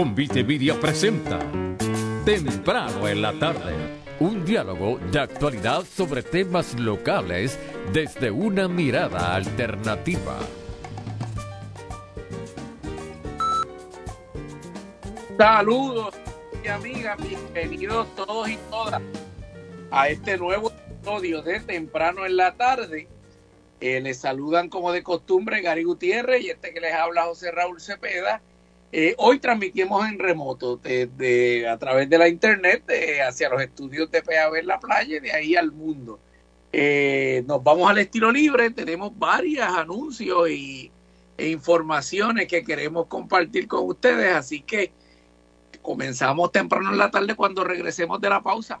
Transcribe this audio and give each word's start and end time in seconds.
Convite 0.00 0.42
Media 0.42 0.80
presenta 0.80 1.38
Temprano 2.24 3.06
en 3.06 3.20
la 3.20 3.38
tarde. 3.38 3.74
Un 4.18 4.46
diálogo 4.46 4.98
de 5.12 5.20
actualidad 5.20 5.84
sobre 5.84 6.22
temas 6.22 6.72
locales 6.80 7.58
desde 7.92 8.30
una 8.30 8.66
mirada 8.66 9.34
alternativa. 9.34 10.38
Saludos 15.36 16.14
y 16.64 16.68
amigas, 16.68 17.18
bienvenidos 17.22 18.06
todos 18.16 18.48
y 18.48 18.56
todas 18.70 19.02
a 19.90 20.08
este 20.08 20.38
nuevo 20.38 20.70
episodio 20.70 21.42
de 21.42 21.60
Temprano 21.60 22.24
en 22.24 22.38
la 22.38 22.54
tarde. 22.54 23.06
Eh, 23.82 24.00
les 24.00 24.16
saludan 24.16 24.70
como 24.70 24.92
de 24.92 25.02
costumbre 25.02 25.60
Gary 25.60 25.84
Gutiérrez 25.84 26.42
y 26.42 26.48
este 26.48 26.72
que 26.72 26.80
les 26.80 26.94
habla 26.94 27.24
José 27.24 27.50
Raúl 27.50 27.82
Cepeda 27.82 28.40
eh, 28.92 29.14
hoy 29.18 29.38
transmitimos 29.38 30.08
en 30.08 30.18
remoto 30.18 30.76
desde 30.76 31.68
a 31.68 31.78
través 31.78 32.10
de 32.10 32.18
la 32.18 32.28
internet 32.28 32.84
hacia 33.26 33.48
los 33.48 33.62
estudios 33.62 34.10
de 34.10 34.22
PAB 34.22 34.56
en 34.56 34.66
la 34.66 34.80
playa 34.80 35.16
y 35.16 35.20
de 35.20 35.32
ahí 35.32 35.56
al 35.56 35.72
mundo. 35.72 36.18
Eh, 36.72 37.42
nos 37.46 37.62
vamos 37.62 37.90
al 37.90 37.98
estilo 37.98 38.30
libre, 38.30 38.70
tenemos 38.70 39.16
varios 39.18 39.66
anuncios 39.66 40.48
y, 40.50 40.90
e 41.36 41.48
informaciones 41.48 42.46
que 42.46 42.62
queremos 42.62 43.06
compartir 43.06 43.66
con 43.66 43.88
ustedes, 43.88 44.34
así 44.34 44.60
que 44.60 44.92
comenzamos 45.82 46.52
temprano 46.52 46.90
en 46.90 46.98
la 46.98 47.10
tarde 47.10 47.34
cuando 47.34 47.64
regresemos 47.64 48.20
de 48.20 48.28
la 48.28 48.42
pausa. 48.42 48.80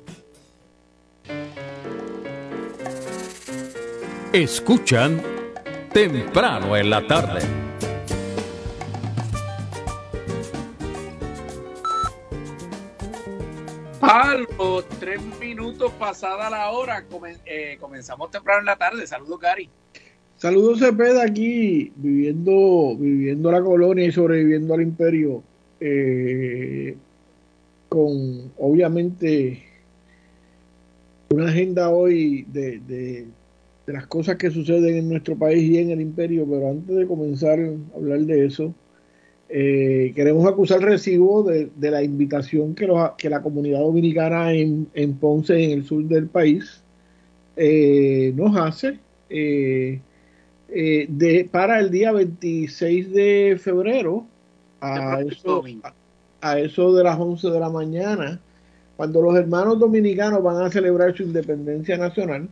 Escuchan 4.33 5.21
temprano 5.93 6.77
en 6.77 6.89
la 6.89 7.05
tarde. 7.05 7.41
A 14.01 14.35
los 14.57 14.87
tres 14.99 15.21
minutos 15.39 15.91
pasada 15.99 16.49
la 16.49 16.71
hora, 16.71 17.05
eh, 17.45 17.77
comenzamos 17.79 18.31
temprano 18.31 18.61
en 18.61 18.65
la 18.67 18.77
tarde. 18.77 19.05
Saludos, 19.05 19.39
Gary. 19.39 19.69
Saludos, 20.37 20.79
Cepeda, 20.79 21.23
aquí 21.23 21.91
viviendo, 21.95 22.95
viviendo 22.97 23.51
la 23.51 23.61
colonia 23.61 24.05
y 24.05 24.11
sobreviviendo 24.11 24.73
al 24.73 24.81
imperio. 24.81 25.43
Eh, 25.79 26.95
con 27.89 28.53
obviamente 28.57 29.70
una 31.31 31.49
agenda 31.49 31.89
hoy 31.89 32.45
de, 32.51 32.79
de, 32.79 33.27
las 33.87 34.07
cosas 34.07 34.37
que 34.37 34.51
suceden 34.51 34.95
en 34.95 35.09
nuestro 35.09 35.35
país 35.35 35.63
y 35.63 35.77
en 35.77 35.91
el 35.91 36.01
imperio, 36.01 36.45
pero 36.49 36.69
antes 36.69 36.95
de 36.95 37.07
comenzar 37.07 37.59
a 37.59 37.97
hablar 37.97 38.19
de 38.21 38.45
eso, 38.45 38.73
eh, 39.49 40.13
queremos 40.15 40.47
acusar 40.47 40.81
recibo 40.81 41.43
de, 41.43 41.69
la 41.77 42.01
invitación 42.01 42.73
que, 42.73 42.87
que, 43.17 43.29
la 43.29 43.41
comunidad 43.41 43.79
dominicana 43.79 44.53
en, 44.53 44.87
en, 44.93 45.13
Ponce, 45.15 45.61
en 45.61 45.71
el 45.71 45.85
sur 45.85 46.03
del 46.05 46.27
país, 46.27 46.81
eh, 47.57 48.31
nos 48.35 48.55
hace 48.55 48.97
eh, 49.29 49.99
de, 50.69 51.49
para 51.51 51.79
el 51.79 51.91
día 51.91 52.13
26 52.13 53.11
de 53.11 53.59
febrero 53.61 54.25
a 54.79 55.21
eso, 55.21 55.63
a 56.39 56.59
eso 56.59 56.93
de 56.93 57.03
las 57.03 57.19
11 57.19 57.49
de 57.49 57.59
la 57.59 57.69
mañana 57.69 58.39
cuando 59.01 59.19
los 59.23 59.35
hermanos 59.35 59.79
dominicanos 59.79 60.43
van 60.43 60.61
a 60.61 60.69
celebrar 60.69 61.17
su 61.17 61.23
independencia 61.23 61.97
nacional, 61.97 62.47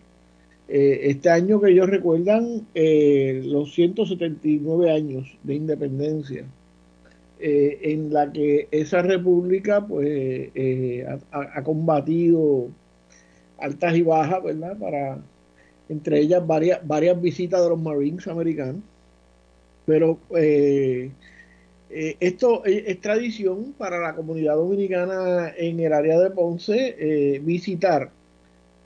eh, 0.67 1.01
este 1.03 1.29
año 1.29 1.61
que 1.61 1.69
ellos 1.69 1.87
recuerdan 1.87 2.65
eh, 2.73 3.43
los 3.45 3.71
179 3.75 4.91
años 4.91 5.37
de 5.43 5.53
independencia, 5.53 6.45
eh, 7.39 7.77
en 7.83 8.11
la 8.11 8.31
que 8.31 8.67
esa 8.71 9.03
república 9.03 9.85
pues 9.85 10.41
ha, 11.31 11.61
combatido 11.61 12.69
altas 13.59 13.95
y 13.95 14.01
bajas, 14.01 14.41
¿verdad? 14.41 14.75
Para, 14.75 15.19
entre 15.87 16.19
ellas 16.19 16.47
varias, 16.47 16.79
varias 16.87 17.21
visitas 17.21 17.61
de 17.61 17.69
los 17.69 17.79
Marines 17.79 18.27
americanos, 18.27 18.81
pero 19.85 20.17
eh, 21.91 22.17
esto 22.19 22.63
es, 22.65 23.01
tradición 23.01 23.73
para 23.77 23.99
la 23.99 24.15
comunidad 24.15 24.55
dominicana 24.55 25.51
en 25.57 25.79
el 25.79 25.91
área 25.91 26.19
de 26.19 26.29
Ponce 26.29 26.95
eh, 26.99 27.39
visitar 27.39 28.11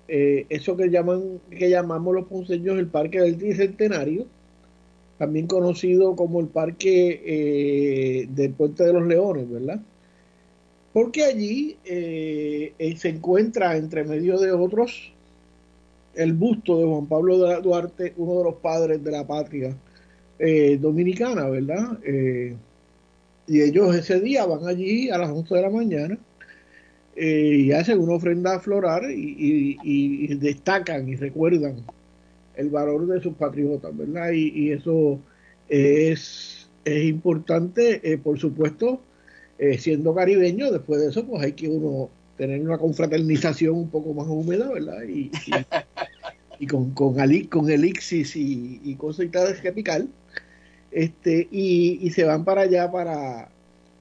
eh, 0.07 0.45
eso 0.47 0.77
que 0.77 0.89
llaman 0.89 1.41
que 1.49 1.69
llamamos 1.69 2.15
los 2.15 2.27
ponceños 2.27 2.79
el 2.79 2.87
Parque 2.87 3.19
del 3.19 3.37
Tricentenario, 3.37 4.25
también 5.17 5.47
conocido 5.47 6.15
como 6.15 6.39
el 6.39 6.47
Parque 6.47 8.27
del 8.29 8.51
Puente 8.53 8.83
de 8.85 8.93
los 8.93 9.05
Leones, 9.05 9.49
¿verdad? 9.49 9.81
Porque 10.93 11.23
allí 11.25 11.77
se 11.83 13.09
encuentra 13.09 13.77
entre 13.77 14.03
medio 14.03 14.37
de 14.39 14.51
otros 14.51 15.13
el 16.15 16.33
busto 16.33 16.77
de 16.77 16.85
Juan 16.85 17.07
Pablo 17.07 17.61
Duarte, 17.61 18.13
uno 18.17 18.37
de 18.39 18.43
los 18.43 18.55
padres 18.55 19.03
de 19.03 19.11
la 19.11 19.25
patria 19.25 19.75
dominicana, 20.79 21.47
¿verdad? 21.49 21.97
Y 23.47 23.61
ellos 23.61 23.95
ese 23.95 24.19
día 24.19 24.45
van 24.45 24.67
allí 24.67 25.09
a 25.09 25.17
las 25.17 25.29
11 25.29 25.55
de 25.55 25.61
la 25.61 25.69
mañana 25.69 26.17
eh, 27.15 27.57
y 27.59 27.71
hacen 27.71 27.99
una 27.99 28.13
ofrenda 28.13 28.59
floral 28.59 29.11
y, 29.11 29.77
y, 29.83 30.35
destacan 30.35 31.07
y 31.07 31.15
recuerdan 31.15 31.75
el 32.55 32.69
valor 32.69 33.05
de 33.07 33.21
sus 33.21 33.35
patriotas, 33.35 33.95
¿verdad? 33.95 34.31
Y, 34.31 34.71
eso 34.71 35.19
es, 35.69 36.69
es 36.85 37.03
importante, 37.05 38.01
eh, 38.11 38.17
por 38.17 38.39
supuesto, 38.39 39.01
eh, 39.59 39.77
siendo 39.77 40.15
caribeño, 40.15 40.71
después 40.71 41.01
de 41.01 41.09
eso, 41.09 41.25
pues 41.25 41.43
hay 41.43 41.53
que 41.53 41.67
uno 41.67 42.09
tener 42.37 42.61
una 42.61 42.77
confraternización 42.77 43.75
un 43.75 43.89
poco 43.89 44.13
más 44.13 44.27
húmeda, 44.27 44.71
¿verdad? 44.71 45.03
Y, 45.03 45.31
y 46.59 46.67
con, 46.67 46.91
con, 46.91 47.15
con 47.49 47.69
elixis 47.69 48.35
y, 48.35 48.81
y 48.83 48.95
cosas 48.95 49.25
y 49.25 49.29
tal 49.29 49.61
capital, 49.61 50.07
este, 50.93 51.47
y, 51.51 51.99
y, 52.01 52.11
se 52.11 52.23
van 52.23 52.45
para 52.45 52.61
allá 52.61 52.91
para, 52.91 53.49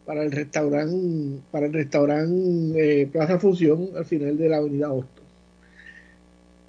para 0.04 0.22
el 0.24 0.32
restaurante, 0.32 1.40
para 1.50 1.66
el 1.66 1.72
restaurante 1.72 3.02
eh, 3.02 3.06
Plaza 3.06 3.38
Función 3.38 3.90
al 3.96 4.04
final 4.04 4.36
de 4.36 4.48
la 4.48 4.58
avenida 4.58 4.92
Hostos. 4.92 5.24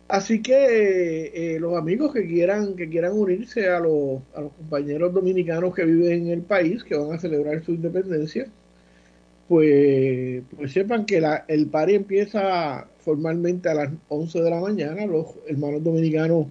Así 0.08 0.42
que 0.42 1.56
eh, 1.56 1.60
los 1.60 1.76
amigos 1.76 2.14
que 2.14 2.28
quieran, 2.28 2.76
que 2.76 2.88
quieran 2.90 3.14
unirse 3.14 3.68
a 3.70 3.80
los, 3.80 4.22
a 4.36 4.42
los 4.42 4.54
compañeros 4.54 5.14
dominicanos 5.14 5.74
que 5.74 5.86
viven 5.86 6.28
en 6.28 6.34
el 6.34 6.42
país, 6.42 6.84
que 6.84 6.96
van 6.96 7.14
a 7.14 7.20
celebrar 7.20 7.64
su 7.64 7.72
independencia, 7.72 8.48
pues, 9.48 10.44
pues 10.56 10.72
sepan 10.72 11.06
que 11.06 11.22
el 11.48 11.68
party 11.68 11.96
empieza 11.96 12.88
formalmente 13.00 13.70
a 13.70 13.74
las 13.74 13.90
11 14.10 14.42
de 14.42 14.50
la 14.50 14.60
mañana. 14.60 15.06
Los 15.06 15.28
hermanos 15.48 15.84
dominicanos 15.84 16.48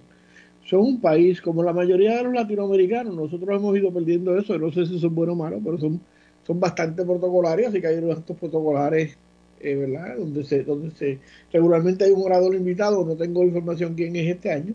son 0.73 0.81
un 0.81 0.99
país 0.99 1.39
como 1.39 1.61
la 1.61 1.71
mayoría 1.71 2.17
de 2.17 2.23
los 2.23 2.33
latinoamericanos. 2.33 3.15
Nosotros 3.15 3.55
hemos 3.55 3.77
ido 3.77 3.93
perdiendo 3.93 4.35
eso. 4.37 4.57
No 4.57 4.71
sé 4.71 4.87
si 4.87 4.99
son 4.99 5.13
buenos 5.13 5.33
o 5.33 5.37
malos, 5.37 5.61
pero 5.63 5.77
son, 5.77 6.01
son 6.47 6.59
bastante 6.59 7.05
protocolarios. 7.05 7.69
Así 7.69 7.79
que 7.79 7.87
hay 7.87 7.97
unos 7.97 8.21
protocolares, 8.21 9.15
eh, 9.61 9.75
¿verdad? 9.75 10.17
Donde 10.17 10.43
se, 10.43 10.63
donde 10.63 10.89
se 10.91 11.19
regularmente 11.51 12.05
hay 12.05 12.11
un 12.11 12.23
orador 12.23 12.55
invitado. 12.55 13.05
No 13.05 13.15
tengo 13.15 13.43
información 13.43 13.93
quién 13.93 14.15
es 14.15 14.35
este 14.35 14.51
año. 14.51 14.73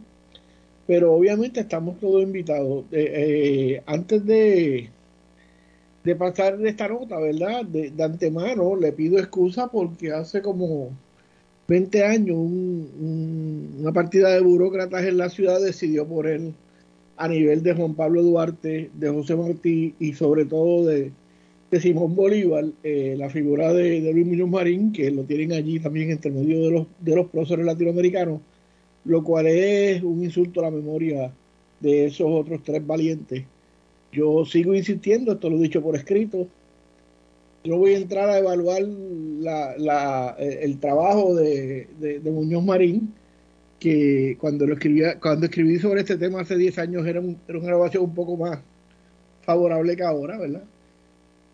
Pero 0.86 1.14
obviamente 1.14 1.60
estamos 1.60 1.98
todos 1.98 2.22
invitados. 2.22 2.84
Eh, 2.92 3.74
eh, 3.76 3.82
antes 3.86 4.24
de, 4.24 4.90
de 6.04 6.16
pasar 6.16 6.64
esta 6.64 6.86
nota, 6.88 7.18
¿verdad? 7.18 7.64
De, 7.64 7.90
de, 7.90 8.04
antemano 8.04 8.76
le 8.76 8.92
pido 8.92 9.18
excusa 9.18 9.66
porque 9.68 10.12
hace 10.12 10.42
como 10.42 10.90
20 11.68 12.04
años 12.04 12.36
una 12.38 13.92
partida 13.92 14.30
de 14.30 14.40
burócratas 14.40 15.04
en 15.04 15.18
la 15.18 15.28
ciudad 15.28 15.60
decidió 15.60 16.06
por 16.06 16.26
él 16.26 16.54
a 17.16 17.28
nivel 17.28 17.62
de 17.62 17.74
Juan 17.74 17.94
Pablo 17.94 18.22
Duarte, 18.22 18.90
de 18.94 19.08
José 19.10 19.36
Martí 19.36 19.94
y 19.98 20.14
sobre 20.14 20.44
todo 20.44 20.86
de, 20.86 21.12
Simón 21.80 22.16
Bolívar, 22.16 22.64
eh, 22.82 23.14
la 23.18 23.28
figura 23.28 23.72
de, 23.74 24.00
Luis 24.12 24.26
Muñoz 24.26 24.48
Marín, 24.48 24.92
que 24.92 25.10
lo 25.10 25.24
tienen 25.24 25.52
allí 25.52 25.78
también 25.78 26.10
entre 26.10 26.30
medio 26.30 26.62
de 26.62 26.70
los, 26.70 26.86
de 27.00 27.16
los 27.16 27.26
próceres 27.28 27.66
latinoamericanos, 27.66 28.40
lo 29.04 29.22
cual 29.22 29.46
es 29.46 30.02
un 30.02 30.24
insulto 30.24 30.60
a 30.60 30.64
la 30.64 30.70
memoria 30.70 31.30
de 31.80 32.06
esos 32.06 32.26
otros 32.30 32.62
tres 32.64 32.86
valientes 32.86 33.44
yo 34.12 34.44
sigo 34.44 34.74
insistiendo, 34.74 35.32
esto 35.32 35.50
lo 35.50 35.56
he 35.56 35.62
dicho 35.62 35.82
por 35.82 35.96
escrito. 35.96 36.48
Yo 37.64 37.76
voy 37.76 37.94
a 37.94 37.98
entrar 37.98 38.28
a 38.28 38.38
evaluar 38.38 38.82
la, 38.82 40.36
el 40.38 40.78
trabajo 40.78 41.34
de, 41.34 42.20
Muñoz 42.24 42.64
Marín, 42.64 43.14
que 43.78 44.36
cuando 44.40 44.66
lo 44.66 44.74
escribía, 44.74 45.18
cuando 45.20 45.46
escribí 45.46 45.78
sobre 45.78 46.00
este 46.00 46.16
tema 46.16 46.40
hace 46.40 46.56
10 46.56 46.78
años 46.78 47.06
era, 47.06 47.20
una 47.20 47.36
grabación 47.48 48.04
un 48.04 48.14
poco 48.14 48.36
más 48.36 48.60
favorable 49.42 49.96
que 49.96 50.02
ahora, 50.02 50.38
¿verdad? 50.38 50.64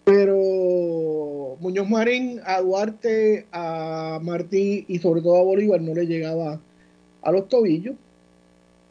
Pero 0.04 1.56
Muñoz 1.60 1.88
Marín 1.88 2.40
a 2.44 2.60
Duarte, 2.60 3.46
a 3.52 4.20
Martín 4.22 4.84
y 4.86 4.98
sobre 4.98 5.22
todo 5.22 5.38
a 5.38 5.44
Bolívar 5.44 5.80
no 5.80 5.94
le 5.94 6.06
llegaba 6.06 6.60
a 7.22 7.32
los 7.32 7.48
tobillos 7.48 7.96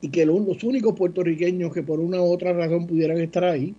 y 0.01 0.09
que 0.09 0.25
los, 0.25 0.63
únicos 0.63 0.95
puertorriqueños 0.95 1.73
que 1.73 1.83
por 1.83 1.99
una 1.99 2.21
u 2.21 2.25
otra 2.25 2.51
razón 2.53 2.87
pudieran 2.87 3.19
estar 3.19 3.43
ahí 3.45 3.75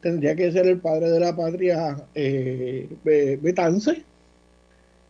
tendría 0.00 0.34
que 0.34 0.50
ser 0.52 0.66
el 0.66 0.78
padre 0.78 1.10
de 1.10 1.20
la 1.20 1.34
patria 1.34 1.96
eh, 2.14 2.88
Betance, 3.40 4.02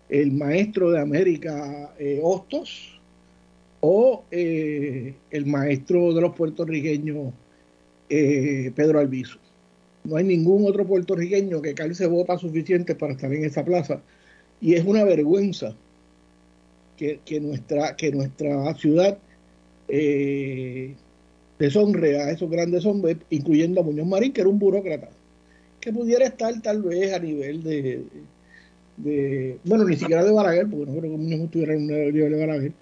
el 0.09 0.33
maestro 0.33 0.91
de 0.91 1.01
América 1.01 1.95
eh, 1.99 2.21
Hostos 2.23 3.01
o 3.81 4.25
eh, 4.31 5.15
el 5.31 5.47
maestro 5.47 6.13
de 6.13 6.21
los 6.21 6.35
puertorriqueños 6.35 7.33
Pedro 8.09 8.99
Albizu. 8.99 9.39
No 10.03 10.17
hay 10.17 10.25
ningún 10.25 10.67
otro 10.69 10.85
puertorriqueño 10.85 11.63
que 11.63 11.75
calce 11.75 12.07
botas 12.07 12.41
suficientes 12.41 12.97
para 12.97 13.13
estar 13.13 13.33
en 13.33 13.45
esa 13.45 13.65
plaza 13.65 14.01
y 14.61 14.75
es 14.75 14.85
una 14.85 15.05
vergüenza 15.05 15.77
que, 16.97 17.21
que 17.25 17.41
nuestra, 17.41 17.95
que 17.95 18.11
nuestra 18.11 18.75
ciudad 18.75 19.19
eh, 19.93 20.95
deshonre 21.61 22.21
a 22.21 22.31
esos 22.31 22.51
grandes 22.51 22.85
hombres, 22.87 23.19
incluyendo 23.29 23.81
a 23.81 23.85
Muñoz 23.85 24.07
Marín, 24.07 24.33
que 24.33 24.41
era 24.41 24.51
un 24.51 24.59
burócrata, 24.59 25.11
que 25.81 25.93
pudiera 25.93 26.25
estar 26.25 26.61
tal 26.63 26.83
vez 26.83 27.13
a 27.13 27.19
nivel 27.19 27.63
de, 27.63 28.03
de 28.97 29.59
bueno, 29.65 29.85
ni 29.85 29.97
siquiera 29.97 30.25
de 30.25 30.33
Balaguer, 30.33 30.67
porque 30.69 30.87
no 30.87 30.99
creo 30.99 31.13
que 31.13 31.19
Muñoz 31.19 31.41
estuviera 31.43 31.75
en 31.75 31.83
un 31.83 31.87
nivel 31.87 32.33
de 32.33 32.47
Balaguer, 32.47 32.73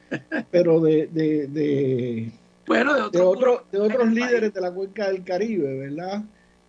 pero 0.52 0.80
de, 0.80 1.08
de, 1.08 1.46
de, 1.48 2.30
bueno, 2.66 3.10
de, 3.10 3.20
otro, 3.20 3.64
de, 3.72 3.80
otros 3.80 4.12
líderes 4.12 4.54
de 4.54 4.60
la 4.60 4.72
cuenca 4.72 5.10
del 5.10 5.25
Caribe, 5.25 5.76
¿verdad? 5.76 6.22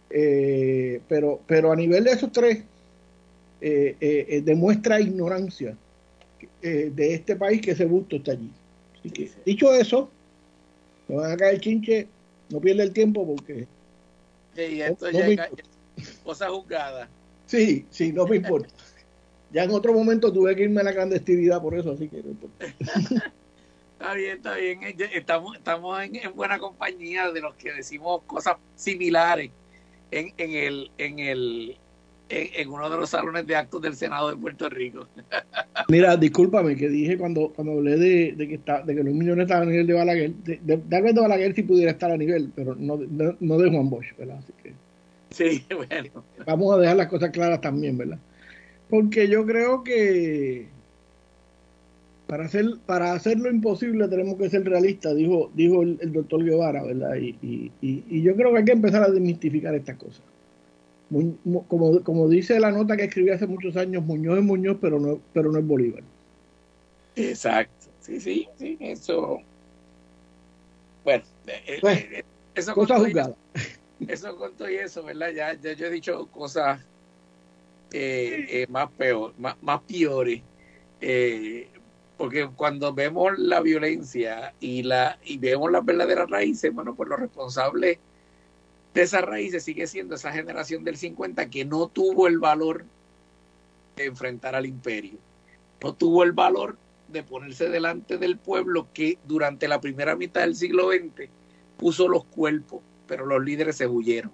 Eh, 0.09 1.01
pero, 1.07 1.39
pero 1.45 1.71
a 1.71 1.75
nivel 1.75 2.03
de 2.05 2.11
esos 2.11 2.31
tres, 2.31 2.63
eh, 3.61 3.95
eh, 3.99 4.41
demuestra 4.43 4.99
ignorancia 4.99 5.77
de 6.61 7.13
este 7.13 7.35
país 7.35 7.61
que 7.61 7.71
ese 7.71 7.85
busto 7.85 8.17
está 8.17 8.31
allí. 8.31 8.49
dicho 9.45 9.73
eso, 9.73 10.09
no 11.09 11.17
van 11.17 11.31
a 11.31 11.37
caer 11.37 11.59
chinche, 11.59 12.07
no 12.49 12.61
pierde 12.61 12.83
el 12.83 12.93
tiempo 12.93 13.25
porque. 13.25 13.67
Sí, 14.55 14.81
esto 14.81 15.09
ya 15.09 15.27
es 15.27 15.39
cosa 16.23 16.49
juzgada. 16.49 17.09
Sí, 17.45 17.85
sí, 17.89 18.13
no 18.13 18.25
me 18.25 18.37
importa. 18.37 18.69
Ya 19.51 19.63
en 19.63 19.71
otro 19.71 19.93
momento 19.93 20.31
tuve 20.31 20.55
que 20.55 20.63
irme 20.63 20.81
a 20.81 20.83
la 20.83 20.93
clandestinidad 20.93 21.61
por 21.61 21.73
eso, 21.73 21.91
así 21.91 22.07
que 22.07 22.21
no 22.21 22.29
importa. 22.29 22.65
está 23.93 24.13
bien, 24.13 24.37
está 24.37 24.55
bien. 24.55 24.79
Estamos, 25.11 25.57
estamos 25.57 26.01
en, 26.03 26.15
en, 26.15 26.35
buena 26.35 26.59
compañía 26.59 27.31
de 27.31 27.41
los 27.41 27.55
que 27.55 27.73
decimos 27.73 28.21
cosas 28.27 28.57
similares 28.75 29.49
en, 30.11 30.31
en 30.37 30.51
el, 30.51 30.91
en 30.99 31.19
el, 31.19 31.77
en, 32.29 32.69
uno 32.69 32.89
de 32.89 32.97
los 32.97 33.09
salones 33.09 33.45
de 33.47 33.55
actos 33.55 33.81
del 33.81 33.95
Senado 33.95 34.29
de 34.29 34.37
Puerto 34.37 34.69
Rico. 34.69 35.07
Mira, 35.89 36.15
discúlpame 36.15 36.75
que 36.75 36.87
dije 36.87 37.17
cuando, 37.17 37.49
cuando 37.49 37.73
hablé 37.73 37.97
de, 37.97 38.33
de 38.37 38.47
que 38.47 38.55
está, 38.55 38.81
de 38.83 38.95
que 38.95 39.03
los 39.03 39.13
millones 39.13 39.43
estaban 39.43 39.67
a 39.67 39.71
nivel 39.71 39.87
de 39.87 39.93
Balaguer, 39.93 40.33
de, 40.35 40.59
de, 40.61 40.77
tal 40.77 41.03
vez 41.03 41.15
de 41.15 41.21
Balaguer 41.21 41.55
sí 41.55 41.63
pudiera 41.63 41.91
estar 41.91 42.11
a 42.11 42.17
nivel, 42.17 42.51
pero 42.55 42.75
no, 42.75 42.97
no, 43.39 43.57
de 43.57 43.69
Juan 43.69 43.89
Bosch, 43.89 44.15
¿verdad? 44.17 44.37
Así 44.37 44.53
que 44.61 44.73
sí, 45.31 45.65
bueno. 45.75 46.23
Vamos 46.45 46.75
a 46.75 46.79
dejar 46.79 46.97
las 46.97 47.07
cosas 47.07 47.31
claras 47.31 47.61
también, 47.61 47.97
¿verdad? 47.97 48.19
Porque 48.89 49.27
yo 49.27 49.45
creo 49.45 49.83
que 49.83 50.67
para 52.27 52.45
hacer 52.45 52.65
para 52.85 53.13
hacer 53.13 53.39
lo 53.39 53.49
imposible 53.49 54.07
tenemos 54.07 54.35
que 54.35 54.49
ser 54.49 54.63
realistas, 54.63 55.15
dijo 55.15 55.49
dijo 55.55 55.81
el, 55.81 56.13
doctor 56.13 56.43
Guevara, 56.43 56.83
¿verdad? 56.83 57.15
Y, 57.15 57.35
y, 57.41 57.71
y, 57.81 58.03
y 58.07 58.21
yo 58.21 58.35
creo 58.35 58.51
que 58.51 58.59
hay 58.59 58.65
que 58.65 58.71
empezar 58.71 59.03
a 59.03 59.09
desmistificar 59.09 59.73
estas 59.73 59.97
cosas 59.97 60.21
como, 61.67 62.03
como 62.03 62.29
dice 62.29 62.59
la 62.59 62.71
nota 62.71 62.95
que 62.95 63.05
escribí 63.05 63.31
hace 63.31 63.47
muchos 63.47 63.75
años, 63.75 64.03
Muñoz 64.03 64.37
es 64.37 64.43
Muñoz, 64.43 64.77
pero 64.79 64.99
no, 64.99 65.19
pero 65.33 65.51
no 65.51 65.59
es 65.59 65.65
Bolívar. 65.65 66.03
Exacto, 67.15 67.87
sí, 67.99 68.19
sí, 68.19 68.47
sí, 68.57 68.77
eso. 68.79 69.39
Bueno, 71.03 71.23
eh, 71.47 71.63
eh, 71.65 71.77
pues, 71.81 71.99
eh, 71.99 72.23
eso 72.53 72.75
cosa. 72.75 72.97
Eso 74.07 74.37
con 74.37 74.53
todo 74.53 74.69
y 74.69 74.75
eso, 74.75 75.03
¿verdad? 75.03 75.31
Ya, 75.31 75.53
ya 75.59 75.73
yo 75.73 75.87
he 75.87 75.91
dicho 75.91 76.27
cosas 76.27 76.79
más 78.69 78.91
peor, 78.91 79.33
más, 79.37 79.55
más 79.61 79.81
peores. 79.81 80.41
porque 82.17 82.49
cuando 82.55 82.93
vemos 82.93 83.37
la 83.37 83.59
violencia 83.59 84.53
y 84.59 84.83
la 84.83 85.17
y 85.25 85.37
vemos 85.37 85.71
las 85.71 85.83
verdaderas 85.83 86.29
raíces, 86.29 86.73
bueno, 86.73 86.95
pues 86.95 87.09
los 87.09 87.19
responsables 87.19 87.97
de 88.93 89.01
esas 89.01 89.21
raíces 89.21 89.63
sigue 89.63 89.87
siendo 89.87 90.15
esa 90.15 90.31
generación 90.31 90.83
del 90.83 90.97
50 90.97 91.49
que 91.49 91.65
no 91.65 91.87
tuvo 91.87 92.27
el 92.27 92.39
valor 92.39 92.85
de 93.95 94.05
enfrentar 94.05 94.55
al 94.55 94.65
imperio, 94.65 95.19
no 95.83 95.93
tuvo 95.93 96.23
el 96.23 96.31
valor 96.31 96.77
de 97.11 97.23
ponerse 97.23 97.69
delante 97.69 98.17
del 98.17 98.37
pueblo 98.37 98.87
que 98.93 99.17
durante 99.27 99.67
la 99.67 99.81
primera 99.81 100.15
mitad 100.15 100.41
del 100.41 100.55
siglo 100.55 100.89
XX 100.91 101.29
puso 101.77 102.07
los 102.07 102.25
cuerpos, 102.25 102.81
pero 103.07 103.25
los 103.25 103.43
líderes 103.43 103.77
se 103.77 103.87
huyeron. 103.87 104.31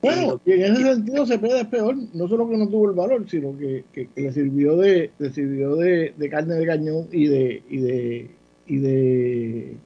Bueno, 0.00 0.40
y 0.44 0.52
en 0.52 0.74
ese 0.74 0.94
sentido 0.94 1.26
se 1.26 1.34
es 1.34 1.66
peor, 1.66 1.96
no 2.14 2.28
solo 2.28 2.48
que 2.48 2.56
no 2.56 2.68
tuvo 2.68 2.90
el 2.90 2.94
valor, 2.94 3.28
sino 3.28 3.58
que, 3.58 3.84
que, 3.92 4.08
le 4.14 4.32
sirvió 4.32 4.76
de, 4.76 5.10
le 5.18 5.30
sirvió 5.30 5.74
de, 5.74 6.14
de, 6.16 6.30
carne 6.30 6.54
de 6.54 6.66
cañón 6.66 7.08
y 7.10 7.26
de, 7.26 7.62
y 7.68 7.78
de, 7.78 8.30
y 8.68 8.76
de 8.76 9.76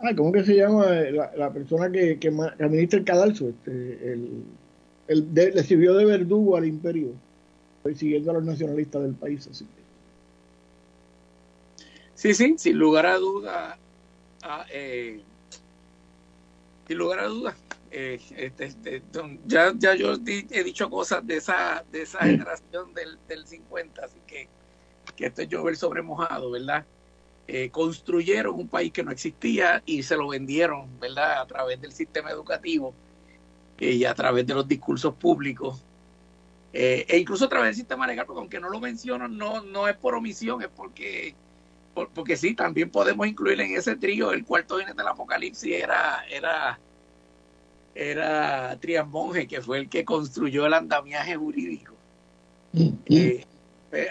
Ah, 0.00 0.14
¿cómo 0.16 0.30
que 0.30 0.44
se 0.44 0.54
llama 0.54 0.86
la, 0.86 1.52
persona 1.52 1.90
que, 1.90 2.18
que, 2.18 2.28
administra 2.28 3.00
el 3.00 3.04
cadalso? 3.04 3.48
Este, 3.48 4.12
el, 4.12 4.44
el 5.08 5.34
le 5.34 5.62
sirvió 5.64 5.94
de 5.94 6.04
verdugo 6.04 6.56
al 6.56 6.66
imperio, 6.66 7.12
persiguiendo 7.82 8.30
a 8.30 8.34
los 8.34 8.44
nacionalistas 8.44 9.02
del 9.02 9.14
país. 9.14 9.48
Así 9.50 9.66
Sí, 12.14 12.34
sí, 12.34 12.54
sin 12.58 12.78
lugar 12.78 13.06
a 13.06 13.16
duda. 13.16 13.78
Ah, 14.42 14.66
eh, 14.72 15.20
sin 16.86 16.98
lugar 16.98 17.20
a 17.20 17.26
duda. 17.26 17.56
Eh, 17.90 18.20
este, 18.36 18.64
este, 18.66 19.02
ya, 19.46 19.72
ya 19.78 19.94
yo 19.94 20.14
he 20.24 20.64
dicho 20.64 20.90
cosas 20.90 21.26
de 21.26 21.36
esa, 21.36 21.84
de 21.90 22.02
esa 22.02 22.18
generación 22.18 22.92
del, 22.92 23.18
del 23.28 23.46
50, 23.46 24.04
así 24.04 24.18
que, 24.26 24.48
que 25.16 25.26
esto 25.26 25.42
es 25.42 25.48
llover 25.48 25.76
sobre 25.76 26.02
mojado, 26.02 26.50
¿verdad? 26.50 26.84
Eh, 27.48 27.70
construyeron 27.70 28.54
un 28.54 28.68
país 28.68 28.92
que 28.92 29.02
no 29.02 29.10
existía 29.10 29.82
y 29.84 30.02
se 30.02 30.16
lo 30.16 30.28
vendieron, 30.28 30.86
¿verdad? 31.00 31.40
A 31.40 31.46
través 31.46 31.80
del 31.80 31.92
sistema 31.92 32.30
educativo 32.30 32.94
y 33.78 34.04
a 34.04 34.14
través 34.14 34.46
de 34.46 34.54
los 34.54 34.68
discursos 34.68 35.14
públicos 35.14 35.82
eh, 36.72 37.06
e 37.08 37.18
incluso 37.18 37.46
a 37.46 37.48
través 37.48 37.68
del 37.68 37.76
sistema 37.76 38.06
legal, 38.06 38.26
porque 38.26 38.40
aunque 38.40 38.60
no 38.60 38.68
lo 38.68 38.80
menciono, 38.80 39.26
no, 39.26 39.62
no 39.62 39.88
es 39.88 39.96
por 39.96 40.14
omisión, 40.14 40.62
es 40.62 40.68
porque, 40.68 41.34
porque 42.14 42.36
sí, 42.36 42.54
también 42.54 42.90
podemos 42.90 43.26
incluir 43.26 43.60
en 43.60 43.76
ese 43.76 43.96
trío 43.96 44.32
el 44.32 44.44
cuarto 44.44 44.78
jinete 44.78 44.96
del 44.96 45.08
apocalipsis, 45.08 45.72
era, 45.72 46.24
era, 46.30 46.78
era 47.94 48.78
Trian 48.80 49.10
Monge, 49.10 49.46
que 49.46 49.62
fue 49.62 49.78
el 49.78 49.88
que 49.88 50.04
construyó 50.04 50.66
el 50.66 50.74
andamiaje 50.74 51.36
jurídico. 51.36 51.94
Mm, 52.72 52.88
eh, 52.88 52.94
eh, 53.06 53.46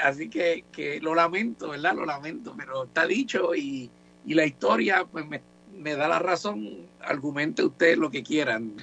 así 0.04 0.30
que, 0.30 0.66
que 0.72 1.00
lo 1.00 1.16
lamento, 1.16 1.70
¿verdad? 1.70 1.96
Lo 1.96 2.06
lamento, 2.06 2.54
pero 2.58 2.86
está 2.86 3.06
dicho 3.06 3.56
y, 3.56 3.90
y 4.26 4.34
la 4.34 4.46
historia 4.46 5.06
pues 5.12 5.28
me, 5.28 5.42
me 5.78 5.96
da 5.96 6.08
la 6.08 6.20
razón, 6.20 6.88
argumente 7.02 7.64
usted 7.64 7.98
lo 7.98 8.10
que 8.10 8.24
quieran. 8.24 8.74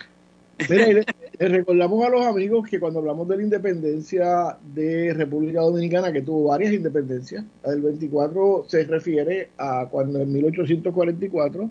Mira, 0.69 0.87
le, 1.39 1.49
recordamos 1.49 2.05
a 2.05 2.11
los 2.11 2.25
amigos 2.27 2.69
que 2.69 2.79
cuando 2.79 3.01
hablamos 3.01 3.29
de 3.29 3.37
la 3.37 3.43
independencia 3.43 4.57
de 4.75 5.13
República 5.15 5.61
Dominicana, 5.61 6.13
que 6.13 6.23
tuvo 6.23 6.49
varias 6.49 6.73
independencias, 6.73 7.45
la 7.65 7.73
del 7.73 7.83
24 7.83 8.65
se 8.69 8.85
refiere 8.85 9.51
a 9.59 9.87
cuando 9.91 10.21
en 10.21 10.33
1844, 10.33 11.71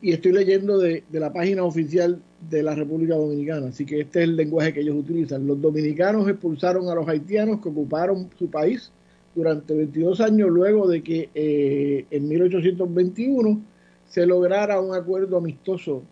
y 0.00 0.12
estoy 0.12 0.32
leyendo 0.32 0.78
de, 0.78 1.02
de 1.08 1.20
la 1.20 1.32
página 1.32 1.64
oficial 1.64 2.20
de 2.50 2.62
la 2.62 2.74
República 2.74 3.14
Dominicana, 3.16 3.68
así 3.68 3.84
que 3.84 4.00
este 4.00 4.20
es 4.20 4.24
el 4.24 4.36
lenguaje 4.36 4.72
que 4.72 4.80
ellos 4.80 4.96
utilizan. 4.96 5.46
Los 5.46 5.60
dominicanos 5.60 6.28
expulsaron 6.28 6.88
a 6.88 6.94
los 6.94 7.08
haitianos 7.08 7.60
que 7.60 7.68
ocuparon 7.68 8.28
su 8.38 8.48
país 8.48 8.92
durante 9.34 9.74
22 9.74 10.20
años 10.20 10.48
luego 10.50 10.88
de 10.88 11.02
que 11.02 11.28
eh, 11.34 12.06
en 12.10 12.28
1821 12.28 13.60
se 14.08 14.26
lograra 14.26 14.80
un 14.80 14.94
acuerdo 14.94 15.36
amistoso 15.36 16.02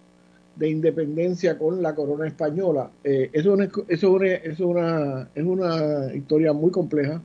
de 0.57 0.71
independencia 0.71 1.59
con 1.59 1.83
la 1.83 1.95
corona 1.95 2.26
española. 2.26 2.90
Eh, 3.05 3.31
eso, 3.33 3.61
es 3.61 3.71
eso, 3.88 4.23
es 4.23 4.61
una, 4.61 5.28
es 5.35 5.45
una 5.45 6.14
historia 6.14 6.52
muy 6.52 6.71
compleja. 6.71 7.23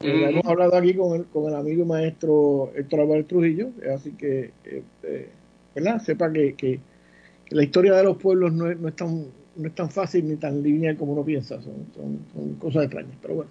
Eh, 0.00 0.26
hemos 0.28 0.44
hablado 0.44 0.76
aquí 0.76 0.94
con 0.94 1.16
el, 1.16 1.24
con 1.26 1.48
el 1.48 1.54
amigo 1.54 1.82
y 1.82 1.86
maestro 1.86 2.70
Héctor 2.76 3.00
Álvarez 3.00 3.26
Trujillo, 3.26 3.70
así 3.94 4.12
que, 4.12 4.50
eh, 5.02 5.28
¿verdad? 5.76 6.02
Sepa 6.02 6.32
que, 6.32 6.54
que, 6.54 6.80
la 7.50 7.62
historia 7.62 7.94
de 7.94 8.02
los 8.02 8.16
pueblos 8.16 8.52
no 8.52 8.70
es, 8.70 8.78
no 8.78 8.88
es, 8.88 8.96
tan, 8.96 9.26
no 9.56 9.68
es 9.68 9.74
tan 9.74 9.90
fácil 9.90 10.26
ni 10.26 10.36
tan 10.36 10.62
lineal 10.62 10.96
como 10.96 11.12
uno 11.12 11.24
piensa, 11.24 11.60
son, 11.62 11.86
son, 11.94 12.54
cosas 12.54 12.84
extrañas, 12.84 13.16
pero 13.22 13.34
bueno. 13.34 13.50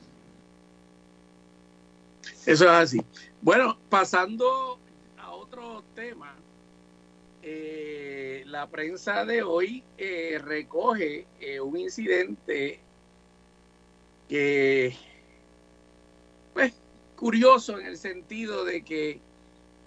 Eso 2.46 2.65
es 2.65 2.70
así. 2.72 3.01
Bueno, 3.41 3.77
pasando 3.89 4.79
a 5.17 5.32
otro 5.32 5.84
tema, 5.94 6.36
eh, 7.44 8.44
la 8.48 8.67
prensa 8.67 9.24
de 9.24 9.44
hoy 9.44 9.84
eh, 9.98 10.39
recoge 10.44 11.27
eh, 11.39 11.60
un 11.60 11.77
incidente 11.77 12.79
que, 14.27 14.96
pues, 16.53 16.74
curioso 17.15 17.79
en 17.79 17.86
el 17.86 17.98
sentido 17.98 18.65
de 18.65 18.82
que, 18.84 19.20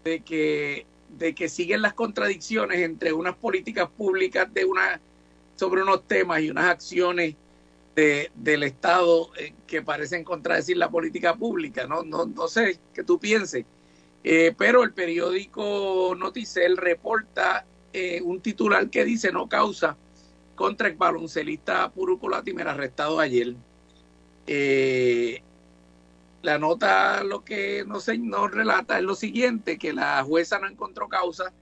de 0.04 0.20
que, 0.20 0.86
de 1.16 1.34
que 1.34 1.48
siguen 1.48 1.82
las 1.82 1.94
contradicciones 1.94 2.80
entre 2.80 3.12
unas 3.12 3.34
políticas 3.36 3.88
públicas 3.88 4.52
de 4.52 4.64
una 4.64 5.00
sobre 5.56 5.82
unos 5.82 6.06
temas 6.06 6.40
y 6.40 6.50
unas 6.50 6.66
acciones 6.66 7.34
de, 7.96 8.30
del 8.34 8.62
Estado 8.62 9.30
que 9.66 9.82
parecen 9.82 10.22
contradecir 10.22 10.76
la 10.76 10.88
política 10.88 11.34
pública. 11.34 11.86
No, 11.86 12.02
no, 12.02 12.26
no 12.26 12.46
sé 12.46 12.78
qué 12.94 13.02
tú 13.02 13.18
pienses. 13.18 13.64
Eh, 14.22 14.54
pero 14.56 14.82
el 14.82 14.92
periódico 14.92 16.14
Noticel 16.16 16.76
reporta 16.76 17.64
eh, 17.92 18.20
un 18.22 18.40
titular 18.40 18.90
que 18.90 19.04
dice 19.04 19.32
no 19.32 19.48
causa 19.48 19.96
contra 20.54 20.88
el 20.88 20.96
baloncelista 20.96 21.90
Puruco 21.90 22.28
Latimer 22.28 22.68
arrestado 22.68 23.20
ayer. 23.20 23.54
Eh, 24.46 25.42
la 26.42 26.58
nota 26.58 27.24
lo 27.24 27.44
que 27.44 27.84
no 27.86 28.00
se 28.00 28.16
nos 28.18 28.50
relata 28.50 28.98
es 28.98 29.04
lo 29.04 29.14
siguiente, 29.14 29.78
que 29.78 29.92
la 29.92 30.22
jueza 30.22 30.58
no 30.58 30.68
encontró 30.68 31.08
causa 31.08 31.52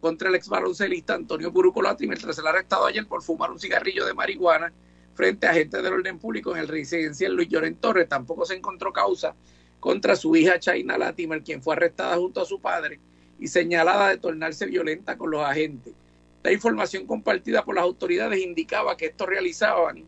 contra 0.00 0.28
el 0.28 0.34
ex 0.34 0.48
baloncelista 0.48 1.14
Antonio 1.14 1.52
Puruco 1.52 1.82
Latimer 1.82 2.18
tras 2.18 2.38
el 2.38 2.46
arrestado 2.46 2.86
ayer 2.86 3.06
por 3.06 3.22
fumar 3.22 3.50
un 3.50 3.58
cigarrillo 3.58 4.06
de 4.06 4.14
marihuana 4.14 4.72
frente 5.14 5.46
a 5.46 5.50
agentes 5.50 5.82
del 5.82 5.92
orden 5.92 6.18
público 6.18 6.52
en 6.52 6.58
el 6.58 6.68
residencial 6.68 7.34
Luis 7.34 7.48
Lloren 7.48 7.76
Torres. 7.76 8.08
Tampoco 8.08 8.44
se 8.44 8.54
encontró 8.54 8.92
causa 8.92 9.34
contra 9.80 10.14
su 10.14 10.36
hija 10.36 10.60
China 10.60 10.98
Latimer, 10.98 11.42
quien 11.42 11.62
fue 11.62 11.74
arrestada 11.74 12.16
junto 12.16 12.40
a 12.40 12.44
su 12.44 12.60
padre 12.60 13.00
y 13.40 13.48
señalada 13.48 14.10
de 14.10 14.18
tornarse 14.18 14.66
violenta 14.66 15.16
con 15.16 15.30
los 15.30 15.42
agentes. 15.42 15.94
La 16.42 16.52
información 16.52 17.06
compartida 17.06 17.64
por 17.64 17.74
las 17.74 17.84
autoridades 17.84 18.40
indicaba 18.40 18.96
que 18.96 19.06
estos 19.06 19.26
realizaban 19.26 20.04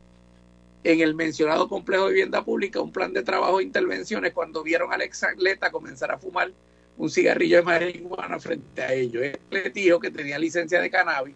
en 0.83 1.01
el 1.01 1.15
mencionado 1.15 1.69
complejo 1.69 2.07
de 2.07 2.13
vivienda 2.15 2.45
pública 2.45 2.81
un 2.81 2.93
plan 2.93 3.13
de 3.13 3.23
trabajo 3.23 3.61
e 3.61 3.65
intervenciones 3.65 4.33
cuando 4.33 4.63
vieron 4.63 4.93
al 4.93 5.03
ex 5.03 5.23
atleta 5.25 5.71
comenzar 5.71 6.11
a 6.11 6.19
fumar 6.19 6.51
un 6.97 7.11
cigarrillo 7.11 7.57
de 7.59 7.63
marihuana 7.63 8.39
frente 8.39 8.83
a 8.83 8.93
ellos. 8.93 9.23
Él 9.23 9.73
dijo 9.73 10.01
que 10.01 10.11
tenía 10.11 10.39
licencia 10.39 10.81
de 10.81 10.91
cannabis, 10.91 11.35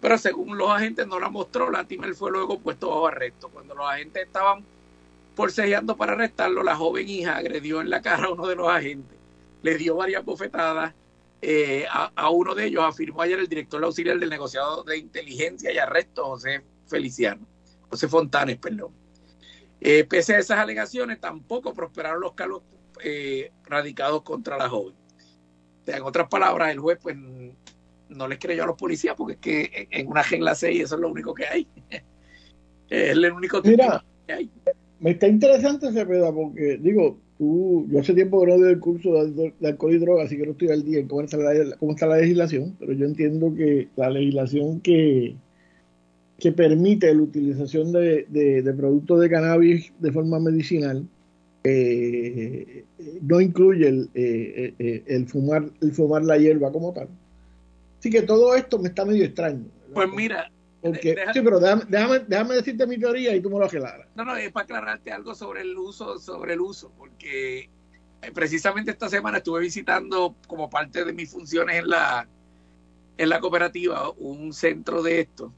pero 0.00 0.18
según 0.18 0.56
los 0.58 0.70
agentes 0.70 1.06
no 1.06 1.18
la 1.18 1.30
mostró, 1.30 1.70
Latimer 1.70 2.14
fue 2.14 2.30
luego 2.30 2.58
puesto 2.58 2.88
bajo 2.90 3.06
arresto. 3.06 3.48
Cuando 3.48 3.74
los 3.74 3.88
agentes 3.88 4.24
estaban 4.24 4.64
Forcejeando 5.34 5.96
para 5.96 6.12
arrestarlo, 6.12 6.62
la 6.62 6.76
joven 6.76 7.08
hija 7.08 7.36
agredió 7.36 7.80
en 7.80 7.90
la 7.90 8.00
cara 8.00 8.26
a 8.26 8.30
uno 8.30 8.46
de 8.46 8.54
los 8.54 8.68
agentes, 8.68 9.18
le 9.62 9.76
dio 9.76 9.96
varias 9.96 10.24
bofetadas. 10.24 10.94
Eh, 11.42 11.84
a, 11.90 12.30
uno 12.30 12.54
de 12.54 12.66
ellos 12.66 12.82
afirmó 12.84 13.20
ayer 13.20 13.38
el 13.38 13.48
director 13.48 13.82
auxiliar 13.84 14.18
del 14.18 14.30
negociado 14.30 14.82
de 14.84 14.96
inteligencia 14.96 15.72
y 15.72 15.78
arresto, 15.78 16.24
José 16.24 16.62
Feliciano, 16.86 17.44
José 17.94 18.08
Fontanes, 18.08 18.58
perdón. 18.58 18.92
Eh, 19.80 20.04
pese 20.04 20.34
a 20.34 20.38
esas 20.38 20.58
alegaciones, 20.58 21.20
tampoco 21.20 21.72
prosperaron 21.72 22.20
los 22.20 22.32
cargos 22.32 22.62
eh, 23.04 23.52
radicados 23.64 24.22
contra 24.22 24.58
la 24.58 24.68
joven. 24.68 24.94
en 25.86 26.02
otras 26.02 26.28
palabras, 26.28 26.72
el 26.72 26.80
juez 26.80 26.98
pues 27.00 27.16
no 28.08 28.28
les 28.28 28.38
creyó 28.38 28.64
a 28.64 28.66
los 28.66 28.76
policías 28.76 29.14
porque 29.16 29.34
es 29.34 29.38
que 29.38 29.88
en 29.90 30.08
una 30.08 30.22
regla 30.22 30.54
6 30.54 30.82
eso 30.82 30.94
es 30.96 31.00
lo 31.00 31.08
único 31.08 31.34
que 31.34 31.46
hay. 31.46 31.68
es 32.88 33.10
el 33.10 33.32
único 33.32 33.62
que 33.62 33.76
hay 34.28 34.50
me 35.04 35.10
está 35.10 35.28
interesante 35.28 35.88
ese 35.88 36.06
pedazo 36.06 36.34
porque, 36.34 36.78
digo, 36.78 37.18
tú, 37.36 37.86
yo 37.90 38.00
hace 38.00 38.14
tiempo 38.14 38.40
que 38.40 38.46
no 38.46 38.58
doy 38.58 38.72
el 38.72 38.80
curso 38.80 39.12
de, 39.26 39.52
alcohol 39.62 39.94
y 39.94 39.98
droga, 39.98 40.24
así 40.24 40.38
que 40.38 40.46
no 40.46 40.52
estoy 40.52 40.68
al 40.68 40.82
día 40.82 41.00
en 41.00 41.08
cómo 41.08 41.20
está, 41.20 41.36
la, 41.36 41.76
cómo 41.76 41.92
está 41.92 42.06
la 42.06 42.16
legislación, 42.16 42.74
pero 42.78 42.94
yo 42.94 43.04
entiendo 43.04 43.54
que 43.54 43.88
la 43.96 44.08
legislación 44.08 44.80
que, 44.80 45.36
que 46.38 46.52
permite 46.52 47.14
la 47.14 47.22
utilización 47.22 47.92
de, 47.92 48.26
de, 48.28 48.74
productos 48.74 49.20
de 49.20 49.30
cannabis 49.30 49.92
de 49.98 50.12
forma 50.12 50.40
medicinal 50.40 51.06
eh, 51.62 52.84
no 53.22 53.40
incluye 53.40 53.88
el, 53.88 54.10
eh, 54.14 54.74
eh, 54.78 55.04
el, 55.06 55.26
fumar, 55.26 55.64
el 55.80 55.92
fumar 55.92 56.22
la 56.22 56.36
hierba 56.36 56.70
como 56.72 56.92
tal. 56.92 57.08
Así 57.98 58.10
que 58.10 58.22
todo 58.22 58.54
esto 58.54 58.78
me 58.78 58.88
está 58.88 59.04
medio 59.04 59.24
extraño. 59.24 59.64
Pues 59.94 60.08
mira, 60.12 60.50
sí, 61.00 61.40
pero 61.42 61.60
déjame, 61.60 62.18
déjame, 62.28 62.54
decirte 62.56 62.86
mi 62.86 62.98
teoría 62.98 63.34
y 63.34 63.40
tú 63.40 63.48
me 63.48 63.58
lo 63.58 63.64
aclaras. 63.64 64.06
No, 64.14 64.24
no, 64.24 64.36
es 64.36 64.52
para 64.52 64.64
aclararte 64.64 65.12
algo 65.12 65.34
sobre 65.34 65.62
el 65.62 65.76
uso, 65.78 66.18
sobre 66.18 66.54
el 66.54 66.60
uso, 66.60 66.92
porque 66.98 67.60
eh, 67.60 68.30
precisamente 68.34 68.90
esta 68.90 69.08
semana 69.08 69.38
estuve 69.38 69.60
visitando 69.60 70.36
como 70.46 70.68
parte 70.68 71.04
de 71.04 71.12
mis 71.12 71.30
funciones 71.30 71.76
en 71.76 71.88
la 71.88 72.28
en 73.16 73.28
la 73.28 73.38
cooperativa 73.38 74.10
un 74.18 74.52
centro 74.52 75.00
de 75.00 75.20
esto 75.20 75.52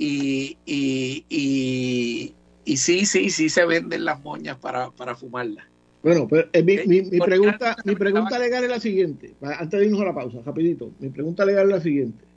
y, 0.00 0.56
y, 0.64 1.24
y, 1.28 2.34
y 2.64 2.76
sí, 2.76 3.04
sí, 3.04 3.30
sí 3.30 3.48
se 3.48 3.66
venden 3.66 4.04
las 4.04 4.20
moñas 4.22 4.56
para, 4.58 4.90
para 4.90 5.14
fumarlas. 5.14 5.66
Bueno, 6.02 6.26
pues 6.26 6.46
eh, 6.54 6.62
mi, 6.62 6.78
mi, 6.86 7.02
mi 7.02 7.18
pregunta, 7.18 7.76
mi 7.84 7.94
pregunta 7.94 8.38
legal 8.38 8.64
es 8.64 8.70
la 8.70 8.80
siguiente, 8.80 9.34
antes 9.42 9.78
de 9.78 9.86
irnos 9.86 10.00
a 10.00 10.06
la 10.06 10.14
pausa, 10.14 10.38
rapidito, 10.44 10.90
mi 10.98 11.10
pregunta 11.10 11.44
legal 11.44 11.66
es 11.66 11.76
la 11.76 11.80
siguiente 11.82 12.30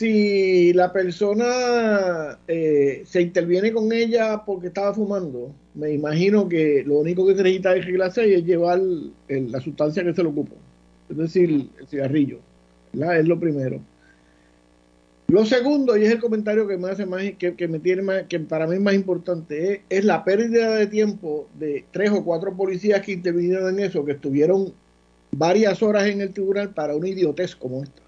si 0.00 0.72
la 0.72 0.92
persona 0.92 2.38
eh, 2.46 3.02
se 3.04 3.22
interviene 3.22 3.72
con 3.72 3.92
ella 3.92 4.44
porque 4.46 4.68
estaba 4.68 4.94
fumando, 4.94 5.52
me 5.74 5.92
imagino 5.92 6.48
que 6.48 6.84
lo 6.86 7.00
único 7.00 7.26
que 7.26 7.34
se 7.34 7.42
necesita 7.42 7.74
de 7.74 7.82
regla 7.82 8.10
6 8.10 8.36
es 8.36 8.44
llevar 8.44 8.80
la 9.28 9.60
sustancia 9.60 10.04
que 10.04 10.14
se 10.14 10.22
le 10.22 10.28
ocupa, 10.28 10.54
es 11.08 11.16
decir, 11.16 11.68
el 11.78 11.86
cigarrillo. 11.88 12.38
Es 12.92 13.28
lo 13.28 13.38
primero. 13.38 13.80
Lo 15.30 15.46
segundo, 15.46 15.96
y 15.96 16.04
es 16.04 16.10
el 16.10 16.18
comentario 16.18 16.66
que 16.66 16.76
me 16.76 16.90
hace 16.90 17.06
más, 17.06 17.22
que, 17.38 17.68
me 17.68 17.78
tiene 17.78 18.02
más, 18.02 18.24
que 18.24 18.40
para 18.40 18.66
mí 18.66 18.74
es 18.74 18.80
más 18.80 18.94
importante, 18.94 19.84
es, 19.88 20.04
la 20.04 20.24
pérdida 20.24 20.74
de 20.74 20.88
tiempo 20.88 21.48
de 21.56 21.84
tres 21.92 22.10
o 22.10 22.24
cuatro 22.24 22.56
policías 22.56 23.00
que 23.02 23.12
intervinieron 23.12 23.78
en 23.78 23.84
eso, 23.84 24.04
que 24.04 24.12
estuvieron 24.12 24.72
varias 25.30 25.84
horas 25.84 26.08
en 26.08 26.20
el 26.20 26.32
tribunal 26.32 26.70
para 26.70 26.96
una 26.96 27.06
idiotez 27.06 27.54
como 27.54 27.84
esta. 27.84 28.02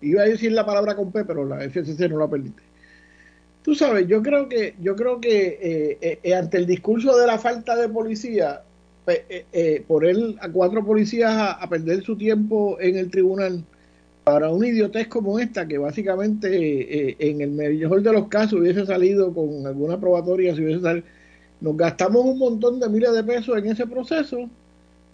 Iba 0.00 0.22
a 0.22 0.26
decir 0.26 0.50
la 0.50 0.66
palabra 0.66 0.96
con 0.96 1.12
P, 1.12 1.24
pero 1.24 1.44
la 1.44 1.60
FCC 1.60 2.10
no 2.10 2.18
la 2.18 2.28
permite. 2.28 2.60
Tú 3.62 3.76
sabes, 3.76 4.08
yo 4.08 4.20
creo 4.20 4.48
que, 4.48 4.74
yo 4.82 4.96
creo 4.96 5.20
que 5.20 5.96
eh, 6.02 6.18
eh, 6.24 6.34
ante 6.34 6.56
el 6.56 6.66
discurso 6.66 7.16
de 7.16 7.28
la 7.28 7.38
falta 7.38 7.76
de 7.76 7.88
policía, 7.88 8.62
eh, 9.08 9.46
eh, 9.52 9.84
poner 9.88 10.16
a 10.40 10.48
cuatro 10.48 10.84
policías 10.84 11.32
a, 11.34 11.68
perder 11.68 12.04
su 12.04 12.16
tiempo 12.16 12.78
en 12.80 12.96
el 12.96 13.10
tribunal 13.10 13.64
para 14.24 14.50
una 14.50 14.68
idiotez 14.68 15.08
como 15.08 15.38
esta, 15.38 15.66
que 15.66 15.78
básicamente 15.78 17.16
en 17.30 17.40
el 17.40 17.50
mejor 17.50 18.02
de 18.02 18.12
los 18.12 18.28
casos 18.28 18.60
hubiese 18.60 18.86
salido 18.86 19.34
con 19.34 19.66
alguna 19.66 19.98
probatoria, 19.98 20.54
si 20.54 20.62
hubiese 20.62 20.80
salido, 20.80 21.06
nos 21.60 21.76
gastamos 21.76 22.24
un 22.24 22.38
montón 22.38 22.80
de 22.80 22.88
miles 22.88 23.12
de 23.12 23.24
pesos 23.24 23.56
en 23.56 23.66
ese 23.66 23.86
proceso 23.86 24.48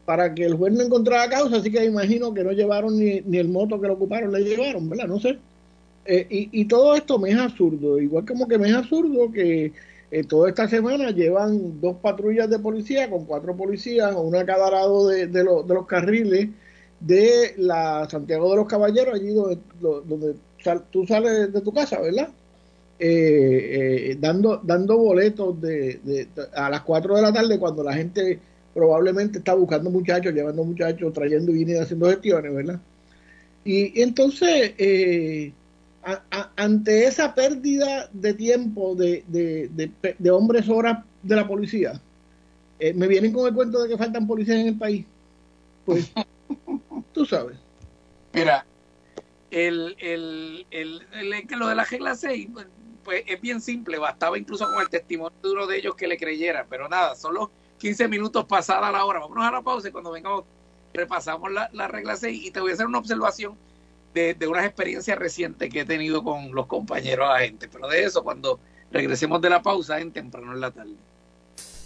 para 0.06 0.34
que 0.34 0.46
el 0.46 0.54
juez 0.54 0.72
no 0.72 0.82
encontrara 0.82 1.28
causa, 1.28 1.58
así 1.58 1.70
que 1.70 1.84
imagino 1.84 2.32
que 2.32 2.42
no 2.42 2.52
llevaron 2.52 2.98
ni, 2.98 3.20
ni 3.20 3.36
el 3.36 3.48
moto 3.48 3.78
que 3.78 3.86
lo 3.86 3.92
ocuparon, 3.92 4.32
le 4.32 4.40
llevaron, 4.40 4.88
¿verdad? 4.88 5.06
No 5.06 5.20
sé. 5.20 5.38
Eh, 6.06 6.26
y, 6.30 6.64
todo 6.64 6.94
esto 6.94 7.18
me 7.18 7.28
es 7.28 7.36
absurdo, 7.36 8.00
igual 8.00 8.24
como 8.24 8.48
que 8.48 8.56
me 8.56 8.70
es 8.70 8.74
absurdo 8.74 9.30
que 9.30 9.72
eh, 10.10 10.24
toda 10.24 10.48
esta 10.48 10.66
semana 10.66 11.10
llevan 11.10 11.78
dos 11.82 11.96
patrullas 11.98 12.48
de 12.48 12.58
policía 12.58 13.10
con 13.10 13.26
cuatro 13.26 13.54
policías, 13.54 14.14
una 14.16 14.40
a 14.40 14.46
cada 14.46 14.70
lado 14.70 15.08
de, 15.08 15.26
de, 15.26 15.44
los 15.44 15.86
carriles 15.86 16.48
de 17.00 17.54
la 17.58 18.08
Santiago 18.10 18.50
de 18.50 18.56
los 18.56 18.66
Caballeros, 18.66 19.14
allí 19.14 19.32
donde, 19.32 19.58
donde 19.80 20.34
tú 20.90 21.06
sales 21.06 21.52
de 21.52 21.60
tu 21.60 21.72
casa, 21.72 22.00
¿verdad? 22.00 22.28
Eh, 22.98 24.16
dando, 24.20 24.60
dando 24.62 24.98
boletos 24.98 25.60
de, 25.60 26.28
a 26.54 26.68
las 26.68 26.82
4 26.82 27.16
de 27.16 27.22
la 27.22 27.32
tarde 27.32 27.58
cuando 27.58 27.84
la 27.84 27.94
gente 27.94 28.40
probablemente 28.74 29.38
está 29.38 29.54
buscando 29.54 29.90
muchachos, 29.90 30.32
llevando 30.32 30.64
muchachos, 30.64 31.12
trayendo 31.12 31.54
y 31.54 31.74
haciendo 31.74 32.06
gestiones, 32.10 32.54
¿verdad? 32.54 32.80
Y, 33.64 34.00
entonces, 34.00 34.72
eh, 34.78 35.52
ante 36.56 37.06
esa 37.06 37.34
pérdida 37.34 38.08
de 38.12 38.34
tiempo 38.34 38.94
de, 38.94 39.24
de, 39.28 40.30
hombres 40.30 40.68
horas 40.68 41.04
de 41.22 41.36
la 41.36 41.46
policía, 41.46 42.00
eh, 42.78 42.94
me 42.94 43.08
vienen 43.08 43.32
con 43.32 43.46
el 43.46 43.54
cuento 43.54 43.82
de 43.82 43.88
que 43.88 43.98
faltan 43.98 44.26
policías 44.26 44.58
en 44.58 44.68
el 44.68 44.78
país. 44.78 45.04
Pues, 45.84 46.10
tú 47.12 47.26
sabes. 47.26 47.58
Mira, 48.32 48.66
el, 49.50 49.96
el, 49.98 50.66
el, 50.70 51.46
lo 51.58 51.68
de 51.68 51.74
la 51.74 51.84
regla 51.84 52.14
6, 52.14 52.48
pues, 53.04 53.24
es 53.26 53.40
bien 53.40 53.60
simple, 53.60 53.98
bastaba 53.98 54.38
incluso 54.38 54.66
con 54.66 54.82
el 54.82 54.88
testimonio 54.88 55.36
duro 55.42 55.66
de 55.66 55.78
ellos 55.78 55.94
que 55.94 56.06
le 56.06 56.18
creyeran, 56.18 56.66
pero 56.68 56.88
nada, 56.88 57.14
solo 57.14 57.50
15 57.78 58.08
minutos 58.08 58.44
pasada 58.44 58.90
la 58.92 59.04
hora. 59.04 59.20
Vámonos 59.20 59.44
a 59.44 59.50
la 59.50 59.62
pausa 59.62 59.88
y 59.88 59.92
cuando 59.92 60.10
vengamos 60.10 60.44
repasamos 60.92 61.50
la, 61.52 61.70
la 61.72 61.88
regla 61.88 62.16
6 62.16 62.46
y 62.46 62.50
te 62.50 62.60
voy 62.60 62.70
a 62.70 62.74
hacer 62.74 62.86
una 62.86 62.98
observación 62.98 63.58
de, 64.14 64.34
de 64.34 64.46
unas 64.46 64.64
experiencias 64.64 65.18
recientes 65.18 65.70
que 65.70 65.80
he 65.80 65.84
tenido 65.84 66.22
con 66.22 66.54
los 66.54 66.66
compañeros 66.66 67.28
agentes. 67.30 67.68
Pero 67.72 67.88
de 67.88 68.04
eso, 68.04 68.22
cuando 68.24 68.60
regresemos 68.90 69.40
de 69.40 69.50
la 69.50 69.62
pausa 69.62 70.00
en 70.00 70.12
temprano 70.12 70.52
en 70.52 70.60
la 70.60 70.70
tarde. 70.70 70.96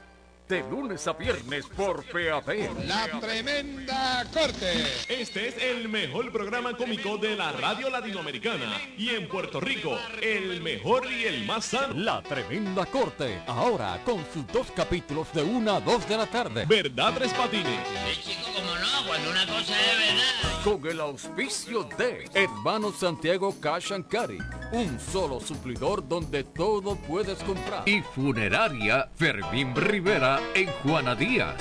De 0.48 0.62
lunes 0.70 1.06
a 1.08 1.14
viernes 1.14 1.66
por 1.76 2.06
PAP. 2.06 2.48
La 2.86 3.20
tremenda 3.20 4.26
corte. 4.34 4.86
Este 5.10 5.50
es 5.50 5.58
el 5.62 5.90
mejor 5.90 6.32
programa 6.32 6.76
cómico 6.78 7.18
de 7.18 7.36
la 7.36 7.52
radio 7.52 7.90
latinoamericana. 7.90 8.80
Y 8.98 9.10
en 9.10 9.28
Puerto 9.28 9.60
Rico, 9.60 9.98
el 10.22 10.62
mejor 10.62 11.12
y 11.12 11.26
el 11.26 11.46
más 11.46 11.66
sano. 11.66 11.94
La 11.96 12.22
tremenda 12.22 12.86
corte. 12.86 13.42
Ahora 13.46 14.00
con 14.06 14.26
sus 14.34 14.48
dos 14.48 14.72
capítulos 14.72 15.28
de 15.34 15.44
una 15.44 15.76
a 15.76 15.82
dos 15.82 16.08
de 16.08 16.16
la 16.16 16.26
tarde. 16.26 16.66
¿Verdad, 16.66 17.14
Tres 17.16 17.34
Patines? 17.34 17.80
Sí, 18.14 18.32
chico, 18.32 18.48
como 18.56 18.74
no, 18.76 19.06
cuando 19.06 19.30
una 19.32 19.46
cosa 19.48 19.74
es 19.80 19.98
verdad 19.98 20.48
con 20.64 20.86
el 20.86 21.00
auspicio 21.00 21.88
de 21.98 22.30
Hermano 22.34 22.92
Santiago 22.92 23.56
Cash 23.62 23.94
and 23.94 24.06
Carry, 24.10 24.40
un 24.74 25.00
solo 25.00 25.40
suplidor 25.40 26.06
donde 26.06 26.44
todo 26.44 26.98
puedes 26.98 27.42
comprar. 27.44 27.88
Y 27.88 28.02
Funeraria 28.02 29.10
Fermín 29.16 29.74
Rivera 29.74 30.37
en 30.54 30.68
Juana 30.84 31.16
Díaz. 31.16 31.56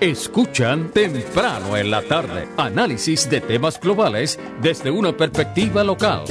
Escuchan 0.00 0.90
temprano 0.92 1.76
en 1.76 1.90
la 1.90 2.02
tarde 2.02 2.48
análisis 2.56 3.28
de 3.28 3.40
temas 3.40 3.80
globales 3.80 4.38
desde 4.60 4.92
una 4.92 5.16
perspectiva 5.16 5.82
local. 5.82 6.24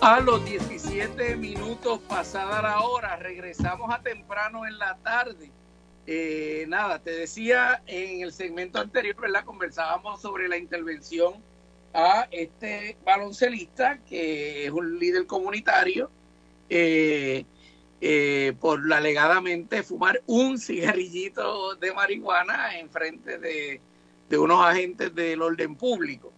A 0.00 0.20
los 0.20 0.44
17 0.44 1.36
minutos 1.36 2.00
pasada 2.00 2.62
la 2.62 2.80
hora, 2.82 3.16
regresamos 3.16 3.92
a 3.92 4.02
temprano 4.02 4.66
en 4.66 4.78
la 4.78 4.96
tarde. 4.98 5.50
Eh, 6.06 6.66
nada, 6.68 6.98
te 6.98 7.10
decía 7.10 7.82
en 7.86 8.22
el 8.22 8.32
segmento 8.32 8.78
anterior, 8.78 9.16
¿verdad? 9.20 9.44
Conversábamos 9.44 10.20
sobre 10.20 10.48
la 10.48 10.56
intervención 10.56 11.34
a 11.94 12.28
este 12.30 12.96
baloncelista, 13.04 13.98
que 14.04 14.66
es 14.66 14.70
un 14.70 14.98
líder 14.98 15.26
comunitario, 15.26 16.10
eh, 16.68 17.44
eh, 18.00 18.52
por 18.60 18.80
alegadamente 18.92 19.82
fumar 19.82 20.22
un 20.26 20.58
cigarrillito 20.58 21.74
de 21.76 21.92
marihuana 21.92 22.78
en 22.78 22.90
frente 22.90 23.38
de, 23.38 23.80
de 24.28 24.38
unos 24.38 24.64
agentes 24.64 25.14
del 25.14 25.42
orden 25.42 25.74
público. 25.74 26.32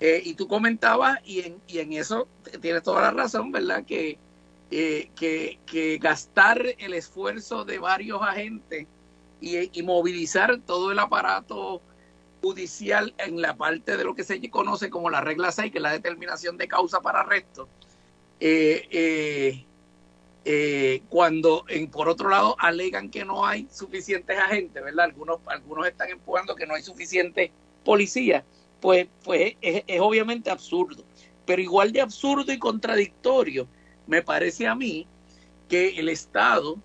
Eh, 0.00 0.22
y 0.24 0.34
tú 0.34 0.48
comentabas, 0.48 1.18
y 1.24 1.40
en, 1.40 1.60
y 1.66 1.78
en 1.78 1.92
eso 1.92 2.28
tienes 2.60 2.82
toda 2.82 3.02
la 3.02 3.10
razón, 3.10 3.52
¿verdad? 3.52 3.84
Que, 3.84 4.18
eh, 4.70 5.10
que, 5.14 5.58
que, 5.66 5.98
gastar 5.98 6.60
el 6.78 6.94
esfuerzo 6.94 7.64
de 7.64 7.78
varios 7.78 8.20
agentes 8.22 8.86
y, 9.40 9.82
movilizar 9.82 10.60
todo 10.60 10.90
el 10.90 10.98
aparato 10.98 11.80
judicial 12.44 13.14
en 13.16 13.40
la 13.40 13.56
parte 13.56 13.96
de 13.96 14.04
lo 14.04 14.14
que 14.14 14.22
se 14.22 14.38
conoce 14.50 14.90
como 14.90 15.08
la 15.08 15.22
regla 15.22 15.50
6, 15.50 15.72
que 15.72 15.78
es 15.78 15.82
la 15.82 15.92
determinación 15.92 16.58
de 16.58 16.68
causa 16.68 17.00
para 17.00 17.20
arresto, 17.20 17.68
eh, 18.38 19.64
cuando 21.08 21.64
en, 21.68 21.90
por 21.90 22.10
otro 22.10 22.28
lado 22.28 22.54
alegan 22.58 23.08
que 23.08 23.24
no 23.24 23.46
hay 23.46 23.66
suficientes 23.72 24.38
agentes, 24.38 24.84
¿verdad? 24.84 25.06
Algunos, 25.06 25.40
algunos 25.46 25.86
están 25.86 26.10
empujando 26.10 26.54
que 26.54 26.66
no 26.66 26.74
hay 26.74 26.82
suficientes 26.82 27.50
policías 27.82 28.44
pues, 28.84 29.08
pues 29.22 29.54
es, 29.62 29.82
obviamente 29.98 30.50
absurdo. 30.50 31.06
Pero 31.46 31.62
igual 31.62 31.90
de 31.90 32.02
absurdo 32.02 32.52
y 32.52 32.58
contradictorio 32.58 33.66
me 34.06 34.20
parece 34.20 34.66
a 34.66 34.74
mí 34.74 35.06
que 35.70 35.98
el 35.98 36.10
Estado 36.10 36.76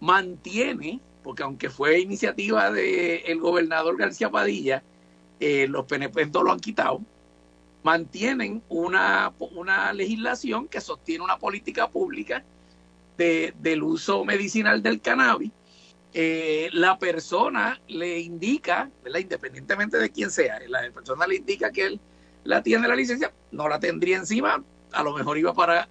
mantiene, 0.00 0.98
porque 1.22 1.42
aunque 1.42 1.68
fue 1.68 2.00
iniciativa 2.00 2.70
del 2.70 3.38
gobernador 3.38 3.98
García 3.98 4.30
Padilla, 4.30 4.82
eh, 5.44 5.66
los 5.68 5.86
PNP 5.86 6.26
no 6.26 6.44
lo 6.44 6.52
han 6.52 6.60
quitado, 6.60 7.00
mantienen 7.82 8.62
una, 8.68 9.32
una 9.38 9.92
legislación 9.92 10.68
que 10.68 10.80
sostiene 10.80 11.24
una 11.24 11.38
política 11.38 11.88
pública 11.90 12.44
de, 13.18 13.52
del 13.58 13.82
uso 13.82 14.24
medicinal 14.24 14.82
del 14.82 15.00
cannabis 15.00 15.50
eh, 16.14 16.68
la 16.72 16.96
persona 16.98 17.80
le 17.88 18.20
indica, 18.20 18.88
independientemente 19.04 19.98
de 19.98 20.10
quién 20.10 20.30
sea, 20.30 20.60
la 20.68 20.90
persona 20.92 21.26
le 21.26 21.36
indica 21.36 21.72
que 21.72 21.86
él 21.86 22.00
la 22.44 22.62
tiene 22.62 22.86
la 22.86 22.94
licencia, 22.94 23.32
no 23.50 23.68
la 23.68 23.80
tendría 23.80 24.18
encima, 24.18 24.62
a 24.92 25.02
lo 25.02 25.12
mejor 25.14 25.38
iba 25.38 25.54
para 25.54 25.88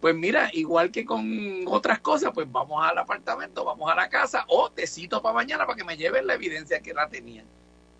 pues 0.00 0.14
mira, 0.14 0.48
igual 0.52 0.90
que 0.90 1.04
con 1.04 1.64
otras 1.66 1.98
cosas, 2.00 2.30
pues 2.32 2.50
vamos 2.50 2.84
al 2.84 2.96
apartamento, 2.98 3.64
vamos 3.64 3.90
a 3.90 3.96
la 3.96 4.08
casa, 4.08 4.44
o 4.48 4.70
te 4.70 4.86
cito 4.86 5.20
para 5.20 5.34
mañana 5.34 5.66
para 5.66 5.76
que 5.76 5.84
me 5.84 5.96
lleven 5.96 6.26
la 6.26 6.34
evidencia 6.34 6.80
que 6.80 6.94
la 6.94 7.08
tenía. 7.08 7.44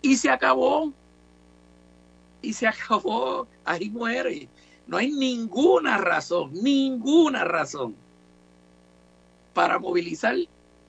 Y 0.01 0.15
se 0.17 0.29
acabó. 0.29 0.93
Y 2.41 2.53
se 2.53 2.67
acabó. 2.67 3.47
Ahí 3.65 3.89
muere. 3.89 4.49
No 4.87 4.97
hay 4.97 5.11
ninguna 5.11 5.97
razón, 5.97 6.51
ninguna 6.53 7.43
razón 7.43 7.95
para 9.53 9.77
movilizar 9.77 10.35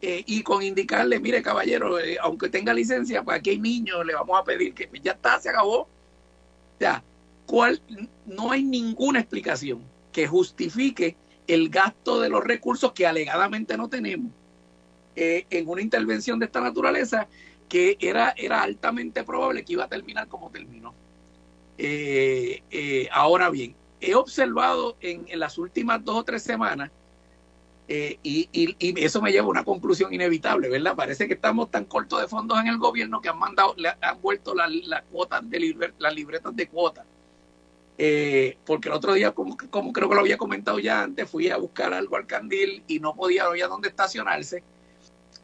eh, 0.03 0.25
y 0.27 0.43
con 0.43 0.63
indicarle, 0.63 1.21
mire 1.21 1.43
caballero, 1.43 2.01
eh, 2.01 2.17
aunque 2.23 2.49
tenga 2.49 2.73
licencia, 2.73 3.23
pues 3.23 3.39
aquí 3.39 3.51
hay 3.51 3.59
niños, 3.59 4.07
le 4.07 4.15
vamos 4.15 4.41
a 4.41 4.45
pedir 4.45 4.73
que 4.73 4.89
ya 5.03 5.13
está, 5.13 5.39
se 5.39 5.51
acabó. 5.51 5.87
Sea, 6.79 7.05
¿cuál? 7.45 7.83
no 8.25 8.51
hay 8.51 8.63
ninguna 8.63 9.21
explicación 9.21 9.83
que 10.13 10.27
justifique 10.27 11.17
el 11.47 11.69
gasto 11.69 12.21
de 12.21 12.31
los 12.31 12.43
recursos 12.43 12.93
que 12.93 13.07
alegadamente 13.07 13.77
no 13.77 13.89
tenemos 13.89 14.33
eh, 15.17 15.45
en 15.51 15.69
una 15.69 15.83
intervención 15.83 16.39
de 16.39 16.47
esta 16.47 16.61
naturaleza 16.61 17.29
que 17.71 17.97
era, 18.01 18.35
era 18.37 18.63
altamente 18.63 19.25
probable 19.25 19.65
que 19.65 19.73
iba 19.73 19.85
a 19.85 19.89
terminar 19.89 20.29
como 20.29 20.51
terminó. 20.51 20.93
ahora 23.13 23.49
bien, 23.49 23.75
he 24.01 24.15
observado 24.15 24.97
en, 25.01 25.27
las 25.39 25.59
últimas 25.59 26.05
dos 26.05 26.17
o 26.17 26.25
tres 26.25 26.43
semanas 26.43 26.91
eh, 27.89 28.19
y, 28.23 28.49
y, 28.53 29.05
eso 29.05 29.21
me 29.21 29.33
lleva 29.33 29.47
a 29.47 29.51
una 29.51 29.65
conclusión 29.65 30.15
inevitable, 30.15 30.69
¿verdad? 30.69 30.95
Parece 30.95 31.27
que 31.27 31.35
estamos 31.35 31.71
tan 31.71 31.85
cortos 31.87 32.21
de 32.21 32.29
fondos 32.29 32.61
en 32.61 32.69
el 32.69 32.79
gobierno 32.79 33.21
que 33.21 33.29
han 33.29 33.39
mandado, 33.39 33.75
le 33.77 33.93
han 34.01 34.23
vuelto 34.23 34.55
las 34.55 35.03
cuotas 35.11 35.49
de 35.51 35.93
las 35.99 36.15
libretas 36.15 36.55
de 36.55 36.69
cuotas. 36.69 37.05
Eh, 37.99 38.57
porque 38.65 38.89
el 38.89 38.95
otro 38.95 39.13
día, 39.13 39.33
como, 39.33 39.57
como 39.71 39.93
creo 39.93 40.09
que 40.09 40.15
lo 40.15 40.21
había 40.21 40.39
comentado 40.39 40.79
ya 40.79 41.03
antes, 41.03 41.29
fui 41.29 41.51
a 41.51 41.57
buscar 41.57 41.93
algo 41.93 42.17
al 42.17 42.27
candil 42.27 42.85
y 42.87 43.01
no 43.01 43.15
podía, 43.15 43.43
no 43.43 43.51
había 43.51 43.67
dónde 43.67 43.89
estacionarse 43.89 44.63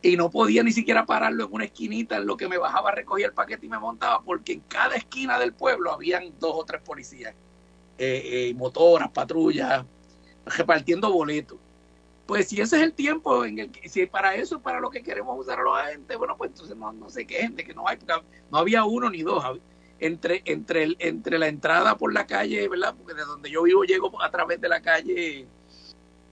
y 0.09 0.17
no 0.17 0.31
podía 0.31 0.63
ni 0.63 0.73
siquiera 0.73 1.07
pararlo 1.07 1.45
en 1.45 1.53
una 1.53 1.65
esquinita 1.65 2.17
en 2.17 2.27
lo 2.27 2.37
que 2.37 2.49
me 2.49 2.59
bajaba, 2.59 2.93
recogía 2.93 3.27
el 3.27 3.33
paquete 3.33 3.67
y 3.67 3.69
me 3.69 3.79
montaba, 3.79 4.23
porque 4.23 4.53
en 4.53 4.61
cada 4.61 4.97
esquina 4.97 5.39
del 5.39 5.53
pueblo 5.53 5.93
habían 5.93 6.33
dos 6.39 6.53
o 6.55 6.65
tres 6.65 6.81
policías, 6.83 7.35
eh, 7.99 8.53
motoras, 8.57 9.11
patrullas, 9.11 9.85
repartiendo 10.45 11.13
boletos 11.13 11.59
pues 12.27 12.49
si 12.49 12.61
ese 12.61 12.77
es 12.77 12.83
el 12.83 12.93
tiempo 12.93 13.45
en 13.45 13.61
el 13.61 13.71
que, 13.71 13.89
si 13.89 14.05
para 14.07 14.35
eso 14.35 14.57
es 14.57 14.63
para 14.63 14.81
lo 14.81 14.91
que 14.91 15.03
queremos 15.03 15.39
usar 15.39 15.61
a 15.61 15.63
los 15.63 15.79
agentes, 15.79 16.19
bueno, 16.19 16.37
pues 16.37 16.51
entonces 16.51 16.77
no, 16.77 16.93
no 16.93 17.09
sé 17.09 17.27
qué 17.27 17.37
gente, 17.37 17.65
que 17.65 17.73
no 17.73 17.87
hay, 17.89 17.99
no 18.51 18.59
había 18.59 18.85
uno 18.85 19.09
ni 19.09 19.23
dos. 19.23 19.61
Entre, 19.99 20.43
entre, 20.45 20.83
el, 20.83 20.97
entre 20.99 21.39
la 21.39 21.47
entrada 21.47 21.97
por 21.97 22.13
la 22.13 22.27
calle, 22.27 22.69
¿verdad? 22.69 22.95
Porque 22.99 23.15
de 23.15 23.25
donde 23.25 23.51
yo 23.51 23.63
vivo 23.63 23.85
llego 23.85 24.21
a 24.21 24.31
través 24.31 24.61
de 24.61 24.69
la 24.69 24.83
calle 24.83 25.47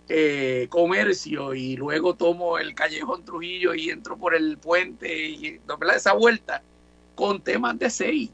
eh, 0.09 0.67
Comercio 0.69 1.55
y 1.55 1.77
luego 1.77 2.15
tomo 2.15 2.59
el 2.59 2.75
callejón 2.75 3.25
Trujillo 3.25 3.75
y 3.75 3.91
entro 3.91 4.17
por 4.17 4.35
el 4.35 4.59
puente 4.59 5.29
y 5.29 5.61
¿verdad? 5.67 5.97
esa 5.97 6.13
vuelta 6.13 6.63
con 7.15 7.41
temas 7.41 7.79
de 7.79 7.91
seis 7.91 8.31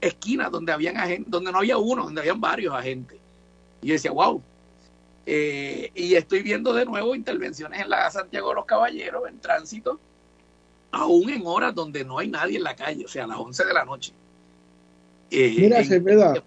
esquinas 0.00 0.50
donde 0.50 0.72
habían 0.72 0.96
agentes, 0.96 1.30
donde 1.30 1.52
no 1.52 1.58
había 1.58 1.78
uno, 1.78 2.04
donde 2.04 2.20
habían 2.20 2.40
varios 2.40 2.74
agentes. 2.74 3.18
Y 3.82 3.88
yo 3.88 3.92
decía, 3.94 4.10
wow, 4.10 4.42
eh, 5.26 5.90
y 5.94 6.14
estoy 6.14 6.42
viendo 6.42 6.72
de 6.72 6.84
nuevo 6.84 7.14
intervenciones 7.14 7.80
en 7.80 7.90
la 7.90 8.10
Santiago 8.10 8.50
de 8.50 8.54
los 8.56 8.64
Caballeros, 8.64 9.28
en 9.28 9.38
tránsito, 9.40 10.00
aún 10.92 11.30
en 11.30 11.42
horas 11.44 11.74
donde 11.74 12.04
no 12.04 12.18
hay 12.18 12.28
nadie 12.28 12.56
en 12.56 12.62
la 12.62 12.76
calle, 12.76 13.04
o 13.04 13.08
sea, 13.08 13.24
a 13.24 13.26
las 13.26 13.38
11 13.38 13.64
de 13.64 13.74
la 13.74 13.84
noche. 13.84 14.12
Eh, 15.30 15.54
Mira, 15.58 15.84
Cepeda, 15.84 16.42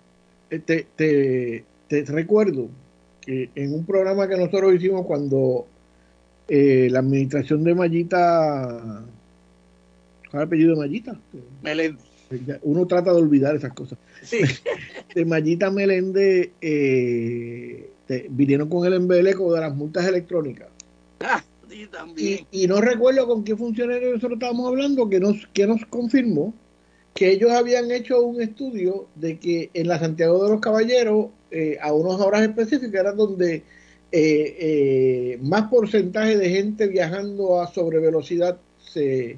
eh, 0.50 0.60
te, 0.60 0.88
te, 0.95 1.65
te, 1.88 2.06
recuerdo 2.06 2.69
que 3.30 3.50
en 3.54 3.74
un 3.76 3.86
programa 3.86 4.28
que 4.28 4.36
nosotros 4.36 4.74
hicimos 4.74 5.06
cuando 5.06 5.68
la 6.48 7.00
administración 7.00 7.63
de 7.63 7.76
Mallita, 7.76 9.06
¿cuál 10.32 10.34
es 10.34 10.34
el 10.34 10.42
apellido 10.42 10.72
de 10.72 10.80
Mallita? 10.80 11.20
Meléndez. 11.62 12.04
Uno 12.63 12.88
trata 12.88 13.13
de 13.13 13.22
olvidar 13.22 13.56
esas 13.56 13.74
cosas. 13.74 14.00
Sí. 14.24 14.39
de 15.15 15.26
Mallita 15.26 15.70
Meléndez, 15.70 16.50
eh, 16.60 17.92
vinieron 18.30 18.68
con 18.68 18.88
el 18.88 18.94
embeleco 18.94 19.54
de 19.54 19.62
las 19.62 19.76
multas 19.76 20.08
electrónicas. 20.08 20.68
Ah, 21.20 21.44
sí, 21.70 21.88
también. 21.92 22.48
Y, 22.52 22.65
no 22.65 22.82
recuerdo 22.82 23.28
con 23.28 23.44
qué 23.44 23.56
funcionario 23.56 24.13
nosotros 24.13 24.38
estábamos 24.38 24.70
hablando 24.70 25.08
que 25.08 25.20
nos, 25.20 25.46
que 25.54 25.68
nos 25.68 25.86
confirmó 25.86 26.52
que 27.13 27.30
ellos 27.30 27.52
habían 27.52 27.92
hecho 27.92 28.24
un 28.24 28.42
estudio 28.42 29.06
de 29.13 29.38
que 29.38 29.70
en 29.76 29.88
la 29.88 30.00
Santiago 30.00 30.44
de 30.44 30.50
los 30.50 30.62
Caballeros, 30.62 31.28
eh, 31.51 31.77
a 31.81 31.93
unas 31.93 32.19
horas 32.19 32.41
específicas, 32.41 32.93
era 32.93 33.12
donde 33.13 33.55
eh, 33.55 33.63
eh, 34.12 35.39
más 35.41 35.69
porcentaje 35.69 36.38
de 36.38 36.49
gente 36.49 36.88
viajando 36.88 37.62
a 37.62 37.67
sobrevelocidad 37.67 38.59
se, 38.79 39.38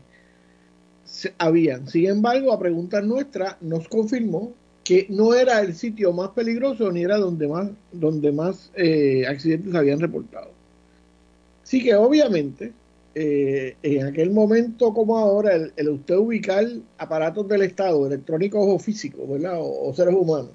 se 1.04 1.34
habían. 1.38 1.88
Sin 1.88 2.08
embargo, 2.08 2.54
a 2.54 2.60
preguntas 2.60 3.04
nuestras, 3.04 3.62
nos 3.62 3.88
confirmó 3.88 4.54
que 4.84 5.06
no 5.10 5.34
era 5.34 5.62
el 5.62 5.76
sitio 5.76 6.12
más 6.13 6.30
peligroso 6.30 6.91
ni 6.91 7.04
era 7.04 7.17
donde 7.17 7.47
más, 7.47 7.69
donde 7.91 8.32
más 8.32 8.71
eh, 8.76 9.26
accidentes 9.28 9.74
habían 9.76 10.00
reportado. 10.00 10.52
Sí 11.63 11.84
que 11.84 11.95
obviamente 11.95 12.74
eh, 13.13 13.76
en 13.84 14.08
aquel 14.08 14.32
momento 14.32 14.93
como 14.93 15.17
ahora 15.17 15.56
el, 15.56 15.89
usted 15.89 16.15
ubicar 16.15 16.65
aparatos 16.97 17.47
del 17.47 17.63
Estado, 17.63 18.08
electrónicos 18.08 18.62
o 18.65 18.80
físicos, 18.80 19.30
¿verdad? 19.30 19.58
O, 19.60 19.93
seres 19.93 20.15
humanos, 20.15 20.52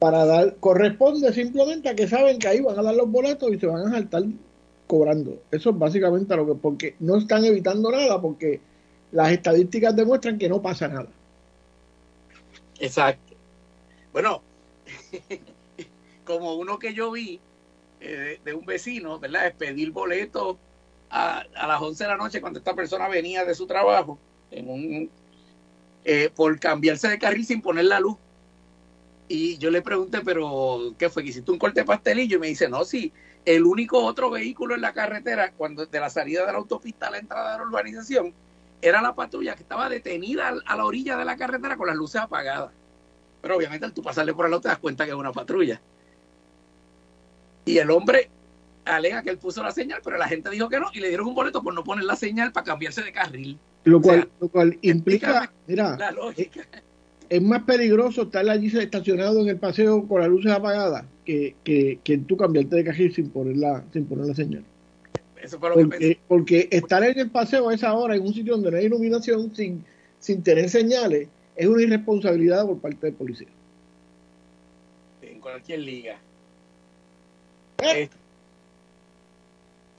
para 0.00 0.24
dar, 0.24 0.56
corresponde 0.56 1.32
simplemente 1.32 1.90
a 1.90 1.94
que 1.94 2.08
saben 2.08 2.38
que 2.38 2.48
ahí 2.48 2.60
van 2.60 2.78
a 2.78 2.82
dar 2.82 2.94
los 2.94 3.08
boletos 3.08 3.52
y 3.52 3.60
se 3.60 3.66
van 3.66 3.86
a 3.86 3.90
saltar 3.90 4.24
cobrando. 4.86 5.40
Eso 5.52 5.70
es 5.70 5.78
básicamente 5.78 6.34
lo 6.34 6.46
que, 6.46 6.54
porque 6.54 6.96
no 6.98 7.18
están 7.18 7.44
evitando 7.44 7.92
nada, 7.92 8.20
porque 8.20 8.60
las 9.12 9.30
estadísticas 9.30 9.94
demuestran 9.94 10.38
que 10.38 10.48
no 10.48 10.62
pasa 10.62 10.88
nada. 10.88 11.08
Exacto. 12.78 13.34
Bueno, 14.10 14.42
como 16.24 16.54
uno 16.54 16.78
que 16.78 16.94
yo 16.94 17.12
vi 17.12 17.38
eh, 18.00 18.40
de 18.42 18.54
un 18.54 18.64
vecino, 18.64 19.18
¿verdad? 19.18 19.48
Es 19.48 19.54
pedir 19.54 19.90
boleto 19.90 20.58
a, 21.10 21.44
las 21.54 21.82
11 21.82 22.04
de 22.04 22.08
la 22.08 22.16
noche 22.16 22.40
cuando 22.40 22.58
esta 22.58 22.74
persona 22.74 23.06
venía 23.06 23.44
de 23.44 23.54
su 23.54 23.66
trabajo 23.66 24.18
en 24.50 24.70
un, 24.70 25.10
eh, 26.06 26.30
por 26.34 26.58
cambiarse 26.58 27.08
de 27.08 27.18
carril 27.18 27.44
sin 27.44 27.60
poner 27.60 27.84
la 27.84 28.00
luz. 28.00 28.16
Y 29.32 29.58
yo 29.58 29.70
le 29.70 29.80
pregunté, 29.80 30.22
pero 30.24 30.92
¿qué 30.98 31.08
fue? 31.08 31.22
¿Que 31.22 31.28
hiciste 31.28 31.52
un 31.52 31.58
corte 31.58 31.84
pastelillo? 31.84 32.38
Y 32.38 32.40
me 32.40 32.48
dice, 32.48 32.68
no, 32.68 32.84
sí, 32.84 33.12
el 33.44 33.64
único 33.64 34.04
otro 34.04 34.28
vehículo 34.28 34.74
en 34.74 34.80
la 34.80 34.92
carretera, 34.92 35.52
cuando 35.52 35.86
de 35.86 36.00
la 36.00 36.10
salida 36.10 36.44
de 36.44 36.50
la 36.50 36.58
autopista 36.58 37.06
a 37.06 37.10
la 37.12 37.18
entrada 37.18 37.52
de 37.52 37.58
la 37.58 37.64
urbanización, 37.64 38.34
era 38.82 39.00
la 39.00 39.14
patrulla 39.14 39.54
que 39.54 39.62
estaba 39.62 39.88
detenida 39.88 40.52
a 40.66 40.76
la 40.76 40.84
orilla 40.84 41.16
de 41.16 41.24
la 41.24 41.36
carretera 41.36 41.76
con 41.76 41.86
las 41.86 41.94
luces 41.94 42.20
apagadas. 42.20 42.72
Pero 43.40 43.56
obviamente 43.56 43.86
al 43.86 43.92
tú 43.92 44.02
pasarle 44.02 44.34
por 44.34 44.46
al 44.46 44.50
lado 44.50 44.62
te 44.62 44.68
das 44.68 44.78
cuenta 44.78 45.04
que 45.04 45.12
es 45.12 45.16
una 45.16 45.30
patrulla. 45.30 45.80
Y 47.66 47.78
el 47.78 47.88
hombre 47.92 48.30
alega 48.84 49.22
que 49.22 49.30
él 49.30 49.38
puso 49.38 49.62
la 49.62 49.70
señal, 49.70 50.00
pero 50.02 50.18
la 50.18 50.26
gente 50.26 50.50
dijo 50.50 50.68
que 50.68 50.80
no 50.80 50.88
y 50.92 50.98
le 50.98 51.06
dieron 51.06 51.28
un 51.28 51.36
boleto 51.36 51.62
por 51.62 51.72
no 51.72 51.84
poner 51.84 52.02
la 52.02 52.16
señal 52.16 52.50
para 52.50 52.64
cambiarse 52.64 53.04
de 53.04 53.12
carril. 53.12 53.60
Lo 53.84 54.02
cual, 54.02 54.28
lo 54.40 54.48
cual 54.48 54.76
implica, 54.82 55.52
mira, 55.68 55.96
la 55.96 56.10
lógica. 56.10 56.66
Es, 57.30 57.42
más 57.42 57.62
peligroso 57.62 58.22
estar 58.22 58.48
allí 58.48 58.66
estacionado 58.66 59.40
en 59.40 59.48
el 59.48 59.56
paseo 59.56 60.06
con 60.06 60.20
las 60.20 60.28
luces 60.28 60.52
apagadas 60.52 61.04
que, 61.24 61.54
que, 61.64 61.98
que 62.04 62.18
tú 62.18 62.36
cambiarte 62.36 62.76
de 62.76 62.84
carril 62.84 63.14
sin 63.14 63.30
poner 63.30 63.56
la, 63.56 63.82
sin 63.92 64.04
poner 64.04 64.26
la 64.26 64.34
señal. 64.34 64.64
Eso 65.42 65.58
fue 65.58 65.70
lo 65.70 65.74
porque, 65.76 65.98
que 65.98 66.18
porque 66.28 66.68
estar 66.70 67.02
en 67.02 67.18
el 67.18 67.30
paseo 67.30 67.68
a 67.68 67.74
esa 67.74 67.94
hora 67.94 68.14
en 68.14 68.22
un 68.22 68.34
sitio 68.34 68.54
donde 68.54 68.70
no 68.70 68.76
hay 68.76 68.86
iluminación 68.86 69.54
sin, 69.54 69.84
sin 70.18 70.42
tener 70.42 70.68
señales 70.68 71.28
es 71.56 71.66
una 71.66 71.82
irresponsabilidad 71.82 72.66
por 72.66 72.78
parte 72.78 73.06
del 73.06 73.14
policía. 73.14 73.48
En 75.22 75.40
cualquier 75.40 75.80
liga. 75.80 76.18
¿Eh? 77.82 78.10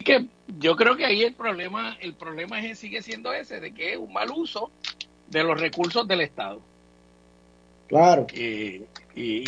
que 0.03 0.25
yo 0.59 0.75
creo 0.75 0.95
que 0.95 1.05
ahí 1.05 1.23
el 1.23 1.33
problema, 1.33 1.97
el 1.99 2.13
problema 2.13 2.65
es, 2.65 2.79
sigue 2.79 3.01
siendo 3.01 3.33
ese, 3.33 3.59
de 3.59 3.73
que 3.73 3.93
es 3.93 3.97
un 3.97 4.11
mal 4.11 4.29
uso 4.31 4.71
de 5.29 5.43
los 5.43 5.59
recursos 5.59 6.07
del 6.07 6.21
Estado. 6.21 6.61
Claro. 7.91 8.25
y, 8.33 8.83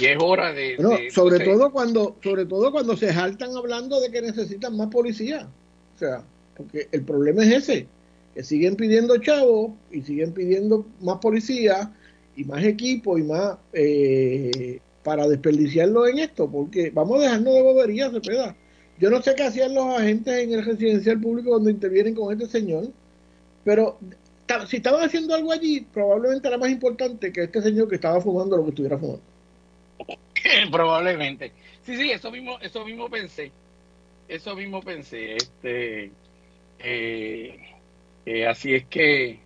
es 0.06 0.18
hora 0.20 0.52
de, 0.52 1.10
sobre 1.12 1.40
todo 1.40 1.72
cuando, 1.72 2.18
sobre 2.22 2.46
todo 2.46 2.72
cuando 2.72 2.98
se 2.98 3.14
saltan 3.14 3.56
hablando 3.56 4.02
de 4.02 4.12
que 4.12 4.22
necesitan 4.22 4.76
más 4.76 4.90
policía. 4.90 5.48
O 5.96 5.98
sea, 5.98 6.24
porque 6.58 6.90
el 6.92 7.04
problema 7.04 7.44
es 7.44 7.70
ese, 7.70 7.88
que 8.36 8.44
siguen 8.44 8.76
pidiendo 8.76 9.18
chavos 9.18 9.72
y 9.92 10.02
siguen 10.02 10.34
pidiendo 10.34 10.86
más 11.00 11.20
policía 11.20 11.94
y 12.36 12.44
más 12.44 12.64
equipo 12.66 13.18
y 13.18 13.24
más 13.24 13.58
eh, 13.72 14.80
para 15.04 15.28
desperdiciarlo 15.28 16.06
en 16.08 16.20
esto, 16.20 16.50
porque 16.50 16.92
vamos 16.94 17.20
a 17.20 17.24
dejarnos 17.24 17.54
de 17.54 17.62
boberías, 17.62 18.12
Cepeda. 18.12 18.56
Yo 19.00 19.10
no 19.10 19.22
sé 19.22 19.34
qué 19.36 19.44
hacían 19.44 19.74
los 19.74 19.86
agentes 19.86 20.34
en 20.34 20.54
el 20.54 20.66
residencial 20.66 21.20
público 21.20 21.52
cuando 21.52 21.70
intervienen 21.70 22.14
con 22.14 22.34
este 22.34 22.60
señor, 22.60 22.90
pero 23.64 23.98
si 24.68 24.78
estaban 24.78 25.04
haciendo 25.04 25.36
algo 25.36 25.52
allí, 25.52 25.82
probablemente 25.82 26.48
era 26.48 26.58
más 26.58 26.70
importante 26.70 27.32
que 27.32 27.44
este 27.44 27.62
señor 27.62 27.88
que 27.88 27.96
estaba 27.96 28.22
fumando 28.22 28.58
lo 28.58 28.64
que 28.64 28.70
estuviera 28.70 28.98
fumando. 28.98 29.24
Probablemente. 30.72 31.52
Sí, 31.84 31.98
sí, 31.98 32.12
eso 32.12 32.32
mismo, 32.32 32.60
eso 32.60 32.86
mismo 32.86 33.10
pensé. 33.10 33.52
Eso 34.28 34.56
mismo 34.56 34.82
pensé. 34.82 35.36
Este, 35.36 36.12
eh, 36.80 37.60
eh, 38.26 38.48
así 38.48 38.74
es 38.74 38.86
que, 38.86 39.40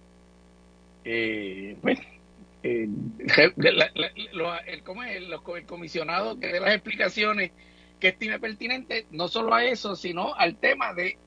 eh, 1.04 1.78
bueno, 1.82 2.02
la, 3.56 3.92
la, 3.94 4.58
el, 4.58 4.84
¿cómo 4.84 5.04
es? 5.04 5.16
El, 5.16 5.34
el 5.34 5.66
comisionado 5.66 6.40
que 6.40 6.48
dé 6.48 6.60
las 6.60 6.74
explicaciones 6.74 7.52
que 8.00 8.10
estime 8.10 8.40
pertinente, 8.40 9.08
no 9.12 9.28
solo 9.28 9.54
a 9.54 9.64
eso, 9.66 9.96
sino 9.96 10.36
al 10.36 10.58
tema 10.58 10.94
de 10.94 11.18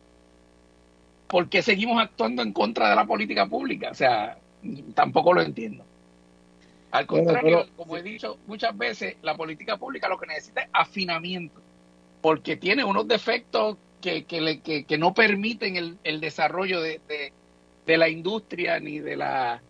por 1.30 1.48
qué 1.48 1.62
seguimos 1.62 2.02
actuando 2.02 2.42
en 2.42 2.52
contra 2.52 2.90
de 2.90 2.96
la 2.96 3.06
política 3.06 3.46
pública. 3.46 3.90
O 3.90 3.94
sea, 3.94 4.36
tampoco 4.94 5.32
lo 5.32 5.42
entiendo. 5.42 5.84
Al 6.90 7.06
contrario, 7.06 7.60
pero, 7.64 7.76
como 7.76 7.96
he 7.96 8.02
dicho 8.02 8.38
muchas 8.46 8.76
veces, 8.76 9.16
la 9.22 9.36
política 9.36 9.76
pública 9.76 10.08
lo 10.08 10.18
que 10.18 10.26
necesita 10.26 10.62
es 10.62 10.68
afinamiento, 10.72 11.60
porque 12.20 12.56
tiene 12.56 12.84
unos 12.84 13.06
defectos 13.06 13.76
que, 14.00 14.24
que, 14.24 14.40
le, 14.40 14.60
que, 14.60 14.84
que 14.84 14.98
no 14.98 15.14
permiten 15.14 15.76
el, 15.76 15.98
el 16.02 16.20
desarrollo 16.20 16.80
de, 16.80 17.00
de, 17.06 17.32
de, 17.86 17.96
la 17.96 18.08
industria 18.08 18.80
ni 18.80 18.98
de 18.98 19.14
la 19.14 19.62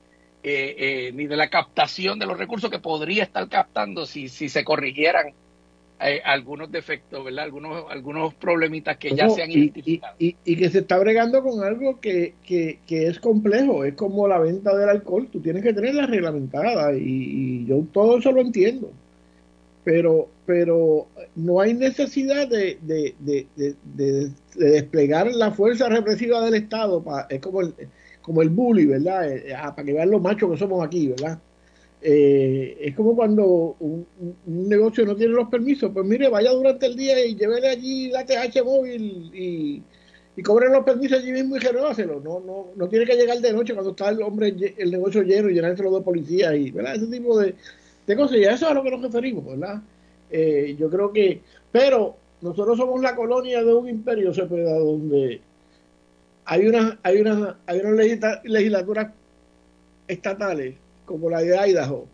eh, 0.43 0.75
eh, 0.79 1.13
ni 1.13 1.27
de 1.27 1.37
la 1.37 1.51
captación 1.51 2.19
de 2.19 2.25
los 2.25 2.39
recursos 2.39 2.71
que 2.71 2.79
podría 2.79 3.25
estar 3.25 3.47
captando 3.51 4.07
si, 4.07 4.31
si 4.31 4.49
se 4.49 4.65
corrigieran 4.65 5.35
eh, 6.03 6.23
algunos 6.25 6.73
defectos, 6.73 7.25
¿verdad? 7.25 7.45
Algunos, 7.45 7.85
algunos 7.91 8.35
problemitas 8.35 8.97
que 8.97 9.15
ya 9.15 9.29
se 9.29 9.43
han 9.43 9.51
identificado. 9.51 10.15
Y, 10.19 10.29
y, 10.29 10.37
y, 10.45 10.57
que 10.57 10.71
se 10.71 10.79
está 10.79 10.99
bregando 10.99 11.43
con 11.43 11.63
algo 11.63 12.01
que, 12.01 12.35
que, 12.43 12.79
que, 12.87 13.07
es 13.07 13.19
complejo, 13.21 13.85
es 13.85 13.95
como 13.95 14.27
la 14.27 14.39
venta 14.39 14.75
del 14.77 14.89
alcohol, 14.89 15.29
tú 15.31 15.41
tienes 15.41 15.63
que 15.63 15.75
tenerla 15.75 16.07
reglamentada 16.07 16.97
y, 16.97 17.03
y 17.03 17.67
yo 17.67 17.85
todo 17.93 18.19
eso 18.19 18.33
lo 18.33 18.41
entiendo, 18.41 18.91
pero, 19.85 20.29
pero 20.47 21.07
no 21.37 21.61
hay 21.61 21.75
necesidad 21.75 22.49
de, 22.49 22.79
de, 22.81 23.15
de, 23.19 23.47
de 23.85 24.31
desplegar 24.57 25.31
la 25.35 25.51
fuerza 25.51 25.89
represiva 25.89 26.45
del 26.45 26.55
Estado, 26.55 27.03
para, 27.03 27.27
es 27.29 27.41
como 27.41 27.61
el, 27.61 27.75
como 28.23 28.43
el 28.43 28.49
bully, 28.49 28.87
¿verdad? 28.87 29.31
Eh, 29.31 29.53
para 29.55 29.85
que 29.85 29.93
vean 29.93 30.11
los 30.11 30.23
machos 30.23 30.51
que 30.51 30.57
somos 30.57 30.85
aquí, 30.85 31.09
¿verdad? 31.09 31.39
Eh, 32.03 32.79
es 32.81 32.95
como 32.97 33.15
cuando 33.15 33.77
un, 33.79 34.07
un, 34.47 34.69
negocio 34.69 35.05
no 35.05 35.15
tiene 35.15 35.35
los 35.35 35.49
permisos, 35.49 35.91
pues 35.93 36.07
mire, 36.07 36.29
vaya 36.29 36.51
durante 36.51 36.87
el 36.87 36.97
día 36.97 37.23
y 37.25 37.35
llévele 37.35 37.69
allí 37.69 38.09
la 38.09 38.25
TH 38.25 38.65
móvil 38.65 39.31
y, 39.35 39.83
y 40.35 40.43
cobren 40.43 40.73
los 40.73 40.83
permisos 40.83 41.19
allí 41.19 41.33
mismo 41.33 41.57
y 41.57 41.59
renóvaselo. 41.59 42.21
No, 42.21 42.41
no, 42.41 42.69
no 42.75 42.89
tiene 42.89 43.05
que 43.05 43.17
llegar 43.17 43.39
de 43.39 43.53
noche 43.53 43.75
cuando 43.75 43.91
está 43.91 44.09
el 44.09 44.23
hombre, 44.23 44.55
el 44.79 44.91
negocio 44.91 45.23
lleno 45.23 45.51
y 45.51 45.55
llenárselo 45.55 45.95
de 45.95 46.01
policía 46.01 46.55
y, 46.57 46.71
¿verdad? 46.71 46.97
Ese 46.97 47.07
tipo 47.07 47.39
de, 47.39 47.55
de 48.07 48.17
cosas. 48.17 48.39
Y 48.39 48.45
a 48.47 48.53
eso 48.53 48.65
es 48.67 48.71
a 48.73 48.75
lo 48.75 48.83
que 48.83 48.91
nos 48.91 49.03
referimos, 49.03 49.45
¿verdad? 49.45 49.83
Eh, 50.31 50.77
yo 50.79 50.89
creo 50.89 51.13
que, 51.13 51.43
pero 51.71 52.17
nosotros 52.41 52.79
somos 52.79 53.03
la 53.03 53.15
colonia 53.15 53.63
de 53.63 53.75
un 53.75 53.89
imperio, 53.89 54.33
Cepeda, 54.33 54.79
donde 54.79 55.41
hay 56.47 56.67
unas 56.67 56.97
hay 57.03 57.21
una, 57.21 57.59
hay 57.67 57.81
unas 57.81 58.43
legislaturas 58.45 59.13
estatales 60.09 60.77
como 61.11 61.29
la 61.29 61.41
de 61.41 61.57
Idaho, 61.57 62.07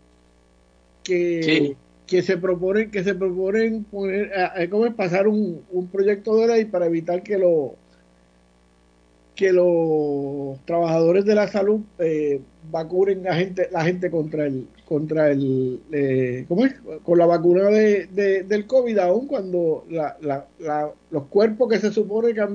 que, 1.03 1.43
sí. 1.43 1.75
que 2.07 2.23
se 2.23 2.37
proponen, 2.37 2.89
que 2.89 3.03
se 3.03 3.13
proponen 3.13 3.83
poner, 3.83 4.31
¿cómo 4.71 4.87
es? 4.87 4.93
pasar 4.95 5.27
un, 5.27 5.61
un, 5.71 5.87
proyecto 5.87 6.35
de 6.37 6.47
ley 6.47 6.65
para 6.65 6.87
evitar 6.87 7.21
que 7.21 7.37
lo 7.37 7.75
que 9.35 9.53
los 9.53 10.59
trabajadores 10.65 11.23
de 11.23 11.35
la 11.35 11.47
salud 11.47 11.81
eh, 11.99 12.41
vacunen 12.71 13.21
la 13.21 13.35
gente 13.35 13.69
la 13.71 13.83
gente 13.83 14.09
contra 14.09 14.47
el 14.47 14.65
contra 14.83 15.29
el 15.29 15.79
eh, 15.91 16.45
¿cómo 16.47 16.65
es? 16.65 16.73
con 17.03 17.19
la 17.19 17.27
vacuna 17.27 17.65
de, 17.65 18.07
de, 18.07 18.41
del 18.43 18.65
COVID 18.65 18.97
aún 18.97 19.27
cuando 19.27 19.85
la, 19.91 20.17
la, 20.21 20.47
la, 20.57 20.91
los 21.11 21.25
cuerpos 21.25 21.69
que 21.69 21.77
se 21.77 21.91
supone 21.91 22.33
que, 22.33 22.47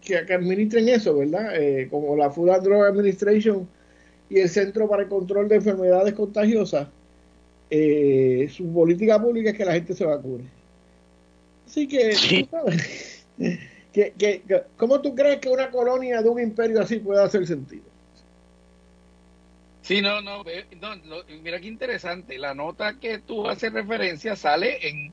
que, 0.00 0.24
que 0.24 0.32
administren 0.32 0.88
eso 0.88 1.18
verdad 1.18 1.56
eh, 1.56 1.88
como 1.90 2.16
la 2.16 2.30
Food 2.30 2.50
and 2.50 2.64
Drug 2.66 2.84
Administration 2.84 3.66
y 4.32 4.40
el 4.40 4.48
Centro 4.48 4.88
para 4.88 5.02
el 5.02 5.10
Control 5.10 5.46
de 5.46 5.56
Enfermedades 5.56 6.14
Contagiosas, 6.14 6.88
eh, 7.68 8.48
su 8.50 8.72
política 8.72 9.20
pública 9.20 9.50
es 9.50 9.56
que 9.56 9.64
la 9.66 9.74
gente 9.74 9.94
se 9.94 10.06
vacune. 10.06 10.44
Así 11.66 11.86
que, 11.86 12.14
sí. 12.14 12.48
¿sabes? 12.50 13.26
que, 13.92 14.14
que, 14.16 14.40
que, 14.48 14.62
¿cómo 14.78 15.02
tú 15.02 15.14
crees 15.14 15.38
que 15.38 15.50
una 15.50 15.70
colonia 15.70 16.22
de 16.22 16.30
un 16.30 16.40
imperio 16.40 16.80
así 16.80 16.98
puede 16.98 17.22
hacer 17.22 17.46
sentido? 17.46 17.84
Sí, 19.82 20.00
no, 20.00 20.22
no, 20.22 20.44
no, 20.80 20.96
no, 20.96 21.16
mira 21.42 21.60
qué 21.60 21.68
interesante. 21.68 22.38
La 22.38 22.54
nota 22.54 22.98
que 22.98 23.18
tú 23.18 23.46
haces 23.46 23.70
referencia 23.70 24.34
sale 24.34 24.88
en 24.88 25.12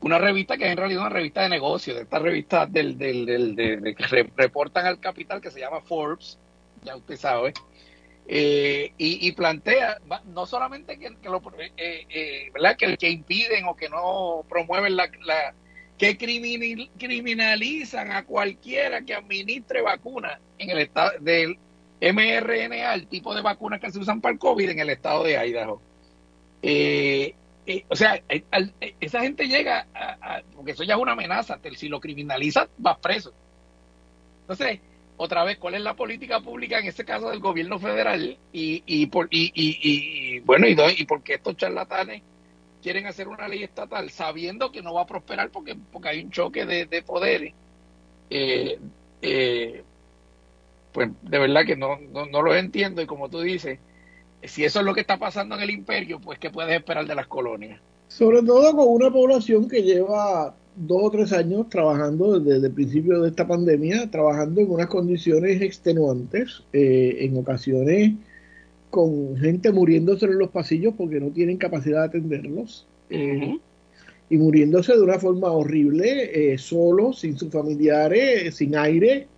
una 0.00 0.18
revista 0.18 0.56
que 0.56 0.66
es 0.66 0.70
en 0.70 0.76
realidad 0.76 1.00
una 1.00 1.10
revista 1.10 1.42
de 1.42 1.48
negocios, 1.48 1.96
de 1.96 2.02
estas 2.04 2.22
revistas 2.22 2.72
del, 2.72 2.96
del, 2.96 3.26
del, 3.26 3.56
de, 3.56 3.78
de, 3.78 3.94
que 3.96 4.04
reportan 4.36 4.86
al 4.86 5.00
capital 5.00 5.40
que 5.40 5.50
se 5.50 5.58
llama 5.58 5.80
Forbes, 5.80 6.38
ya 6.84 6.94
usted 6.94 7.16
sabe. 7.16 7.52
Eh, 8.26 8.92
y, 8.96 9.26
y, 9.26 9.32
plantea 9.32 9.98
no 10.26 10.46
solamente 10.46 10.96
que, 10.98 11.16
que 11.20 11.28
lo 11.28 11.42
eh, 11.58 12.06
eh, 12.08 12.50
¿verdad? 12.54 12.76
que 12.76 12.96
que 12.96 13.10
impiden 13.10 13.64
o 13.64 13.74
que 13.74 13.88
no 13.88 14.44
promueven 14.48 14.94
la, 14.96 15.10
que 15.98 16.16
criminal, 16.16 16.90
criminalizan 16.96 18.12
a 18.12 18.24
cualquiera 18.24 19.02
que 19.02 19.14
administre 19.14 19.82
vacunas 19.82 20.38
en 20.58 20.70
el 20.70 20.78
estado 20.78 21.12
del 21.20 21.58
mRNA, 22.00 22.94
el 22.94 23.06
tipo 23.06 23.34
de 23.34 23.42
vacunas 23.42 23.80
que 23.80 23.90
se 23.90 23.98
usan 23.98 24.20
para 24.20 24.32
el 24.32 24.38
COVID 24.38 24.70
en 24.70 24.78
el 24.78 24.90
estado 24.90 25.24
de 25.24 25.46
Idaho. 25.46 25.82
Eh, 26.62 27.34
eh, 27.66 27.84
o 27.88 27.96
sea, 27.96 28.20
esa 29.00 29.20
gente 29.20 29.46
llega 29.46 29.86
a, 29.94 30.40
porque 30.54 30.72
eso 30.72 30.84
ya 30.84 30.94
es 30.94 31.00
una 31.00 31.12
amenaza, 31.12 31.58
si 31.76 31.88
lo 31.88 32.00
criminalizas 32.00 32.68
vas 32.78 32.98
preso. 32.98 33.34
Entonces, 34.42 34.80
otra 35.22 35.44
vez 35.44 35.58
cuál 35.58 35.74
es 35.74 35.82
la 35.82 35.94
política 35.94 36.40
pública 36.40 36.78
en 36.78 36.86
este 36.86 37.04
caso 37.04 37.28
del 37.28 37.40
gobierno 37.40 37.78
federal 37.78 38.38
y, 38.54 38.82
y, 38.86 39.06
por, 39.06 39.28
y, 39.30 39.52
y, 39.54 39.78
y 39.82 40.40
bueno 40.40 40.66
y, 40.66 40.74
y 40.96 41.04
por 41.04 41.22
qué 41.22 41.34
estos 41.34 41.58
charlatanes 41.58 42.22
quieren 42.82 43.06
hacer 43.06 43.28
una 43.28 43.46
ley 43.46 43.62
estatal 43.62 44.08
sabiendo 44.08 44.72
que 44.72 44.80
no 44.80 44.94
va 44.94 45.02
a 45.02 45.06
prosperar 45.06 45.50
porque 45.50 45.76
porque 45.92 46.08
hay 46.08 46.24
un 46.24 46.30
choque 46.30 46.64
de, 46.64 46.86
de 46.86 47.02
poderes. 47.02 47.52
Eh, 48.30 48.78
eh, 49.20 49.84
pues 50.90 51.10
de 51.20 51.38
verdad 51.38 51.66
que 51.66 51.76
no, 51.76 51.98
no, 51.98 52.24
no 52.24 52.40
lo 52.40 52.56
entiendo. 52.56 53.02
Y 53.02 53.06
como 53.06 53.28
tú 53.28 53.40
dices 53.40 53.78
si 54.42 54.64
eso 54.64 54.80
es 54.80 54.86
lo 54.86 54.94
que 54.94 55.02
está 55.02 55.18
pasando 55.18 55.54
en 55.54 55.60
el 55.60 55.70
imperio 55.70 56.18
pues 56.18 56.38
qué 56.38 56.48
puedes 56.48 56.74
esperar 56.74 57.06
de 57.06 57.14
las 57.14 57.26
colonias 57.26 57.78
sobre 58.08 58.42
todo 58.42 58.74
con 58.74 58.88
una 58.88 59.10
población 59.10 59.68
que 59.68 59.82
lleva 59.82 60.54
dos 60.80 61.02
o 61.04 61.10
tres 61.10 61.32
años 61.32 61.68
trabajando 61.68 62.40
desde 62.40 62.66
el 62.66 62.72
principio 62.72 63.20
de 63.20 63.28
esta 63.28 63.46
pandemia, 63.46 64.10
trabajando 64.10 64.60
en 64.62 64.70
unas 64.70 64.86
condiciones 64.86 65.60
extenuantes, 65.60 66.62
eh, 66.72 67.18
en 67.20 67.36
ocasiones 67.36 68.12
con 68.88 69.36
gente 69.36 69.70
muriéndose 69.72 70.26
en 70.26 70.38
los 70.38 70.50
pasillos 70.50 70.94
porque 70.96 71.20
no 71.20 71.28
tienen 71.28 71.58
capacidad 71.58 72.00
de 72.00 72.06
atenderlos, 72.06 72.86
eh, 73.08 73.36
uh 73.36 73.40
-huh. 73.40 73.60
y 74.30 74.36
muriéndose 74.36 74.94
de 74.94 75.02
una 75.02 75.18
forma 75.18 75.50
horrible, 75.52 76.52
eh, 76.52 76.58
solo, 76.58 77.12
sin 77.12 77.36
sus 77.38 77.50
familiares, 77.50 78.54
sin 78.56 78.74
aire. 78.76 79.28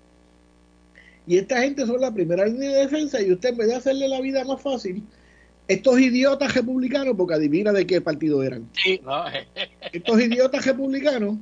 Y 1.27 1.37
esta 1.37 1.61
gente 1.63 1.87
son 1.87 2.01
la 2.01 2.15
primera 2.15 2.47
línea 2.47 2.71
de 2.71 2.79
defensa 2.81 3.21
y 3.21 3.33
usted 3.33 3.51
en 3.51 3.57
vez 3.59 3.69
de 3.69 3.75
hacerle 3.75 4.09
la 4.09 4.21
vida 4.21 4.45
más 4.45 4.61
fácil, 4.63 5.03
estos 5.69 6.01
idiotas 6.01 6.55
republicanos, 6.55 7.15
porque 7.17 7.35
adivina 7.35 7.73
de 7.73 7.87
qué 7.87 8.01
partido 8.01 8.43
eran. 8.43 8.69
Sí, 8.73 9.01
no. 9.03 9.25
estos 9.93 10.21
idiotas 10.21 10.65
republicanos 10.67 11.37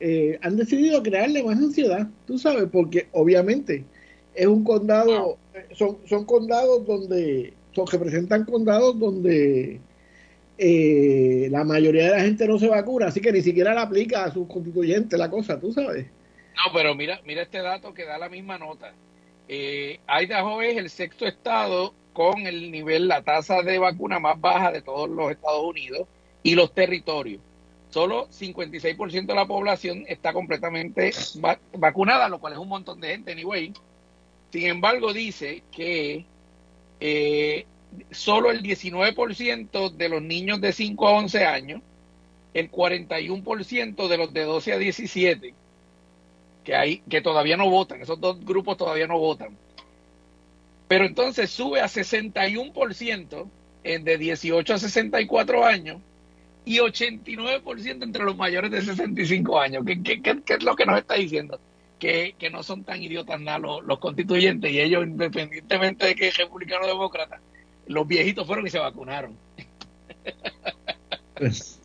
eh, 0.00 0.38
han 0.42 0.56
decidido 0.56 1.02
crearle 1.02 1.42
más 1.42 1.58
ansiedad, 1.58 2.08
tú 2.26 2.38
sabes, 2.38 2.64
porque 2.72 3.08
obviamente 3.12 3.84
es 4.34 4.46
un 4.46 4.64
condado, 4.64 5.38
no. 5.54 5.76
son, 5.76 5.98
son 6.06 6.24
condados 6.24 6.86
donde, 6.86 7.52
son, 7.72 7.86
representan 7.86 8.44
condados 8.44 8.98
donde 8.98 9.80
eh, 10.58 11.48
la 11.50 11.64
mayoría 11.64 12.04
de 12.04 12.10
la 12.10 12.20
gente 12.20 12.48
no 12.48 12.58
se 12.58 12.68
vacuna, 12.68 13.06
así 13.06 13.20
que 13.20 13.32
ni 13.32 13.42
siquiera 13.42 13.74
la 13.74 13.82
aplica 13.82 14.24
a 14.24 14.32
sus 14.32 14.46
constituyentes 14.48 15.18
la 15.18 15.30
cosa, 15.30 15.60
tú 15.60 15.72
sabes. 15.72 16.06
No, 16.06 16.72
pero 16.72 16.94
mira, 16.94 17.20
mira 17.24 17.42
este 17.42 17.62
dato 17.62 17.94
que 17.94 18.04
da 18.04 18.18
la 18.18 18.28
misma 18.28 18.58
nota. 18.58 18.92
Eh, 19.48 19.98
Idaho 20.08 20.62
es 20.62 20.76
el 20.76 20.90
sexto 20.90 21.26
estado 21.26 21.94
con 22.12 22.46
el 22.46 22.70
nivel, 22.70 23.08
la 23.08 23.22
tasa 23.22 23.62
de 23.62 23.78
vacuna 23.78 24.18
más 24.18 24.40
baja 24.40 24.70
de 24.70 24.82
todos 24.82 25.08
los 25.08 25.30
Estados 25.30 25.64
Unidos 25.64 26.06
y 26.42 26.54
los 26.54 26.72
territorios. 26.72 27.40
Solo 27.90 28.28
56% 28.28 29.26
de 29.26 29.34
la 29.34 29.46
población 29.46 30.04
está 30.08 30.32
completamente 30.32 31.12
va 31.44 31.58
vacunada, 31.74 32.28
lo 32.28 32.40
cual 32.40 32.54
es 32.54 32.58
un 32.58 32.68
montón 32.68 33.00
de 33.00 33.08
gente, 33.08 33.32
anyway. 33.32 33.72
Sin 34.50 34.66
embargo, 34.66 35.12
dice 35.12 35.62
que 35.70 36.24
eh, 37.00 37.66
solo 38.10 38.50
el 38.50 38.62
19% 38.62 39.90
de 39.90 40.08
los 40.08 40.22
niños 40.22 40.60
de 40.60 40.72
5 40.72 41.08
a 41.08 41.12
11 41.12 41.44
años, 41.44 41.82
el 42.54 42.70
41% 42.70 44.08
de 44.08 44.16
los 44.16 44.32
de 44.32 44.44
12 44.44 44.72
a 44.72 44.78
17, 44.78 45.54
que, 46.64 46.74
hay, 46.74 46.98
que 47.08 47.20
todavía 47.20 47.56
no 47.56 47.68
votan, 47.68 48.00
esos 48.00 48.20
dos 48.20 48.44
grupos 48.44 48.76
todavía 48.76 49.06
no 49.06 49.18
votan, 49.18 49.56
pero 50.92 51.06
entonces 51.06 51.50
sube 51.50 51.80
a 51.80 51.86
61% 51.86 53.48
en 53.82 54.04
de 54.04 54.18
18 54.18 54.74
a 54.74 54.78
64 54.78 55.64
años 55.64 56.02
y 56.66 56.80
89% 56.80 58.02
entre 58.02 58.24
los 58.24 58.36
mayores 58.36 58.70
de 58.70 58.82
65 58.82 59.58
años. 59.58 59.84
¿Qué, 59.86 60.02
qué, 60.02 60.20
qué, 60.20 60.42
qué 60.44 60.52
es 60.52 60.62
lo 60.62 60.76
que 60.76 60.84
nos 60.84 60.98
está 60.98 61.14
diciendo? 61.14 61.58
Que, 61.98 62.34
que 62.38 62.50
no 62.50 62.62
son 62.62 62.84
tan 62.84 63.02
idiotas 63.02 63.40
nada 63.40 63.58
los, 63.58 63.82
los 63.84 64.00
constituyentes 64.00 64.70
y 64.70 64.82
ellos, 64.82 65.04
independientemente 65.04 66.08
de 66.08 66.14
que 66.14 66.28
es 66.28 66.36
republicano 66.36 66.84
o 66.84 66.88
demócrata, 66.88 67.40
los 67.86 68.06
viejitos 68.06 68.46
fueron 68.46 68.66
y 68.66 68.70
se 68.70 68.78
vacunaron. 68.78 69.34
Pues, 71.34 71.80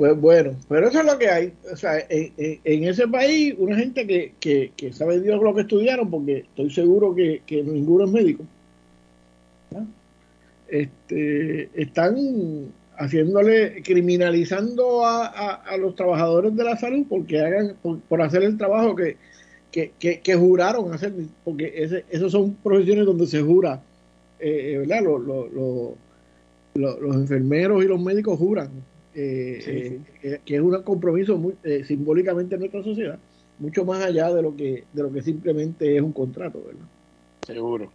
pues 0.00 0.18
bueno, 0.18 0.52
pero 0.66 0.88
eso 0.88 1.00
es 1.00 1.04
lo 1.04 1.18
que 1.18 1.28
hay. 1.28 1.52
O 1.70 1.76
sea, 1.76 1.98
en, 2.08 2.32
en- 2.64 2.84
ese 2.84 3.06
país, 3.06 3.54
una 3.58 3.76
gente 3.76 4.06
que, 4.06 4.32
que, 4.40 4.72
que 4.74 4.94
sabe 4.94 5.20
Dios 5.20 5.42
lo 5.42 5.54
que 5.54 5.60
estudiaron, 5.60 6.10
porque 6.10 6.38
estoy 6.38 6.70
seguro 6.70 7.14
que, 7.14 7.42
que 7.44 7.62
ninguno 7.62 8.06
es 8.06 8.10
médico, 8.10 8.44
este, 10.68 11.68
están 11.74 12.16
haciéndole, 12.96 13.82
criminalizando 13.82 15.04
a, 15.04 15.26
a, 15.26 15.76
los 15.76 15.94
trabajadores 15.94 16.56
de 16.56 16.64
la 16.64 16.78
salud 16.78 17.04
porque 17.06 17.38
hagan, 17.40 17.76
por, 18.08 18.22
hacer 18.22 18.42
el 18.42 18.56
trabajo 18.56 18.96
que, 18.96 19.18
que, 19.70 20.34
juraron 20.34 20.94
hacer, 20.94 21.12
porque 21.44 21.74
ese, 21.76 22.06
esos 22.08 22.32
son 22.32 22.54
profesiones 22.62 23.04
donde 23.04 23.26
se 23.26 23.42
jura, 23.42 23.82
eh, 24.38 24.76
¿verdad? 24.78 25.02
Los, 25.02 25.20
los, 25.26 25.52
los, 25.52 25.90
los- 26.74 27.00
los 27.00 27.16
enfermeros 27.16 27.84
y 27.84 27.86
los 27.86 28.00
médicos 28.00 28.38
juran 28.38 28.70
eh, 29.14 29.58
Sí, 29.62 29.70
eh, 29.70 30.00
que- 30.20 30.40
que 30.44 30.54
es 30.56 30.60
un 30.60 30.82
compromiso 30.82 31.36
muy, 31.36 31.54
eh, 31.64 31.84
simbólicamente 31.84 32.54
en 32.54 32.60
nuestra 32.60 32.82
sociedad, 32.82 33.18
mucho 33.58 33.84
más 33.84 34.02
allá 34.02 34.32
de 34.32 34.42
lo 34.42 34.56
que 34.56 34.84
de 34.92 35.02
lo 35.02 35.12
que 35.12 35.22
simplemente 35.22 35.96
es 35.96 36.02
un 36.02 36.12
contrato, 36.12 36.62
¿verdad? 36.64 36.86
Seguro, 37.46 37.92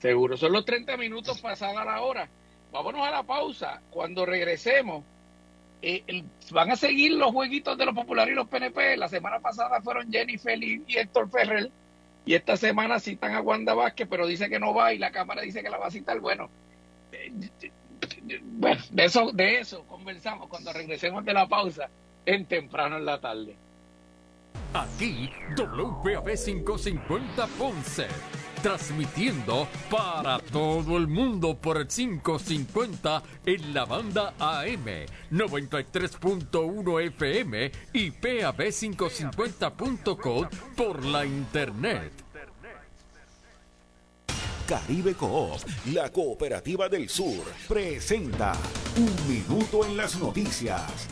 seguro. 0.00 0.36
Son 0.36 0.52
los 0.52 0.64
30 0.64 0.96
minutos 0.96 1.40
pasada 1.40 1.84
la 1.84 2.02
hora. 2.02 2.28
Vámonos 2.72 3.06
a 3.06 3.10
la 3.10 3.22
pausa. 3.22 3.80
Cuando 3.90 4.24
regresemos, 4.26 5.04
eh, 5.82 6.02
el- 6.06 6.24
van 6.52 6.70
a 6.70 6.76
seguir 6.76 7.12
los 7.12 7.30
jueguitos 7.32 7.76
de 7.76 7.84
los 7.86 7.94
populares 7.94 8.32
y 8.32 8.36
los 8.36 8.48
PNP. 8.48 8.96
La 8.96 9.08
semana 9.08 9.40
pasada 9.40 9.80
fueron 9.82 10.10
Jenny 10.10 10.38
Feliz 10.38 10.80
y 10.86 10.96
Héctor 10.96 11.28
Ferrer. 11.30 11.70
Y 12.24 12.34
esta 12.34 12.56
semana 12.56 13.00
citan 13.00 13.34
a 13.34 13.40
Wanda 13.40 13.74
Vázquez, 13.74 14.06
pero 14.08 14.26
dice 14.26 14.48
que 14.48 14.60
no 14.60 14.72
va 14.72 14.94
y 14.94 14.98
la 14.98 15.10
Cámara 15.10 15.42
dice 15.42 15.62
que 15.62 15.68
la 15.70 15.76
va 15.78 15.88
a 15.88 15.90
citar. 15.90 16.20
Bueno, 16.20 16.48
eh, 17.10 17.32
bueno 18.42 18.82
de, 18.90 19.04
eso, 19.04 19.30
de 19.32 19.60
eso 19.60 19.84
conversamos 19.86 20.48
cuando 20.48 20.72
regresemos 20.72 21.24
de 21.24 21.32
la 21.32 21.48
pausa 21.48 21.88
en 22.24 22.46
temprano 22.46 22.96
en 22.96 23.04
la 23.04 23.20
tarde. 23.20 23.56
Aquí 24.74 25.30
WPAB 25.56 26.34
550 26.34 27.46
Ponce, 27.58 28.06
transmitiendo 28.62 29.68
para 29.90 30.38
todo 30.38 30.96
el 30.96 31.08
mundo 31.08 31.58
por 31.58 31.76
el 31.76 31.86
550 31.86 33.22
en 33.44 33.74
la 33.74 33.84
banda 33.84 34.32
AM, 34.38 34.86
93.1 35.30 37.06
FM 37.06 37.70
y 37.92 38.10
PAB550.com 38.12 40.48
por 40.74 41.04
la 41.04 41.26
internet. 41.26 42.21
Caribe 44.66 45.14
Coop, 45.14 45.60
la 45.92 46.10
cooperativa 46.10 46.88
del 46.88 47.08
sur, 47.08 47.44
presenta 47.68 48.52
Un 48.96 49.28
Minuto 49.28 49.84
en 49.84 49.96
las 49.96 50.18
Noticias. 50.18 51.08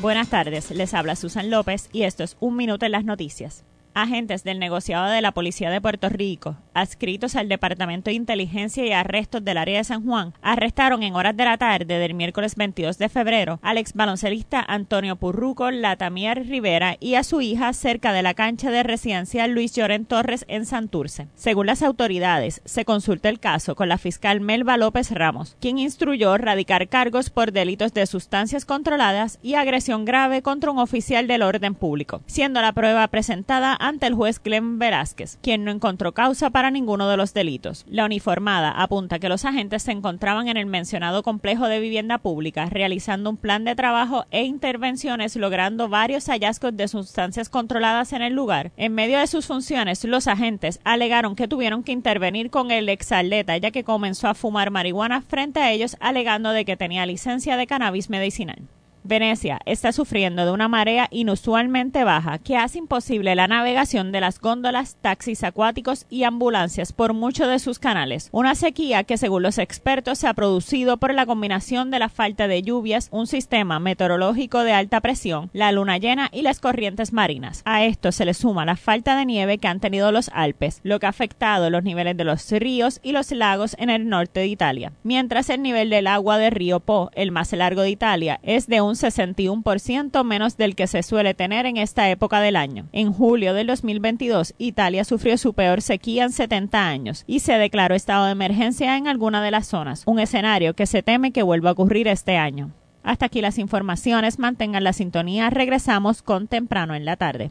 Buenas 0.00 0.28
tardes, 0.28 0.70
les 0.72 0.94
habla 0.94 1.16
Susan 1.16 1.50
López 1.50 1.88
y 1.92 2.02
esto 2.02 2.22
es 2.22 2.36
Un 2.40 2.56
Minuto 2.56 2.84
en 2.84 2.92
las 2.92 3.04
Noticias. 3.04 3.64
Agentes 3.94 4.42
del 4.42 4.58
negociado 4.58 5.10
de 5.10 5.20
la 5.20 5.32
Policía 5.32 5.68
de 5.68 5.80
Puerto 5.80 6.08
Rico, 6.08 6.56
adscritos 6.72 7.36
al 7.36 7.50
Departamento 7.50 8.08
de 8.08 8.14
Inteligencia 8.14 8.86
y 8.86 8.92
Arrestos 8.92 9.44
del 9.44 9.58
área 9.58 9.76
de 9.76 9.84
San 9.84 10.04
Juan, 10.04 10.32
arrestaron 10.40 11.02
en 11.02 11.14
horas 11.14 11.36
de 11.36 11.44
la 11.44 11.58
tarde 11.58 11.98
del 11.98 12.14
miércoles 12.14 12.56
22 12.56 12.96
de 12.96 13.10
febrero 13.10 13.60
al 13.62 13.76
ex 13.76 13.92
baloncelista 13.92 14.64
Antonio 14.66 15.16
Purruco 15.16 15.70
Latamier 15.70 16.46
Rivera 16.46 16.96
y 17.00 17.16
a 17.16 17.22
su 17.22 17.42
hija 17.42 17.72
cerca 17.74 18.14
de 18.14 18.22
la 18.22 18.32
cancha 18.32 18.70
de 18.70 18.82
residencial 18.82 19.50
Luis 19.50 19.74
Lloren 19.74 20.06
Torres 20.06 20.46
en 20.48 20.64
Santurce. 20.64 21.28
Según 21.34 21.66
las 21.66 21.82
autoridades, 21.82 22.62
se 22.64 22.86
consultó 22.86 23.28
el 23.28 23.40
caso 23.40 23.74
con 23.74 23.90
la 23.90 23.98
fiscal 23.98 24.40
Melba 24.40 24.78
López 24.78 25.10
Ramos, 25.10 25.58
quien 25.60 25.78
instruyó 25.78 26.38
radicar 26.38 26.88
cargos 26.88 27.28
por 27.28 27.52
delitos 27.52 27.92
de 27.92 28.06
sustancias 28.06 28.64
controladas 28.64 29.38
y 29.42 29.54
agresión 29.54 30.06
grave 30.06 30.40
contra 30.40 30.70
un 30.70 30.78
oficial 30.78 31.26
del 31.26 31.42
orden 31.42 31.74
público, 31.74 32.22
siendo 32.26 32.62
la 32.62 32.72
prueba 32.72 33.06
presentada 33.08 33.76
ante 33.82 34.06
el 34.06 34.14
juez 34.14 34.40
Glenn 34.42 34.78
Velázquez, 34.78 35.38
quien 35.42 35.64
no 35.64 35.70
encontró 35.70 36.12
causa 36.12 36.50
para 36.50 36.70
ninguno 36.70 37.08
de 37.08 37.16
los 37.16 37.34
delitos. 37.34 37.84
La 37.88 38.04
uniformada 38.04 38.70
apunta 38.70 39.18
que 39.18 39.28
los 39.28 39.44
agentes 39.44 39.82
se 39.82 39.92
encontraban 39.92 40.48
en 40.48 40.56
el 40.56 40.66
mencionado 40.66 41.22
complejo 41.22 41.66
de 41.66 41.80
vivienda 41.80 42.18
pública 42.18 42.66
realizando 42.66 43.30
un 43.30 43.36
plan 43.36 43.64
de 43.64 43.74
trabajo 43.74 44.24
e 44.30 44.44
intervenciones 44.44 45.34
logrando 45.36 45.88
varios 45.88 46.26
hallazgos 46.28 46.76
de 46.76 46.88
sustancias 46.88 47.48
controladas 47.48 48.12
en 48.12 48.22
el 48.22 48.34
lugar. 48.34 48.70
En 48.76 48.94
medio 48.94 49.18
de 49.18 49.26
sus 49.26 49.46
funciones, 49.46 50.04
los 50.04 50.28
agentes 50.28 50.80
alegaron 50.84 51.34
que 51.34 51.48
tuvieron 51.48 51.82
que 51.82 51.92
intervenir 51.92 52.50
con 52.50 52.70
el 52.70 52.88
exatleta 52.88 53.56
ya 53.56 53.72
que 53.72 53.84
comenzó 53.84 54.28
a 54.28 54.34
fumar 54.34 54.70
marihuana 54.70 55.22
frente 55.22 55.60
a 55.60 55.72
ellos 55.72 55.96
alegando 56.00 56.50
de 56.50 56.64
que 56.64 56.76
tenía 56.76 57.04
licencia 57.04 57.56
de 57.56 57.66
cannabis 57.66 58.10
medicinal. 58.10 58.62
Venecia 59.04 59.60
está 59.66 59.92
sufriendo 59.92 60.44
de 60.44 60.52
una 60.52 60.68
marea 60.68 61.08
inusualmente 61.10 62.04
baja 62.04 62.38
que 62.38 62.56
hace 62.56 62.78
imposible 62.78 63.34
la 63.34 63.48
navegación 63.48 64.12
de 64.12 64.20
las 64.20 64.40
góndolas, 64.40 64.96
taxis 65.00 65.42
acuáticos 65.44 66.06
y 66.08 66.24
ambulancias 66.24 66.92
por 66.92 67.12
muchos 67.12 67.48
de 67.48 67.58
sus 67.58 67.78
canales. 67.78 68.28
Una 68.32 68.54
sequía 68.54 69.04
que 69.04 69.18
según 69.18 69.42
los 69.42 69.58
expertos 69.58 70.18
se 70.18 70.28
ha 70.28 70.34
producido 70.34 70.98
por 70.98 71.14
la 71.14 71.26
combinación 71.26 71.90
de 71.90 71.98
la 71.98 72.08
falta 72.08 72.48
de 72.48 72.62
lluvias, 72.62 73.08
un 73.10 73.26
sistema 73.26 73.80
meteorológico 73.80 74.64
de 74.64 74.72
alta 74.72 75.00
presión, 75.00 75.50
la 75.52 75.72
luna 75.72 75.98
llena 75.98 76.28
y 76.32 76.42
las 76.42 76.60
corrientes 76.60 77.12
marinas. 77.12 77.62
A 77.64 77.84
esto 77.84 78.12
se 78.12 78.24
le 78.24 78.34
suma 78.34 78.64
la 78.64 78.76
falta 78.76 79.16
de 79.16 79.26
nieve 79.26 79.58
que 79.58 79.68
han 79.68 79.80
tenido 79.80 80.12
los 80.12 80.30
Alpes, 80.32 80.80
lo 80.84 81.00
que 81.00 81.06
ha 81.06 81.10
afectado 81.10 81.70
los 81.70 81.82
niveles 81.82 82.16
de 82.16 82.24
los 82.24 82.50
ríos 82.50 83.00
y 83.02 83.12
los 83.12 83.32
lagos 83.32 83.76
en 83.78 83.90
el 83.90 84.08
norte 84.08 84.40
de 84.40 84.46
Italia. 84.46 84.92
Mientras 85.02 85.50
el 85.50 85.62
nivel 85.62 85.90
del 85.90 86.06
agua 86.06 86.38
del 86.38 86.52
río 86.52 86.80
Po, 86.80 87.10
el 87.14 87.32
más 87.32 87.52
largo 87.52 87.82
de 87.82 87.90
Italia, 87.90 88.40
es 88.42 88.66
de 88.66 88.80
un 88.80 88.91
61% 88.94 90.24
menos 90.24 90.56
del 90.56 90.74
que 90.74 90.86
se 90.86 91.02
suele 91.02 91.34
tener 91.34 91.66
en 91.66 91.76
esta 91.76 92.08
época 92.10 92.40
del 92.40 92.56
año. 92.56 92.88
En 92.92 93.12
julio 93.12 93.54
del 93.54 93.66
2022, 93.66 94.54
Italia 94.58 95.04
sufrió 95.04 95.38
su 95.38 95.54
peor 95.54 95.82
sequía 95.82 96.24
en 96.24 96.32
70 96.32 96.86
años 96.86 97.24
y 97.26 97.40
se 97.40 97.54
declaró 97.54 97.94
estado 97.94 98.26
de 98.26 98.32
emergencia 98.32 98.96
en 98.96 99.08
alguna 99.08 99.42
de 99.42 99.50
las 99.50 99.66
zonas, 99.66 100.02
un 100.06 100.20
escenario 100.20 100.74
que 100.74 100.86
se 100.86 101.02
teme 101.02 101.32
que 101.32 101.42
vuelva 101.42 101.70
a 101.70 101.72
ocurrir 101.72 102.08
este 102.08 102.36
año. 102.36 102.70
Hasta 103.02 103.26
aquí 103.26 103.40
las 103.40 103.58
informaciones, 103.58 104.38
mantengan 104.38 104.84
la 104.84 104.92
sintonía, 104.92 105.50
regresamos 105.50 106.22
con 106.22 106.46
temprano 106.46 106.94
en 106.94 107.04
la 107.04 107.16
tarde. 107.16 107.50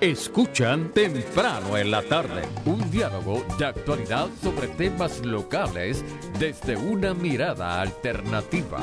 Escuchan 0.02 0.92
temprano 0.94 1.78
en 1.78 1.92
la 1.92 2.02
tarde 2.02 2.42
un 2.66 2.90
diálogo 2.90 3.46
de 3.60 3.68
actualidad 3.68 4.30
sobre 4.42 4.68
temas 4.70 5.24
locales 5.24 6.04
desde 6.40 6.76
una 6.76 7.14
mirada 7.14 7.80
alternativa. 7.80 8.80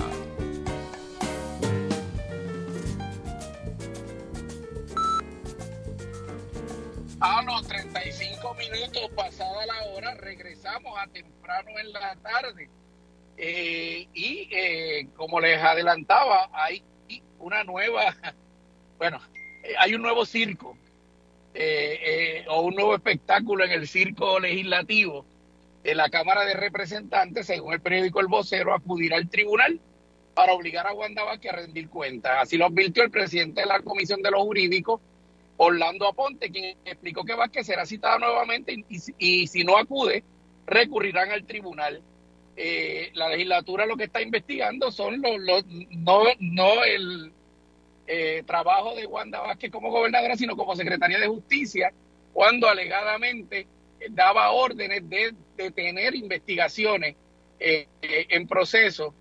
A 7.18 7.42
los 7.42 7.66
35 7.66 8.54
minutos 8.54 9.10
pasada 9.16 9.66
la 9.66 9.82
hora 9.90 10.14
regresamos 10.14 10.96
a 10.96 11.08
temprano 11.08 11.70
en 11.80 11.92
la 11.94 12.14
tarde. 12.14 12.70
Eh, 13.36 14.06
y 14.14 14.48
eh, 14.52 15.08
como 15.16 15.40
les 15.40 15.60
adelantaba, 15.60 16.48
hay 16.52 16.80
una 17.40 17.64
nueva, 17.64 18.14
bueno, 18.98 19.20
eh, 19.64 19.74
hay 19.80 19.94
un 19.94 20.02
nuevo 20.02 20.24
circo 20.24 20.76
o 22.48 22.60
un 22.62 22.74
nuevo 22.74 22.94
espectáculo 22.94 23.64
en 23.64 23.72
el 23.72 23.88
circo 23.88 24.38
legislativo 24.38 25.24
de 25.82 25.94
la 25.94 26.08
Cámara 26.08 26.44
de 26.44 26.54
Representantes, 26.54 27.46
según 27.46 27.72
el 27.72 27.80
periódico 27.80 28.20
El 28.20 28.26
Vocero, 28.26 28.74
acudirá 28.74 29.16
al 29.16 29.28
tribunal 29.28 29.80
para 30.34 30.52
obligar 30.52 30.86
a 30.86 30.92
Wanda 30.92 31.24
Vázquez 31.24 31.52
a 31.52 31.56
rendir 31.56 31.88
cuentas. 31.88 32.38
Así 32.40 32.56
lo 32.56 32.66
advirtió 32.66 33.02
el 33.02 33.10
presidente 33.10 33.62
de 33.62 33.66
la 33.66 33.80
Comisión 33.80 34.22
de 34.22 34.30
los 34.30 34.42
Jurídicos, 34.42 35.00
Orlando 35.56 36.06
Aponte, 36.06 36.50
quien 36.50 36.76
explicó 36.84 37.24
que 37.24 37.34
Vázquez 37.34 37.66
será 37.66 37.84
citada 37.84 38.18
nuevamente 38.18 38.84
y, 39.18 39.46
si 39.48 39.64
no 39.64 39.76
acude, 39.76 40.22
recurrirán 40.66 41.32
al 41.32 41.44
tribunal. 41.44 42.02
Eh, 42.56 43.10
la 43.14 43.28
legislatura 43.30 43.86
lo 43.86 43.96
que 43.96 44.04
está 44.04 44.22
investigando 44.22 44.92
son 44.92 45.20
los, 45.20 45.38
los 45.40 45.64
no, 45.66 46.22
no 46.38 46.84
el 46.84 47.32
eh, 48.08 48.42
trabajo 48.46 48.94
de 48.96 49.06
Wanda 49.06 49.40
Vázquez 49.40 49.70
como 49.70 49.90
gobernadora, 49.90 50.36
sino 50.36 50.56
como 50.56 50.74
secretaria 50.74 51.20
de 51.20 51.28
justicia, 51.28 51.92
cuando 52.32 52.68
alegadamente 52.68 53.66
daba 54.10 54.50
órdenes 54.50 55.08
de 55.08 55.34
detener 55.56 56.14
investigaciones 56.14 57.16
eh, 57.60 57.86
en 58.00 58.46
proceso 58.46 59.14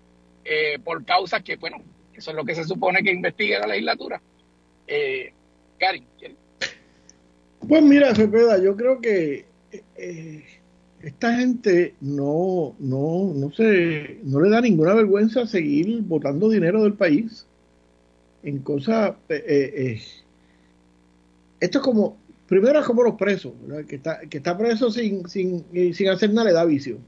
por 0.82 1.04
causas 1.04 1.42
que, 1.42 1.56
bueno, 1.56 1.82
eso 2.18 2.30
es 2.30 2.36
lo 2.36 2.44
que 2.44 2.54
se 2.54 2.64
supone 2.64 3.02
que 3.02 3.12
investigue 3.12 3.58
la 3.58 3.66
legislatura. 3.66 4.20
Eh, 4.88 5.32
Gary. 5.78 6.04
Pues 7.66 7.82
mira, 7.82 8.14
Cepeda, 8.14 8.58
yo 8.58 8.76
creo 8.76 9.00
que 9.00 9.44
eh, 9.96 10.44
esta 11.02 11.36
gente 11.36 11.94
no, 12.00 12.74
no, 12.78 13.32
no, 13.34 13.52
se, 13.52 14.18
no 14.24 14.40
le 14.40 14.50
da 14.50 14.60
ninguna 14.60 14.94
vergüenza 14.94 15.46
seguir 15.46 16.02
votando 16.02 16.48
dinero 16.48 16.82
del 16.82 16.94
país 16.94 17.46
en 18.48 18.58
cosas... 18.60 19.14
Eh, 19.28 19.42
eh, 19.48 20.02
esto 21.60 21.78
es 21.78 21.84
como, 21.84 22.16
primero 22.46 22.78
es 22.78 22.86
como 22.86 23.02
los 23.02 23.14
presos, 23.14 23.52
que 23.88 23.96
está, 23.96 24.20
que 24.20 24.38
está 24.38 24.56
preso 24.56 24.90
sin, 24.90 25.28
sin, 25.28 25.64
sin 25.92 26.08
hacer 26.08 26.32
nada 26.32 26.48
le 26.48 26.54
da 26.54 26.64
vicio. 26.64 26.98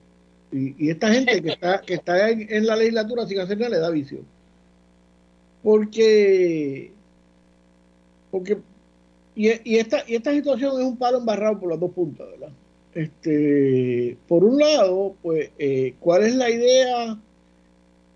Y, 0.52 0.90
esta 0.90 1.12
gente 1.12 1.40
que 1.40 1.50
está, 1.50 1.80
que 1.80 1.94
está 1.94 2.30
en 2.30 2.66
la 2.66 2.74
legislatura 2.74 3.26
sin 3.26 3.38
hacer 3.38 3.58
nada 3.58 3.70
le 3.70 3.78
da 3.78 3.90
vicio. 3.90 4.18
Porque 5.62 6.92
porque, 8.30 8.58
y, 9.34 9.48
y, 9.64 9.78
esta, 9.78 10.04
y 10.06 10.14
esta 10.14 10.32
situación 10.32 10.80
es 10.80 10.86
un 10.86 10.96
palo 10.96 11.18
embarrado 11.18 11.58
por 11.58 11.70
las 11.70 11.80
dos 11.80 11.90
puntas, 11.92 12.26
¿verdad? 12.30 12.52
Este, 12.94 14.16
por 14.26 14.44
un 14.44 14.58
lado, 14.58 15.14
pues, 15.22 15.50
eh, 15.58 15.94
¿cuál 16.00 16.24
es 16.24 16.34
la 16.34 16.50
idea? 16.50 17.18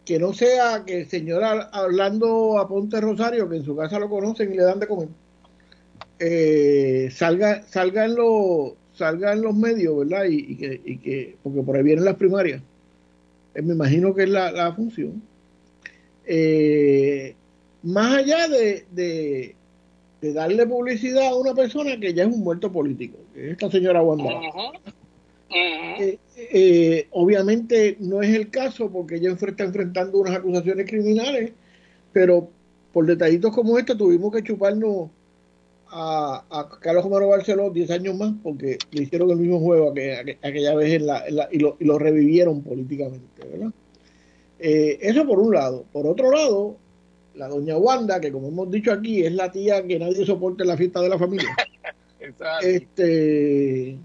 Que 0.05 0.19
no 0.19 0.33
sea 0.33 0.85
que 0.85 1.01
el 1.01 1.09
señor 1.09 1.43
hablando 1.45 2.59
a 2.59 2.69
Ponte 2.69 3.01
Rosario, 3.01 3.49
que 3.49 3.57
en 3.57 3.65
su 3.65 3.75
casa 3.75 3.99
lo 3.99 4.09
conocen 4.09 4.53
y 4.53 4.57
le 4.57 4.63
dan 4.63 4.79
de 4.79 4.87
comer, 4.87 5.09
eh, 6.19 7.09
salga, 7.11 7.63
salga, 7.63 8.05
en 8.05 8.15
los, 8.15 8.73
salga 8.93 9.33
en 9.33 9.43
los 9.43 9.55
medios, 9.55 9.97
¿verdad? 9.99 10.27
Y, 10.29 10.57
que, 10.57 10.81
y, 10.85 10.99
que, 10.99 11.37
porque 11.43 11.63
por 11.63 11.77
ahí 11.77 11.83
vienen 11.83 12.05
las 12.05 12.17
primarias. 12.17 12.63
Eh, 13.55 13.63
me 13.63 13.75
imagino 13.75 14.15
que 14.15 14.25
es 14.25 14.29
la, 14.29 14.75
función. 14.75 15.23
más 17.83 18.15
allá 18.15 18.49
de, 18.49 19.55
de 20.25 20.33
darle 20.33 20.67
publicidad 20.67 21.27
a 21.27 21.35
una 21.37 21.55
persona 21.55 22.01
que 22.01 22.15
ya 22.15 22.23
es 22.25 22.35
un 22.35 22.41
muerto 22.41 22.73
político, 22.73 23.19
esta 23.37 23.71
señora 23.71 24.01
Wanda. 24.03 24.31
Eh, 25.51 26.19
eh, 26.37 27.09
obviamente 27.11 27.97
no 28.01 28.23
es 28.23 28.35
el 28.35 28.51
caso 28.51 28.91
porque 28.91 29.17
ella 29.17 29.33
está 29.33 29.65
enfrentando 29.65 30.19
unas 30.19 30.37
acusaciones 30.37 30.87
criminales, 30.89 31.53
pero 32.13 32.49
por 32.93 33.07
detallitos 33.07 33.53
como 33.53 33.79
este 33.79 33.95
tuvimos 33.95 34.33
que 34.33 34.43
chuparnos 34.43 35.11
a, 35.97 36.69
Carlos 36.81 37.05
Romero 37.05 37.29
Barceló 37.29 37.71
10 37.71 37.91
años 37.91 38.17
más 38.17 38.33
porque 38.43 38.79
le 38.91 39.03
hicieron 39.03 39.31
el 39.31 39.37
mismo 39.37 39.61
juego 39.61 39.91
aquella 39.91 40.75
vez 40.75 40.95
en 40.95 41.07
la, 41.07 41.25
y, 41.53 41.59
lo, 41.59 41.99
revivieron 41.99 42.63
políticamente. 42.63 43.47
¿verdad? 43.49 43.71
Eh, 44.59 44.99
eso 45.03 45.27
por 45.27 45.39
un 45.39 45.55
lado. 45.55 45.85
Por 45.93 46.07
otro 46.07 46.33
lado, 46.33 46.77
la 47.35 47.49
doña 47.49 47.77
Wanda, 47.77 48.21
que 48.21 48.33
como 48.33 48.49
hemos 48.49 48.71
dicho 48.71 48.93
aquí, 48.93 49.25
es 49.25 49.33
la 49.35 49.53
tía 49.53 49.87
que 49.87 49.99
nadie 49.99 50.27
soporta 50.27 50.65
en 50.65 50.69
la 50.69 50.77
fiesta 50.77 51.01
de 51.01 51.09
la 51.09 51.19
familia. 51.19 51.55
este 52.63 53.99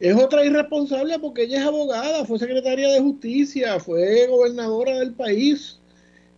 es 0.00 0.14
otra 0.14 0.44
irresponsable 0.44 1.18
porque 1.18 1.42
ella 1.42 1.60
es 1.60 1.66
abogada, 1.66 2.24
fue 2.24 2.38
secretaria 2.38 2.88
de 2.92 3.00
justicia, 3.00 3.80
fue 3.80 4.26
gobernadora 4.26 4.98
del 4.98 5.14
país, 5.14 5.80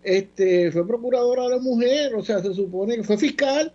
este, 0.03 0.73
fue 0.73 0.87
procuradora 0.87 1.45
de 1.45 1.51
la 1.51 1.59
mujer, 1.59 2.15
o 2.15 2.23
sea, 2.23 2.41
se 2.41 2.55
supone 2.55 2.97
que 2.97 3.05
fue 3.05 3.19
fiscal, 3.19 3.73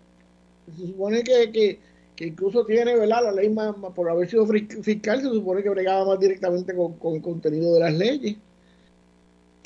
se 0.75 0.87
supone 0.87 1.23
que, 1.23 1.51
que, 1.51 1.79
que 2.15 2.27
incluso 2.27 2.65
tiene, 2.65 2.95
¿verdad? 2.95 3.23
La 3.25 3.31
ley 3.31 3.49
más, 3.49 3.75
por 3.95 4.09
haber 4.09 4.29
sido 4.29 4.47
fiscal, 4.47 5.21
se 5.21 5.29
supone 5.29 5.61
que 5.61 5.69
bregaba 5.69 6.05
más 6.05 6.19
directamente 6.19 6.75
con, 6.75 6.93
con 6.93 7.15
el 7.15 7.21
contenido 7.21 7.73
de 7.75 7.79
las 7.79 7.93
leyes. 7.93 8.37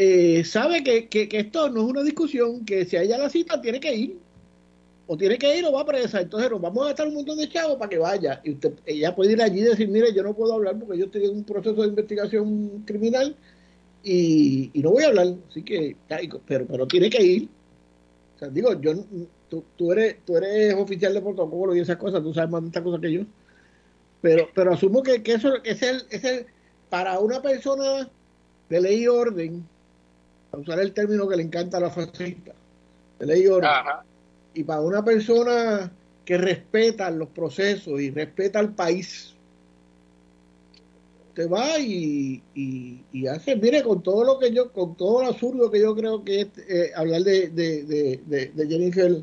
Eh, 0.01 0.45
sabe 0.45 0.81
que, 0.81 1.09
esto 1.31 1.69
no 1.69 1.81
es 1.81 1.87
una 1.87 2.03
discusión, 2.03 2.63
que 2.63 2.85
si 2.85 2.95
a 2.95 3.03
ella 3.03 3.17
la 3.17 3.29
cita 3.29 3.61
tiene 3.61 3.81
que 3.81 3.93
ir, 3.93 4.17
o 5.11 5.17
tiene 5.17 5.39
que 5.39 5.57
ir 5.57 5.65
o 5.65 5.71
va 5.71 5.81
a 5.81 5.85
presa, 5.85 6.21
entonces 6.21 6.51
nos 6.51 6.61
vamos 6.61 6.83
a 6.83 6.89
gastar 6.89 7.07
un 7.07 7.15
montón 7.15 7.39
de 7.39 7.49
chavos 7.49 7.77
para 7.77 7.89
que 7.89 7.97
vaya, 7.97 8.39
y 8.43 8.51
usted, 8.51 8.73
ella 8.85 9.15
puede 9.15 9.31
ir 9.31 9.41
allí 9.41 9.61
y 9.61 9.63
decir, 9.63 9.87
mire, 9.87 10.13
yo 10.13 10.21
no 10.21 10.35
puedo 10.35 10.53
hablar 10.53 10.77
porque 10.77 10.99
yo 10.99 11.05
estoy 11.05 11.25
en 11.25 11.37
un 11.37 11.43
proceso 11.43 11.81
de 11.81 11.87
investigación 11.87 12.83
criminal 12.85 13.35
y, 14.03 14.69
no 14.75 14.91
voy 14.91 15.03
a 15.05 15.07
hablar, 15.07 15.33
así 15.49 15.63
que, 15.63 15.95
pero, 16.45 16.67
pero 16.67 16.87
tiene 16.87 17.09
que 17.09 17.23
ir. 17.23 17.49
O 18.35 18.39
sea, 18.39 18.49
digo, 18.49 18.79
yo, 18.79 18.93
tú, 19.49 19.91
eres, 19.91 20.17
tú 20.27 20.37
eres 20.37 20.75
oficial 20.75 21.15
de 21.15 21.21
protocolo 21.21 21.75
y 21.75 21.79
esas 21.79 21.97
cosas, 21.97 22.21
tú 22.21 22.31
sabes 22.31 22.51
más 22.51 22.61
de 22.61 22.67
estas 22.67 22.83
cosas 22.83 23.01
que 23.01 23.11
yo, 23.11 23.21
pero, 24.21 24.47
pero 24.53 24.73
asumo 24.73 25.01
que, 25.01 25.23
eso 25.25 25.55
es 25.63 25.81
el, 25.81 26.03
es 26.11 26.23
el, 26.23 26.45
para 26.91 27.17
una 27.17 27.41
persona 27.41 28.07
de 28.69 28.79
ley 28.79 29.05
y 29.05 29.07
orden, 29.07 29.65
a 30.51 30.57
usar 30.57 30.79
el 30.79 30.93
término 30.93 31.27
que 31.27 31.35
le 31.35 31.41
encanta 31.41 31.77
a 31.77 31.81
la 31.81 31.89
fascista, 31.89 32.53
de 33.17 33.25
ley 33.25 33.41
y 33.41 33.47
para 34.63 34.81
una 34.81 35.03
persona 35.03 35.91
que 36.25 36.37
respeta 36.37 37.09
los 37.09 37.29
procesos 37.29 37.99
y 37.99 38.11
respeta 38.11 38.59
al 38.59 38.75
país, 38.75 39.33
te 41.33 41.45
va 41.45 41.79
y, 41.79 42.41
y, 42.53 43.27
hace, 43.27 43.55
mire, 43.55 43.81
con 43.83 44.03
todo 44.03 44.23
lo 44.23 44.39
que 44.39 44.51
yo, 44.51 44.71
con 44.71 44.95
todo 44.95 45.21
lo 45.21 45.29
absurdo 45.29 45.71
que 45.71 45.79
yo 45.79 45.95
creo 45.95 46.23
que 46.23 46.41
es 46.41 46.47
eh, 46.67 46.91
hablar 46.95 47.23
de, 47.23 47.49
de, 47.49 48.67
Jennifer 48.67 49.21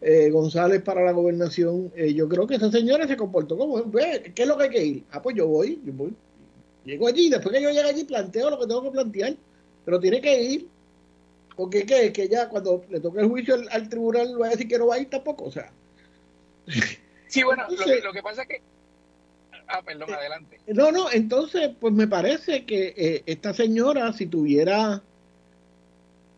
eh, 0.00 0.30
González 0.30 0.82
para 0.82 1.04
la 1.04 1.12
gobernación, 1.12 1.92
eh, 1.94 2.14
yo 2.14 2.28
creo 2.28 2.46
que 2.46 2.54
esa 2.54 2.70
señora 2.70 3.06
se 3.06 3.16
comportó 3.16 3.56
como, 3.58 3.90
¿qué 3.90 4.32
es 4.34 4.48
lo 4.48 4.56
que 4.56 4.64
hay 4.64 4.70
que 4.70 4.84
ir? 4.84 5.04
Ah, 5.10 5.20
pues 5.20 5.36
yo 5.36 5.46
voy, 5.46 5.80
yo 5.84 5.92
voy. 5.92 6.14
Llego 6.84 7.06
allí, 7.06 7.28
después 7.28 7.54
que 7.54 7.62
yo 7.62 7.70
llegue 7.70 7.88
allí 7.88 8.04
planteo 8.04 8.50
lo 8.50 8.58
que 8.58 8.66
tengo 8.66 8.82
que 8.82 8.90
plantear 8.90 9.36
pero 9.84 10.00
tiene 10.00 10.20
que 10.20 10.42
ir, 10.42 10.68
porque 11.56 11.84
¿qué? 11.84 12.12
que 12.12 12.28
ya 12.28 12.48
cuando 12.48 12.84
le 12.90 13.00
toque 13.00 13.20
el 13.20 13.28
juicio 13.28 13.56
al, 13.70 13.88
tribunal 13.88 14.40
va 14.40 14.46
a 14.46 14.50
decir 14.50 14.68
que 14.68 14.78
no 14.78 14.86
va 14.86 14.96
a 14.96 15.00
ir 15.00 15.10
tampoco, 15.10 15.44
o 15.44 15.50
sea. 15.50 15.72
Sí, 17.28 17.42
bueno, 17.42 17.64
lo, 17.68 18.12
que 18.12 18.22
pasa 18.22 18.42
es 18.42 18.48
que... 18.48 18.62
Ah, 19.66 19.80
perdón, 19.82 20.10
eh, 20.10 20.14
adelante. 20.14 20.60
No, 20.66 20.92
no, 20.92 21.10
entonces, 21.10 21.70
pues 21.80 21.94
me 21.94 22.06
parece 22.06 22.66
que 22.66 22.94
eh, 22.96 23.22
esta 23.26 23.54
señora, 23.54 24.12
si 24.12 24.26
tuviera 24.26 25.02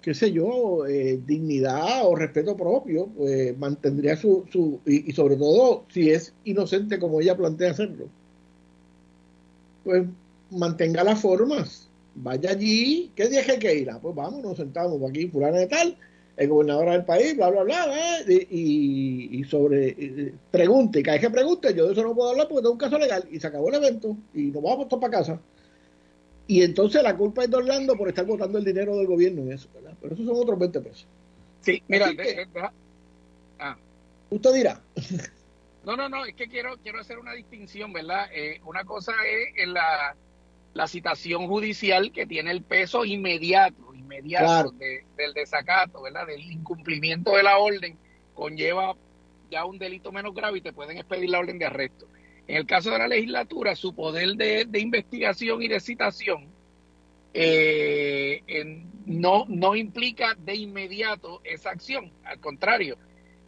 qué 0.05 0.13
sé 0.13 0.33
yo, 0.33 0.87
eh, 0.87 1.19
dignidad 1.25 2.07
o 2.07 2.15
respeto 2.15 2.55
propio, 2.55 3.07
pues 3.07 3.57
mantendría 3.57 4.19
su, 4.19 4.45
su 4.53 4.79
y, 4.85 5.11
sobre 5.13 5.37
todo 5.37 5.87
si 5.89 6.11
es 6.11 6.35
inocente 6.45 6.99
como 6.99 7.23
ella 7.23 7.35
plantea 7.35 7.71
hacerlo, 7.71 8.11
pues 9.83 10.05
mantenga 10.51 11.05
las 11.05 11.23
formas, 11.23 11.89
vaya 12.15 12.51
allí, 12.51 13.11
¿qué 13.15 13.29
día 13.29 13.43
hay 13.49 13.59
que 13.59 13.75
ir? 13.75 13.91
Ah, 13.91 13.99
pues 14.01 14.15
vamos, 14.15 14.43
nos 14.43 14.57
sentamos 14.57 15.01
aquí, 15.09 15.29
fulana 15.29 15.59
de 15.59 15.67
tal, 15.67 15.97
el 16.37 16.49
gobernador 16.49 16.91
del 16.91 17.05
país, 17.05 17.37
bla, 17.37 17.51
bla, 17.51 17.63
bla, 17.63 17.87
y, 18.29 19.39
y, 19.39 19.45
sobre, 19.45 20.33
pregunte, 20.51 21.03
cada 21.03 21.17
vez 21.17 21.27
que 21.27 21.31
pregunte, 21.31 21.75
yo 21.75 21.87
de 21.87 21.93
eso 21.93 22.03
no 22.03 22.15
puedo 22.15 22.31
hablar 22.31 22.49
porque 22.49 22.63
tengo 22.63 22.73
un 22.73 22.79
caso 22.79 22.99
legal, 22.99 23.27
y 23.31 23.41
se 23.41 23.47
acabó 23.47 23.69
el 23.69 23.77
evento, 23.77 24.17
y 24.33 24.45
nos 24.45 24.63
vamos 24.63 24.89
todos 24.89 25.01
para 25.01 25.19
casa. 25.19 25.41
Y 26.47 26.63
entonces 26.63 27.03
la 27.03 27.17
culpa 27.17 27.45
es 27.45 27.51
de 27.51 27.57
Orlando 27.57 27.97
por 27.97 28.09
estar 28.09 28.27
botando 28.27 28.59
el 28.59 28.65
dinero 28.65 28.97
del 28.97 29.07
gobierno 29.07 29.43
en 29.43 29.53
eso, 29.53 29.69
¿verdad? 29.75 29.97
Pero 30.01 30.15
eso 30.15 30.25
son 30.25 30.37
otros 30.37 30.59
20 30.59 30.81
pesos. 30.81 31.07
Sí, 31.61 31.83
mira, 31.89 32.11
ah. 33.59 33.77
usted 34.31 34.53
dirá. 34.53 34.81
No, 35.85 35.97
no, 35.97 36.09
no, 36.09 36.25
es 36.25 36.35
que 36.35 36.49
quiero, 36.49 36.77
quiero 36.83 37.01
hacer 37.01 37.19
una 37.19 37.33
distinción, 37.33 37.93
¿verdad? 37.93 38.27
Eh, 38.35 38.61
una 38.65 38.85
cosa 38.85 39.13
es 39.27 39.63
en 39.63 39.75
la, 39.75 40.17
la 40.75 40.89
citación 40.89 41.47
judicial 41.47 42.13
que 42.13 42.27
tiene 42.27 42.51
el 42.51 42.63
peso 42.63 43.05
inmediato, 43.05 43.95
inmediato 43.95 44.73
del 44.73 45.33
desacato, 45.33 46.03
¿verdad? 46.03 46.27
Del 46.27 46.41
incumplimiento 46.41 47.37
de 47.37 47.45
la 47.45 47.59
orden, 47.59 47.97
conlleva 48.35 48.97
ya 49.51 49.65
un 49.65 49.79
delito 49.79 50.11
menos 50.11 50.35
grave 50.35 50.59
y 50.59 50.61
te 50.61 50.73
pueden 50.73 50.99
expedir 50.99 51.31
la 51.31 51.39
orden 51.39 51.59
de 51.59 51.67
arresto. 51.67 52.07
En 52.47 52.57
el 52.57 52.67
caso 52.67 52.91
de 52.91 52.99
la 52.99 53.09
legislatura, 53.09 53.77
su 53.77 53.95
poder 53.95 54.35
de, 54.35 54.79
investigación 54.79 55.63
y 55.63 55.69
de 55.69 55.81
citación 55.81 56.49
eh, 57.33 58.43
no, 59.07 59.45
no 59.49 59.77
implica 59.77 60.35
de 60.35 60.57
inmediato 60.57 61.41
esa 61.45 61.71
acción. 61.71 62.13
Al 62.25 62.41
contrario, 62.41 62.99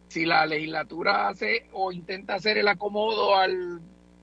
si 0.07 0.25
la 0.25 0.45
legislatura 0.45 1.27
hace 1.27 1.67
o 1.73 1.91
intenta 1.91 2.35
hacer 2.35 2.57
el 2.57 2.69
acomodo 2.69 3.35
al, 3.35 3.81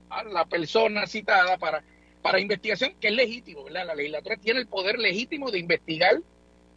a 0.09 0.23
la 0.23 0.45
persona 0.45 1.05
citada 1.05 1.57
para, 1.57 1.83
para 2.25 2.39
investigación, 2.39 2.95
que 2.99 3.09
es 3.09 3.13
legítimo, 3.13 3.65
¿verdad? 3.65 3.85
La 3.85 3.93
legislatura 3.93 4.35
tiene 4.37 4.59
el 4.59 4.65
poder 4.65 4.97
legítimo 4.97 5.51
de 5.51 5.59
investigar 5.59 6.23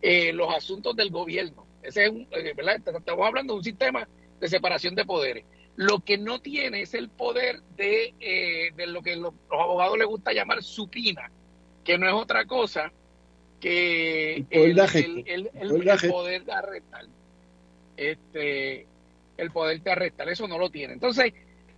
eh, 0.03 0.30
los 0.34 0.55
asuntos 0.55 0.94
del 0.94 1.09
gobierno. 1.09 1.66
Ese 1.82 2.05
es 2.05 2.11
un, 2.11 2.28
eh, 2.32 2.53
¿verdad? 2.55 2.76
Estamos 2.76 3.26
hablando 3.26 3.55
de 3.55 3.59
un 3.61 3.64
sistema 3.64 4.07
de 4.38 4.46
separación 4.46 4.94
de 4.94 5.07
poderes. 5.07 5.46
Lo 5.74 6.01
que 6.01 6.18
no 6.18 6.38
tiene 6.38 6.82
es 6.82 6.92
el 6.92 7.09
poder 7.09 7.62
de, 7.78 8.12
eh, 8.20 8.72
de 8.76 8.86
lo 8.88 9.01
que 9.01 9.16
los, 9.16 9.32
abogados 9.51 9.96
les 9.96 10.07
gusta 10.07 10.34
llamar 10.34 10.62
supina, 10.62 11.30
que 11.82 11.96
no 11.96 12.07
es 12.07 12.12
otra 12.12 12.44
cosa 12.44 12.92
que 13.59 14.44
el, 14.51 14.76
poder 16.11 16.44
de 16.44 16.53
arrestar. 16.53 17.07
Este, 17.96 18.86
el 19.38 19.51
poder 19.51 19.80
de 19.80 19.92
arrestar, 19.92 20.28
eso 20.28 20.46
no 20.46 20.59
lo 20.59 20.68
tiene. 20.68 20.92
Entonces, 20.92 21.32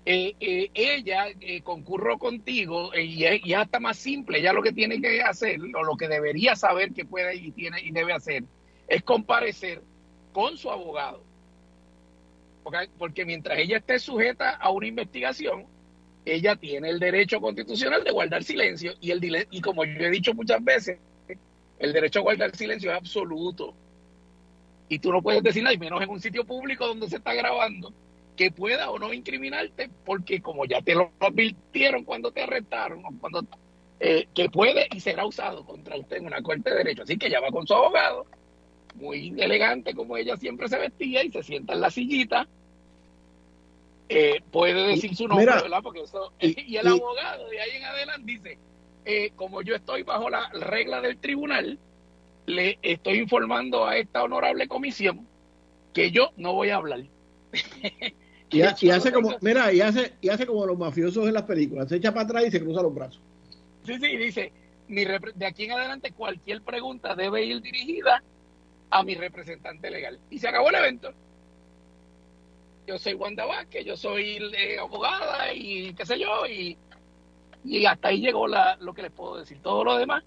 eh, 0.06 0.34
eh, 0.40 0.70
ella 0.74 1.26
concurrió 1.62 2.18
contigo 2.18 2.90
y, 2.94 3.24
y 3.26 3.52
hasta 3.54 3.80
más 3.80 3.98
simple, 3.98 4.38
ella 4.38 4.52
lo 4.52 4.62
que 4.62 4.72
tiene 4.72 5.00
que 5.00 5.22
hacer, 5.22 5.60
o 5.60 5.82
lo 5.82 5.96
que 5.96 6.08
debería 6.08 6.56
saber 6.56 6.92
que 6.92 7.04
puede 7.04 7.36
y 7.36 7.50
tiene 7.52 7.80
y 7.82 7.90
debe 7.90 8.12
hacer, 8.12 8.44
es 8.88 9.02
comparecer 9.02 9.82
con 10.32 10.56
su 10.56 10.70
abogado 10.70 11.30
porque, 12.98 13.24
mientras 13.24 13.58
ella 13.58 13.78
esté 13.78 13.98
sujeta 13.98 14.50
a 14.50 14.70
una 14.70 14.86
investigación, 14.86 15.66
ella 16.24 16.56
tiene 16.56 16.90
el 16.90 16.98
derecho 16.98 17.40
constitucional 17.40 18.04
de 18.04 18.10
guardar 18.10 18.44
silencio 18.44 18.92
y 19.00 19.10
el 19.10 19.46
y 19.50 19.60
como 19.60 19.84
yo 19.84 20.06
he 20.06 20.10
dicho 20.10 20.34
muchas 20.34 20.62
veces, 20.62 20.98
el 21.78 21.92
derecho 21.92 22.20
a 22.20 22.22
guardar 22.22 22.54
silencio 22.54 22.90
es 22.90 22.96
absoluto. 22.96 23.74
Y 24.88 24.98
tú 24.98 25.12
no 25.12 25.22
puedes 25.22 25.42
decir 25.42 25.62
nada, 25.62 25.74
y 25.74 25.78
menos 25.78 26.02
en 26.02 26.10
un 26.10 26.20
sitio 26.20 26.44
público 26.44 26.86
donde 26.86 27.08
se 27.08 27.16
está 27.16 27.32
grabando, 27.32 27.92
que 28.40 28.50
pueda 28.50 28.90
o 28.90 28.98
no 28.98 29.12
incriminarte, 29.12 29.90
porque 30.02 30.40
como 30.40 30.64
ya 30.64 30.80
te 30.80 30.94
lo 30.94 31.12
advirtieron 31.20 32.04
cuando 32.04 32.32
te 32.32 32.40
arrestaron, 32.40 33.02
cuando 33.18 33.44
eh, 34.00 34.28
que 34.34 34.48
puede 34.48 34.88
y 34.92 35.00
será 35.00 35.26
usado 35.26 35.62
contra 35.62 35.98
usted 35.98 36.16
en 36.16 36.24
una 36.24 36.40
corte 36.40 36.70
de 36.70 36.76
derecho. 36.76 37.02
Así 37.02 37.18
que 37.18 37.26
ella 37.26 37.40
va 37.40 37.50
con 37.50 37.66
su 37.66 37.74
abogado 37.74 38.24
muy 38.94 39.34
elegante 39.38 39.94
como 39.94 40.16
ella 40.16 40.38
siempre 40.38 40.70
se 40.70 40.78
vestía 40.78 41.22
y 41.22 41.30
se 41.30 41.42
sienta 41.42 41.74
en 41.74 41.82
la 41.82 41.90
sillita. 41.90 42.48
Eh, 44.08 44.40
puede 44.50 44.86
decir 44.86 45.14
su 45.14 45.28
nombre, 45.28 45.44
¿verdad? 45.44 45.80
Porque 45.82 46.00
eso, 46.00 46.32
y, 46.40 46.76
el 46.76 46.86
abogado 46.86 47.46
de 47.46 47.60
ahí 47.60 47.76
en 47.76 47.84
adelante 47.84 48.32
dice, 48.32 48.58
eh, 49.04 49.32
como 49.36 49.60
yo 49.60 49.74
estoy 49.74 50.02
bajo 50.02 50.30
la 50.30 50.48
regla 50.48 51.02
del 51.02 51.18
tribunal, 51.18 51.78
le 52.46 52.78
estoy 52.80 53.18
informando 53.18 53.84
a 53.84 53.98
esta 53.98 54.24
honorable 54.24 54.66
comisión 54.66 55.28
que 55.92 56.10
yo 56.10 56.30
no 56.38 56.54
voy 56.54 56.70
a 56.70 56.76
hablar. 56.76 57.02
y, 58.50 58.90
hace 58.90 59.12
como, 59.12 59.36
mira, 59.40 59.72
y 59.72 59.80
hace, 59.80 60.14
y 60.20 60.28
hace 60.28 60.46
como 60.46 60.66
los 60.66 60.78
mafiosos 60.78 61.26
en 61.26 61.34
las 61.34 61.44
películas, 61.44 61.88
se 61.88 61.96
echa 61.96 62.12
para 62.12 62.24
atrás 62.24 62.44
y 62.46 62.50
se 62.50 62.60
cruza 62.60 62.82
los 62.82 62.94
brazos. 62.94 63.20
Sí, 63.84 63.94
sí, 63.98 64.16
dice, 64.16 64.52
de 64.88 65.46
aquí 65.46 65.64
en 65.64 65.72
adelante 65.72 66.12
cualquier 66.12 66.62
pregunta 66.62 67.14
debe 67.14 67.44
ir 67.44 67.60
dirigida 67.60 68.22
a 68.90 69.02
mi 69.02 69.14
representante 69.14 69.90
legal. 69.90 70.18
Y 70.30 70.38
se 70.38 70.48
acabó 70.48 70.68
el 70.70 70.76
evento. 70.76 71.12
Yo 72.86 72.98
soy 72.98 73.14
Wanda 73.14 73.46
Vázquez, 73.46 73.84
yo 73.84 73.96
soy 73.96 74.38
eh, 74.56 74.78
abogada 74.78 75.52
y 75.54 75.94
qué 75.94 76.04
sé 76.04 76.18
yo, 76.18 76.44
y, 76.46 76.76
y 77.64 77.86
hasta 77.86 78.08
ahí 78.08 78.20
llegó 78.20 78.48
la, 78.48 78.76
lo 78.80 78.92
que 78.92 79.02
les 79.02 79.12
puedo 79.12 79.38
decir. 79.38 79.60
Todo 79.62 79.84
lo 79.84 79.96
demás. 79.96 80.24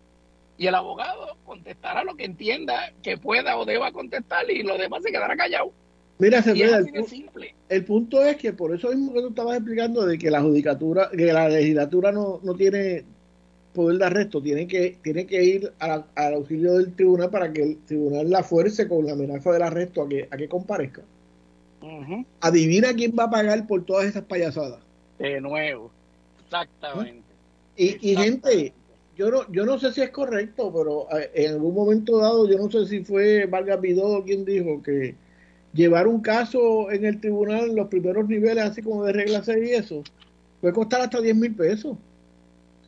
Y 0.57 0.67
el 0.67 0.76
abogado 0.76 1.36
contestará 1.45 2.03
lo 2.03 2.15
que 2.15 2.26
entienda 2.26 2.93
que 3.01 3.17
pueda 3.17 3.57
o 3.57 3.65
deba 3.65 3.91
contestar 3.91 4.49
y 4.49 4.63
lo 4.63 4.78
demás 4.78 5.03
se 5.03 5.11
quedará 5.11 5.36
callado. 5.36 5.74
Mira, 6.20 6.41
se 6.41 6.51
el, 6.51 7.05
simple. 7.07 7.55
el 7.70 7.86
punto 7.86 8.24
es 8.24 8.38
que 8.38 8.53
por 8.53 8.74
eso 8.74 8.89
mismo 8.89 9.14
que 9.14 9.22
tú 9.22 9.30
estabas 9.30 9.57
explicando 9.57 10.05
de 10.05 10.18
que 10.18 10.30
la 10.30 10.41
judicatura, 10.41 11.09
que 11.09 11.34
la 11.34 11.49
legislatura 11.49 12.11
no, 12.11 12.39
no 12.43 12.53
tiene 12.55 13.03
poder 13.74 13.97
de 13.97 14.05
arresto, 14.05 14.41
tiene 14.41 14.68
que, 14.68 14.97
tiene 15.01 15.26
que 15.26 15.43
ir 15.43 15.74
al 15.80 16.05
auxilio 16.16 16.78
del 16.78 16.93
tribunal 16.93 17.30
para 17.30 17.51
que 17.51 17.64
el 17.64 17.78
tribunal 17.86 18.30
la 18.30 18.43
fuerce 18.43 18.88
con 18.88 19.05
la 19.05 19.14
amenaza 19.14 19.51
del 19.51 19.64
arresto 19.64 20.03
a 20.03 20.09
que, 20.09 20.28
a 20.30 20.38
que 20.38 20.47
comparezca. 20.47 21.01
Adivina 22.39 22.93
quién 22.93 23.14
va 23.18 23.26
a 23.26 23.30
pagar 23.30 23.68
por 23.68 23.84
todas 23.84 24.05
esas 24.05 24.24
payasadas. 24.24 24.80
De 25.20 25.41
nuevo, 25.41 25.91
exactamente. 26.43 27.24
Y, 27.76 28.16
gente, 28.16 28.72
yo 29.18 29.32
no, 29.32 29.51
yo 29.51 29.66
no 29.66 29.80
sé 29.80 29.91
si 29.91 30.01
es 30.01 30.11
correcto, 30.11 30.72
pero 30.72 31.07
eh, 31.18 31.32
en 31.34 31.53
algún 31.53 31.74
momento 31.74 32.20
dado, 32.20 32.47
yo 32.47 32.57
no 32.57 32.70
sé 32.70 32.86
si 32.86 33.03
fue 33.03 33.45
Vargas 33.47 33.82
Vidó 33.82 34.24
quien 34.24 34.45
dijo 34.45 34.82
que 34.82 35.16
llevar 35.74 36.07
un 36.07 36.21
caso 36.21 36.91
en 36.91 37.05
el 37.05 37.19
tribunal 37.19 37.69
en 37.69 37.76
los 37.76 37.88
primeros 37.88 38.28
niveles, 38.28 38.63
así 38.63 38.82
como 38.82 39.03
de 39.05 39.13
regla 39.13 39.43
6 39.43 39.69
y 39.69 39.74
eso, 39.74 40.03
puede 40.61 40.74
costar 40.74 41.01
hasta 41.01 41.21
10 41.21 41.36
mil 41.36 41.55
pesos. 41.55 41.97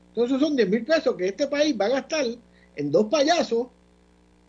Entonces 0.09 0.39
son 0.39 0.55
10 0.55 0.69
mil 0.69 0.85
pesos 0.85 1.15
que 1.15 1.27
este 1.27 1.47
país 1.47 1.75
va 1.79 1.85
a 1.85 1.89
gastar 1.89 2.25
en 2.75 2.91
dos 2.91 3.07
payasos 3.07 3.67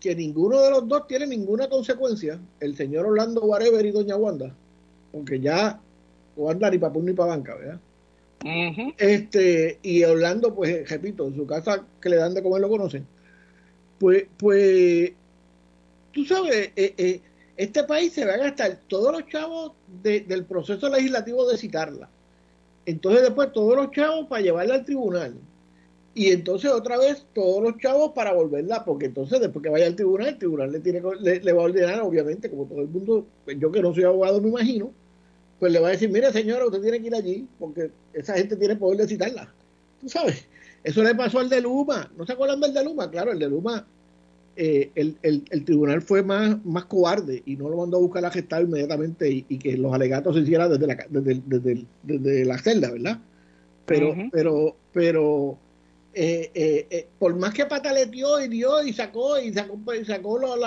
que 0.01 0.14
ninguno 0.14 0.61
de 0.61 0.70
los 0.70 0.87
dos 0.87 1.07
tiene 1.07 1.26
ninguna 1.26 1.68
consecuencia, 1.68 2.39
el 2.61 2.76
señor 2.76 3.07
Orlando 3.07 3.43
Whatever 3.45 3.84
y 3.84 3.91
doña 3.91 4.16
Wanda, 4.16 4.55
aunque 5.12 5.41
ya 5.41 5.80
Wanda 6.37 6.70
ni 6.70 6.78
para 6.78 6.95
ni 6.95 7.12
para 7.12 7.30
banca, 7.30 7.55
¿verdad? 7.55 7.80
Este, 8.99 9.78
y 9.82 10.05
Orlando, 10.05 10.55
pues, 10.55 10.89
repito, 10.89 11.26
en 11.26 11.34
su 11.34 11.47
casa 11.47 11.84
que 12.01 12.09
le 12.09 12.16
dan 12.16 12.34
de 12.34 12.43
comer 12.43 12.61
lo 12.61 12.68
conocen. 12.68 13.07
Pues, 13.99 14.26
pues, 14.37 15.12
tú 16.12 16.24
sabes, 16.24 16.72
eh, 16.76 16.95
eh, 16.97 17.20
este 17.57 17.84
país 17.84 18.12
se 18.12 18.24
va 18.24 18.34
a 18.34 18.38
gastar 18.38 18.80
todos 18.88 19.12
los 19.12 19.26
chavos 19.28 19.72
del 20.02 20.44
proceso 20.44 20.88
legislativo 20.88 21.48
de 21.48 21.57
citarla. 21.57 22.09
Entonces 22.84 23.22
después 23.22 23.52
todos 23.52 23.76
los 23.76 23.90
chavos 23.90 24.26
para 24.28 24.42
llevarla 24.42 24.74
al 24.74 24.84
tribunal 24.84 25.34
y 26.16 26.30
entonces 26.30 26.70
otra 26.70 26.96
vez 26.96 27.26
todos 27.34 27.62
los 27.62 27.76
chavos 27.76 28.12
para 28.12 28.32
volverla, 28.32 28.86
porque 28.86 29.04
entonces 29.04 29.38
después 29.38 29.62
que 29.62 29.68
vaya 29.68 29.86
al 29.86 29.96
tribunal, 29.96 30.28
el 30.28 30.38
tribunal 30.38 30.72
le, 30.72 30.80
tiene, 30.80 31.02
le, 31.20 31.52
va 31.52 31.61
a 31.61 31.64
ordenar, 31.66 32.00
obviamente, 32.00 32.48
como 32.48 32.64
todo 32.64 32.80
el 32.80 32.88
mundo, 32.88 33.26
pues 33.44 33.59
yo 33.61 33.70
que 33.70 33.82
no 33.82 33.92
soy 33.92 34.04
abogado 34.04 34.40
me 34.40 34.48
imagino, 34.48 34.92
pues 35.61 35.70
le 35.72 35.78
va 35.78 35.88
a 35.88 35.90
decir, 35.90 36.09
mire 36.09 36.32
señora, 36.32 36.64
usted 36.64 36.80
tiene 36.80 37.00
que 37.02 37.09
ir 37.09 37.14
allí, 37.14 37.46
porque 37.59 37.90
esa 38.14 38.32
gente 38.32 38.57
tiene 38.57 38.76
poder 38.76 39.00
de 39.00 39.09
citarla. 39.09 39.52
Tú 40.00 40.09
sabes, 40.09 40.46
eso 40.84 41.02
le 41.02 41.14
pasó 41.14 41.38
al 41.38 41.50
de 41.50 41.61
Luma, 41.61 42.11
¿no 42.16 42.24
se 42.24 42.32
acuerdan 42.32 42.62
del 42.62 42.72
de 42.72 42.84
Luma? 42.84 43.11
Claro, 43.11 43.32
el 43.32 43.38
de 43.38 43.50
Luma, 43.50 43.86
eh, 44.57 44.90
el, 44.94 45.18
el, 45.22 45.64
tribunal 45.64 46.00
fue 46.00 46.22
más, 46.22 46.64
más 46.64 46.86
cobarde 46.86 47.42
y 47.44 47.57
no 47.57 47.68
lo 47.68 47.76
mandó 47.76 47.98
a 47.98 48.00
buscar 48.00 48.24
a 48.24 48.30
gestar 48.30 48.62
inmediatamente 48.62 49.30
y, 49.30 49.59
que 49.59 49.76
los 49.76 49.92
alegatos 49.92 50.34
se 50.34 50.42
hicieran 50.42 50.70
desde 50.70 50.86
la, 50.86 51.07
desde, 51.11 51.84
desde, 52.02 52.44
la 52.44 52.59
celda, 52.59 52.90
¿verdad? 52.90 53.20
Pero, 53.84 54.14
pero, 54.32 54.76
pero 54.92 55.59
eh, 56.18 56.50
eh, 56.54 56.86
eh, 56.88 57.09
por 57.18 57.36
más 57.36 57.52
que 57.52 57.66
pataleteó 57.66 58.40
y 58.40 58.48
dio 58.48 58.82
y 58.82 58.94
sacó 58.94 59.38
y 59.38 59.52
sacó, 59.52 59.78
y 59.94 60.02
sacó 60.02 60.40
todos, 60.40 60.59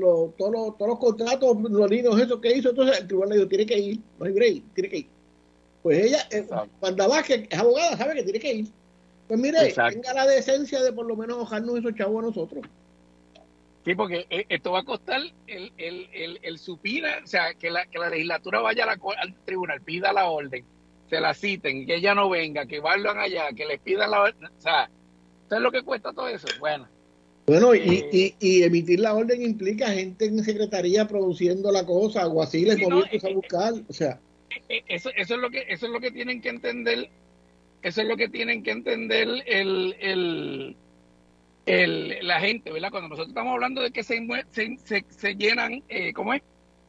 los, 0.00 0.34
todos 0.34 0.88
los 0.88 0.98
contratos, 0.98 1.58
los 1.60 1.90
niños, 1.90 2.18
eso 2.18 2.40
que 2.40 2.56
hizo, 2.56 2.70
entonces 2.70 3.00
el 3.00 3.06
tribunal 3.06 3.28
le 3.28 3.36
dijo, 3.36 3.48
tiene 3.48 3.66
que 3.66 3.78
ir, 3.78 4.00
no 4.18 4.24
hay 4.24 4.32
break, 4.32 4.62
tiene 4.72 4.88
que 4.88 4.96
ir. 4.96 5.06
Pues 5.82 6.06
ella, 6.06 6.26
cuando 6.80 7.06
va, 7.06 7.22
que 7.22 7.46
es 7.50 7.58
abogada, 7.58 7.98
sabe 7.98 8.14
que 8.14 8.22
tiene 8.22 8.40
que 8.40 8.54
ir. 8.54 8.68
Pues 9.28 9.38
mire, 9.38 9.74
tenga 9.74 10.14
la 10.14 10.26
decencia 10.26 10.82
de 10.82 10.90
por 10.90 11.04
lo 11.04 11.14
menos 11.14 11.36
ojarnos 11.36 11.80
esos 11.80 11.94
chavos 11.94 12.24
a 12.24 12.26
nosotros. 12.28 12.64
Sí, 13.88 13.94
porque 13.94 14.26
eh, 14.28 14.44
esto 14.50 14.72
va 14.72 14.80
a 14.80 14.84
costar 14.84 15.22
el, 15.46 15.72
el, 15.78 16.10
el, 16.12 16.38
el 16.42 16.58
supina, 16.58 17.20
o 17.24 17.26
sea, 17.26 17.54
que 17.54 17.70
la, 17.70 17.86
que 17.86 17.98
la 17.98 18.10
legislatura 18.10 18.60
vaya 18.60 18.84
a 18.84 18.86
la, 18.86 18.98
al 19.16 19.34
tribunal, 19.46 19.80
pida 19.80 20.12
la 20.12 20.26
orden, 20.26 20.62
se 21.08 21.18
la 21.18 21.32
citen, 21.32 21.86
que 21.86 21.94
ella 21.94 22.14
no 22.14 22.28
venga, 22.28 22.66
que 22.66 22.80
vayan 22.80 23.16
allá, 23.18 23.44
que 23.56 23.64
les 23.64 23.80
pidan 23.80 24.10
la 24.10 24.20
orden. 24.24 24.44
O 24.44 24.60
sea, 24.60 24.90
¿sabes 25.48 25.62
lo 25.62 25.72
que 25.72 25.80
cuesta 25.80 26.12
todo 26.12 26.28
eso? 26.28 26.46
Bueno. 26.60 26.86
Bueno, 27.46 27.74
y, 27.74 27.78
eh, 27.78 28.08
y, 28.12 28.34
y, 28.38 28.62
emitir 28.62 29.00
la 29.00 29.14
orden 29.14 29.40
implica 29.40 29.88
gente 29.88 30.26
en 30.26 30.44
secretaría 30.44 31.08
produciendo 31.08 31.72
la 31.72 31.86
cosa, 31.86 32.20
alguaciles 32.20 32.76
sí, 32.76 32.84
no, 32.86 32.98
a 32.98 33.34
buscar, 33.34 33.72
o 33.88 33.92
sea. 33.94 34.20
Eso, 34.68 35.08
eso, 35.16 35.34
es 35.34 35.40
lo 35.40 35.48
que, 35.48 35.64
eso 35.66 35.86
es 35.86 35.92
lo 35.92 36.00
que 36.00 36.10
tienen 36.10 36.42
que 36.42 36.50
entender, 36.50 37.08
eso 37.80 38.02
es 38.02 38.06
lo 38.06 38.18
que 38.18 38.28
tienen 38.28 38.62
que 38.62 38.70
entender 38.70 39.28
el, 39.46 39.96
el 39.98 40.76
el, 41.68 42.26
la 42.26 42.40
gente, 42.40 42.72
¿verdad? 42.72 42.90
Cuando 42.90 43.10
nosotros 43.10 43.28
estamos 43.28 43.52
hablando 43.52 43.82
de 43.82 43.90
que 43.90 44.02
se, 44.02 44.26
se, 44.50 44.78
se, 44.82 45.04
se 45.08 45.34
llenan, 45.34 45.82
eh, 45.88 46.12
¿cómo 46.14 46.32
es? 46.32 46.42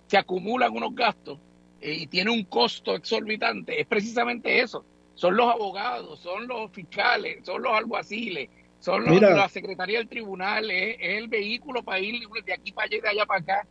Se 0.07 0.17
acumulan 0.17 0.71
unos 0.71 0.95
gastos 0.95 1.38
eh, 1.82 1.93
y 1.93 2.07
tiene 2.07 2.32
un 2.32 2.45
costo 2.45 2.95
exorbitante, 2.95 3.80
es 3.80 3.88
precisamente 3.88 4.61
eso. 4.61 4.86
Son 5.15 5.36
los 5.36 5.47
abogados, 5.47 6.19
son 6.19 6.47
los 6.47 6.71
fiscales, 6.71 7.39
son 7.43 7.61
los 7.61 7.73
alguaciles, 7.73 8.49
son 8.80 9.03
los, 9.03 9.19
la 9.19 9.49
secretaría 9.49 9.97
del 9.97 10.07
tribunal, 10.07 10.71
es, 10.71 10.95
es, 10.97 11.17
el 11.17 11.27
vehículo 11.27 11.84
para 11.84 11.99
ir 11.99 12.21
de 12.45 12.53
aquí 12.53 12.71
para 12.71 12.86
allá 12.86 12.97
y 12.97 13.01
de 13.01 13.09
allá 13.09 13.25
para 13.25 13.39
acá. 13.41 13.67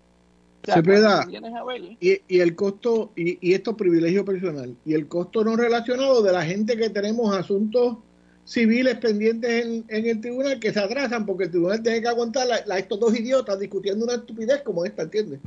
O 0.62 0.66
sea, 0.66 0.74
Cepeda, 0.74 1.26
y, 2.00 2.20
y, 2.28 2.40
el 2.40 2.54
costo, 2.54 3.12
y, 3.16 3.38
y 3.40 3.54
esto 3.54 3.76
privilegio 3.76 4.26
personal, 4.26 4.76
y 4.84 4.92
el 4.92 5.08
costo 5.08 5.42
no 5.42 5.56
relacionado 5.56 6.22
de 6.22 6.32
la 6.32 6.44
gente 6.44 6.76
que 6.76 6.90
tenemos 6.90 7.34
asuntos 7.34 7.98
civiles 8.48 8.96
pendientes 8.96 9.66
en, 9.66 9.84
en, 9.88 10.06
el 10.06 10.22
tribunal 10.22 10.58
que 10.58 10.72
se 10.72 10.80
atrasan 10.80 11.26
porque 11.26 11.44
el 11.44 11.50
tribunal 11.50 11.82
tiene 11.82 12.00
que 12.00 12.08
aguantar 12.08 12.46
la, 12.46 12.64
la, 12.64 12.78
estos 12.78 12.98
dos 12.98 13.14
idiotas 13.14 13.60
discutiendo 13.60 14.06
una 14.06 14.14
estupidez 14.14 14.62
como 14.62 14.86
esta, 14.86 15.02
¿entiendes? 15.02 15.38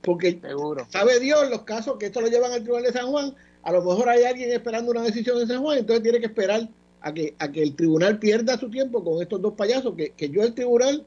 Porque 0.00 0.40
Seguro. 0.40 0.86
sabe 0.88 1.20
Dios 1.20 1.50
los 1.50 1.62
casos 1.64 1.98
que 1.98 2.06
esto 2.06 2.22
lo 2.22 2.28
llevan 2.28 2.52
al 2.52 2.62
tribunal 2.62 2.84
de 2.84 2.92
San 2.92 3.08
Juan, 3.08 3.34
a 3.62 3.72
lo 3.72 3.84
mejor 3.84 4.08
hay 4.08 4.24
alguien 4.24 4.50
esperando 4.52 4.90
una 4.90 5.02
decisión 5.02 5.38
en 5.38 5.48
San 5.48 5.60
Juan, 5.60 5.76
entonces 5.76 6.02
tiene 6.02 6.18
que 6.18 6.26
esperar 6.26 6.66
a 7.02 7.12
que, 7.12 7.34
a 7.38 7.52
que 7.52 7.62
el 7.62 7.76
tribunal 7.76 8.18
pierda 8.18 8.56
su 8.56 8.70
tiempo 8.70 9.04
con 9.04 9.20
estos 9.20 9.42
dos 9.42 9.52
payasos, 9.52 9.94
que, 9.94 10.12
que 10.12 10.30
yo 10.30 10.42
el 10.42 10.54
tribunal 10.54 11.04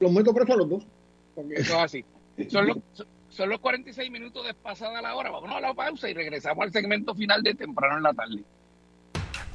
los 0.00 0.12
meto 0.12 0.34
preso 0.34 0.54
a 0.54 0.56
los 0.56 0.68
dos. 0.68 0.86
Porque... 1.36 1.54
Eso 1.54 1.74
es 1.74 1.82
así. 1.82 2.04
Son 2.48 2.66
los, 2.66 2.78
son 3.28 3.48
los 3.48 3.60
46 3.60 4.10
minutos 4.10 4.44
de 4.44 4.54
pasada 4.54 5.00
la 5.00 5.14
hora. 5.14 5.30
Vamos 5.30 5.50
a 5.52 5.60
la 5.60 5.72
pausa 5.72 6.10
y 6.10 6.14
regresamos 6.14 6.64
al 6.64 6.72
segmento 6.72 7.14
final 7.14 7.44
de 7.44 7.54
temprano 7.54 7.98
en 7.98 8.02
la 8.02 8.12
tarde. 8.12 8.42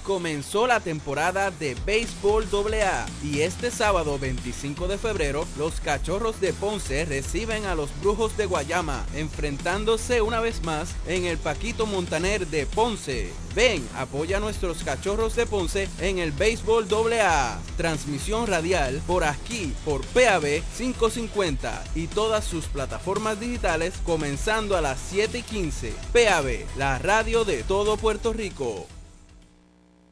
Comenzó 0.06 0.68
la 0.68 0.82
temporada 0.82 1.49
de 1.49 1.76
Béisbol 1.84 2.45
AA 2.53 3.08
y 3.24 3.41
este 3.41 3.72
sábado 3.72 4.20
25 4.20 4.88
de 4.88 4.99
febrero 4.99 5.47
los 5.58 5.80
Cachorros 5.80 6.39
de 6.39 6.53
Ponce 6.53 7.06
reciben 7.06 7.66
a 7.66 7.74
los 7.74 7.89
Brujos 8.01 8.38
de 8.38 8.45
Guayama 8.45 9.03
enfrentándose 9.16 10.22
una 10.22 10.41
vez 10.41 10.64
más 10.64 10.93
en 11.08 11.26
el 11.26 11.39
Paquito 11.39 11.88
Montaner 11.88 12.45
de 12.45 12.68
Ponce. 12.68 13.32
Ven, 13.56 13.88
apoya 13.95 14.38
a 14.38 14.39
nuestros 14.39 14.84
Cachorros 14.84 15.36
de 15.36 15.47
Ponce 15.47 15.89
en 15.99 16.20
el 16.20 16.32
Béisbol 16.32 16.86
AA. 16.88 17.60
Transmisión 17.76 18.45
radial 18.45 19.01
por 19.08 19.24
aquí 19.24 19.74
por 19.84 20.06
PAB 20.06 20.62
550 20.78 21.84
y 21.95 22.06
todas 22.06 22.45
sus 22.45 22.66
plataformas 22.66 23.39
digitales 23.39 23.95
comenzando 24.06 24.78
a 24.78 24.82
las 24.82 24.99
7 25.10 25.39
y 25.39 25.41
15. 25.41 25.93
PAB, 26.14 26.78
la 26.78 26.99
radio 26.99 27.43
de 27.43 27.64
todo 27.64 27.97
Puerto 27.97 28.34
Rico. 28.34 28.86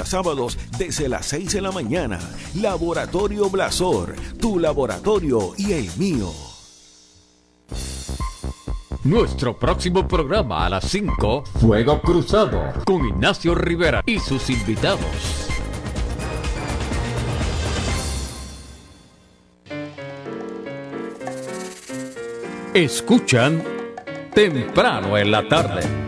a 0.00 0.06
sábados 0.06 0.58
desde 0.78 1.08
las 1.08 1.26
6 1.26 1.52
de 1.52 1.60
la 1.60 1.72
mañana. 1.72 2.18
Laboratorio 2.54 3.50
Blasor, 3.50 4.14
tu 4.38 4.58
laboratorio 4.58 5.52
y 5.56 5.72
el 5.72 5.90
mío. 5.96 6.30
Nuestro 9.04 9.58
próximo 9.58 10.06
programa 10.06 10.64
a 10.64 10.70
las 10.70 10.84
5, 10.84 11.44
Fuego 11.60 12.00
Cruzado, 12.00 12.72
con 12.84 13.04
Ignacio 13.04 13.54
Rivera 13.54 14.02
y 14.06 14.20
sus 14.20 14.48
invitados. 14.48 15.48
Escuchan 22.74 23.62
temprano 24.34 25.18
en 25.18 25.30
la 25.30 25.46
tarde. 25.46 26.01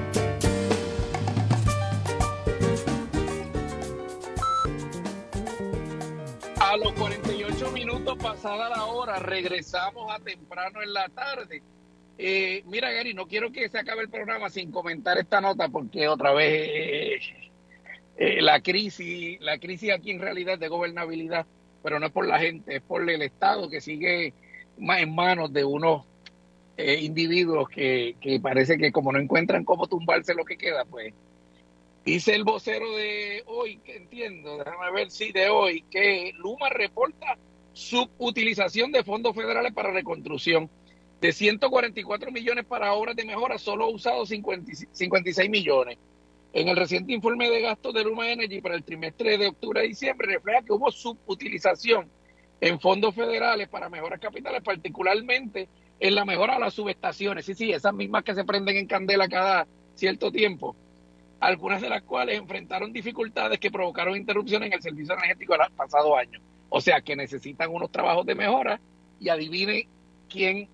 A 6.74 6.76
los 6.76 6.92
48 6.94 7.70
minutos 7.70 8.18
pasada 8.18 8.68
la 8.68 8.86
hora, 8.86 9.20
regresamos 9.20 10.12
a 10.12 10.18
temprano 10.18 10.82
en 10.82 10.92
la 10.92 11.08
tarde. 11.08 11.62
Eh, 12.18 12.64
mira, 12.66 12.90
Gary, 12.90 13.14
no 13.14 13.28
quiero 13.28 13.52
que 13.52 13.68
se 13.68 13.78
acabe 13.78 14.02
el 14.02 14.08
programa 14.08 14.50
sin 14.50 14.72
comentar 14.72 15.16
esta 15.16 15.40
nota 15.40 15.68
porque 15.68 16.08
otra 16.08 16.32
vez 16.32 16.68
eh, 16.74 17.20
eh, 18.16 18.42
la 18.42 18.60
crisis, 18.60 19.40
la 19.40 19.58
crisis 19.58 19.92
aquí 19.92 20.10
en 20.10 20.20
realidad 20.20 20.54
es 20.54 20.60
de 20.60 20.66
gobernabilidad, 20.66 21.46
pero 21.80 22.00
no 22.00 22.06
es 22.06 22.12
por 22.12 22.26
la 22.26 22.40
gente, 22.40 22.74
es 22.74 22.82
por 22.82 23.08
el 23.08 23.22
Estado 23.22 23.70
que 23.70 23.80
sigue 23.80 24.34
en 24.76 25.14
manos 25.14 25.52
de 25.52 25.64
unos 25.64 26.04
eh, 26.76 26.98
individuos 27.02 27.68
que, 27.68 28.16
que 28.20 28.40
parece 28.40 28.78
que 28.78 28.90
como 28.90 29.12
no 29.12 29.20
encuentran 29.20 29.64
cómo 29.64 29.86
tumbarse 29.86 30.34
lo 30.34 30.44
que 30.44 30.56
queda, 30.56 30.84
pues 30.84 31.14
Dice 32.04 32.34
el 32.34 32.44
vocero 32.44 32.94
de 32.96 33.42
hoy, 33.46 33.78
que 33.78 33.96
entiendo, 33.96 34.58
déjame 34.58 34.92
ver 34.92 35.10
si 35.10 35.32
de 35.32 35.48
hoy, 35.48 35.82
que 35.90 36.32
Luma 36.36 36.68
reporta 36.68 37.38
subutilización 37.72 38.92
de 38.92 39.02
fondos 39.02 39.34
federales 39.34 39.72
para 39.72 39.90
reconstrucción. 39.90 40.68
De 41.22 41.32
144 41.32 42.30
millones 42.30 42.66
para 42.66 42.92
obras 42.92 43.16
de 43.16 43.24
mejora, 43.24 43.56
solo 43.56 43.84
ha 43.84 43.88
usado 43.88 44.26
50, 44.26 44.70
56 44.92 45.48
millones. 45.48 45.96
En 46.52 46.68
el 46.68 46.76
reciente 46.76 47.14
informe 47.14 47.48
de 47.48 47.62
gastos 47.62 47.94
de 47.94 48.04
Luma 48.04 48.30
Energy 48.30 48.60
para 48.60 48.74
el 48.74 48.84
trimestre 48.84 49.38
de 49.38 49.48
octubre 49.48 49.80
a 49.80 49.84
diciembre 49.84 50.26
refleja 50.26 50.60
que 50.60 50.74
hubo 50.74 50.92
subutilización 50.92 52.10
en 52.60 52.80
fondos 52.80 53.14
federales 53.14 53.68
para 53.68 53.88
mejoras 53.88 54.20
capitales, 54.20 54.60
particularmente 54.62 55.70
en 55.98 56.14
la 56.14 56.26
mejora 56.26 56.54
de 56.54 56.60
las 56.60 56.74
subestaciones. 56.74 57.46
Sí, 57.46 57.54
sí, 57.54 57.72
esas 57.72 57.94
mismas 57.94 58.24
que 58.24 58.34
se 58.34 58.44
prenden 58.44 58.76
en 58.76 58.86
candela 58.86 59.26
cada 59.26 59.66
cierto 59.94 60.30
tiempo 60.30 60.76
algunas 61.44 61.82
de 61.82 61.90
las 61.90 62.02
cuales 62.02 62.38
enfrentaron 62.38 62.90
dificultades 62.90 63.58
que 63.58 63.70
provocaron 63.70 64.16
interrupciones 64.16 64.68
en 64.68 64.72
el 64.72 64.82
servicio 64.82 65.12
energético 65.12 65.54
el 65.54 65.60
pasado 65.76 66.16
año. 66.16 66.40
O 66.70 66.80
sea 66.80 67.02
que 67.02 67.14
necesitan 67.16 67.70
unos 67.70 67.92
trabajos 67.92 68.24
de 68.24 68.34
mejora 68.34 68.80
y 69.20 69.28
adivine 69.28 69.86
quién 70.30 70.70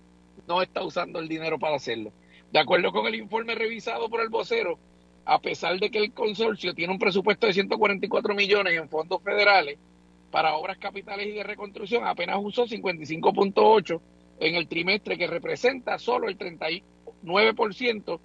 no 0.47 0.61
está 0.61 0.81
usando 0.83 1.19
el 1.19 1.27
dinero 1.27 1.59
para 1.59 1.75
hacerlo. 1.75 2.13
De 2.53 2.59
acuerdo 2.59 2.93
con 2.93 3.05
el 3.05 3.15
informe 3.15 3.53
revisado 3.53 4.09
por 4.09 4.21
el 4.21 4.29
vocero, 4.29 4.79
a 5.25 5.39
pesar 5.39 5.77
de 5.77 5.91
que 5.91 5.97
el 5.97 6.13
consorcio 6.13 6.73
tiene 6.73 6.93
un 6.93 6.99
presupuesto 6.99 7.47
de 7.47 7.53
144 7.53 8.33
millones 8.33 8.73
en 8.73 8.87
fondos 8.87 9.21
federales 9.21 9.77
para 10.31 10.55
obras 10.55 10.77
capitales 10.77 11.27
y 11.27 11.31
de 11.31 11.43
reconstrucción, 11.43 12.07
apenas 12.07 12.37
usó 12.41 12.65
55.8 12.65 14.01
en 14.39 14.55
el 14.55 14.69
trimestre, 14.69 15.17
que 15.17 15.27
representa 15.27 15.99
solo 15.99 16.29
el 16.29 16.37
39% 16.37 18.19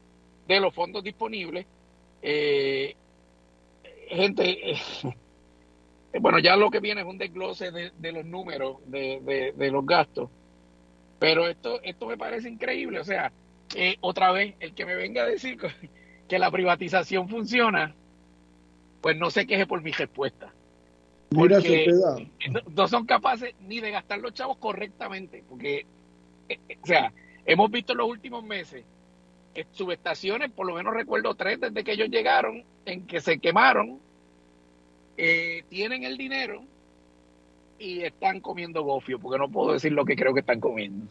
de 0.47 0.61
los 0.61 0.73
fondos 0.73 1.03
disponibles. 1.03 1.67
Eh, 2.23 2.95
gente, 4.09 4.73
eh, 4.73 4.79
bueno, 6.21 6.39
ya 6.39 6.57
lo 6.57 6.71
que 6.71 6.81
viene 6.81 7.03
es 7.03 7.07
un 7.07 7.19
desglose 7.19 7.71
de, 7.71 8.13
los 8.13 8.25
números 8.25 8.79
de, 8.87 9.53
de, 9.57 9.71
los 9.71 9.85
gastos, 9.85 10.31
pero 11.19 11.47
esto, 11.47 11.81
esto 11.83 12.07
me 12.07 12.17
parece 12.17 12.49
increíble. 12.49 13.01
O 13.01 13.05
sea, 13.05 13.33
eh, 13.75 13.97
otra 14.01 14.33
vez, 14.33 14.55
el 14.61 14.75
que 14.75 14.87
me 14.87 14.95
venga 14.95 15.23
a 15.23 15.27
decir 15.27 15.59
que 16.29 16.39
la 16.39 16.51
privatización 16.51 17.29
funciona, 17.29 17.95
pues 19.01 19.17
no 19.17 19.31
se 19.31 19.47
queje 19.47 19.67
por 19.67 19.83
mi 19.83 19.93
respuesta. 19.93 20.53
Porque 21.29 21.89
no, 22.51 22.61
no, 22.75 22.89
son 22.89 23.05
capaces 23.05 23.55
ni 23.61 23.81
de 23.81 23.91
gastar 23.91 24.21
los 24.21 24.33
chavos 24.33 24.59
correctamente, 24.59 25.45
porque, 25.49 25.87
eh, 26.49 26.59
eh, 26.69 26.79
o 26.81 26.87
sea, 26.87 27.13
hemos 27.45 27.71
visto 27.71 27.93
en 27.93 27.99
los 27.99 28.09
últimos 28.09 28.45
meses 28.45 28.85
subestaciones, 29.71 30.51
por 30.51 30.67
lo 30.67 30.75
menos 30.75 30.93
recuerdo 30.93 31.35
tres 31.35 31.61
desde 31.61 31.85
que 31.85 31.93
ellos 31.93 32.09
llegaron, 32.11 32.65
en 32.85 33.07
que 33.07 33.21
se 33.21 33.39
quemaron, 33.39 33.99
eh, 35.17 35.63
tienen 35.69 36.05
el 36.05 36.19
dinero 36.19 36.63
y 37.79 38.03
están 38.03 38.41
comiendo 38.41 38.83
gofio, 38.83 39.19
porque 39.19 39.39
no 39.39 39.51
puedo 39.51 39.73
decir 39.73 39.93
lo 39.93 40.05
que 40.05 40.17
creo 40.17 40.35
que 40.35 40.41
están 40.41 40.61
comiendo. 40.61 41.07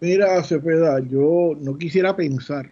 Mira, 0.00 0.42
Cepeda, 0.42 1.00
yo 1.00 1.54
no 1.60 1.78
quisiera 1.78 2.16
pensar 2.16 2.70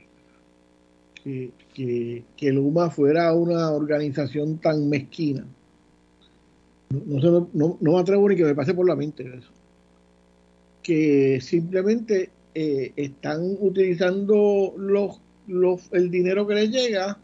que, 1.15 1.51
que, 1.75 2.25
que 2.37 2.53
Luma 2.53 2.91
fuera 2.91 3.33
una 3.35 3.71
organización 3.71 4.59
tan 4.59 4.89
mezquina. 4.89 5.47
No, 6.91 7.49
no, 7.53 7.79
no, 7.81 7.93
me 7.93 8.01
atrevo 8.01 8.29
ni 8.29 8.35
que 8.35 8.45
me 8.45 8.55
pase 8.55 8.75
por 8.75 8.87
la 8.87 8.97
mente 8.97 9.23
eso. 9.23 9.51
Que 10.83 11.41
simplemente 11.41 12.31
eh, 12.55 12.92
están 12.96 13.57
utilizando 13.61 14.74
los, 14.76 15.20
los, 15.46 15.88
el 15.92 16.11
dinero 16.11 16.46
que 16.46 16.55
les 16.55 16.70
llega 16.70 17.18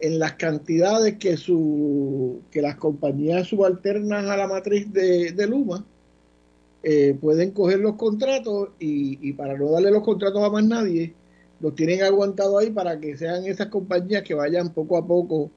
en 0.00 0.18
las 0.18 0.34
cantidades 0.34 1.16
que, 1.18 1.36
su, 1.36 2.42
que 2.50 2.60
las 2.60 2.76
compañías 2.76 3.48
subalternas 3.48 4.26
a 4.26 4.36
la 4.36 4.48
matriz 4.48 4.92
de, 4.92 5.32
de 5.32 5.46
Luma 5.46 5.84
eh, 6.82 7.16
pueden 7.20 7.52
coger 7.52 7.78
los 7.78 7.94
contratos 7.94 8.70
y, 8.78 9.18
y, 9.26 9.32
para 9.32 9.56
no 9.56 9.70
darle 9.70 9.90
los 9.90 10.02
contratos 10.02 10.42
a 10.42 10.50
más 10.50 10.64
nadie, 10.64 11.14
los 11.60 11.74
tienen 11.74 12.02
aguantados 12.02 12.60
ahí 12.60 12.70
para 12.70 13.00
que 13.00 13.16
sean 13.16 13.46
esas 13.46 13.68
compañías 13.68 14.22
que 14.22 14.34
vayan 14.34 14.74
poco 14.74 14.98
a 14.98 15.06
poco 15.06 15.50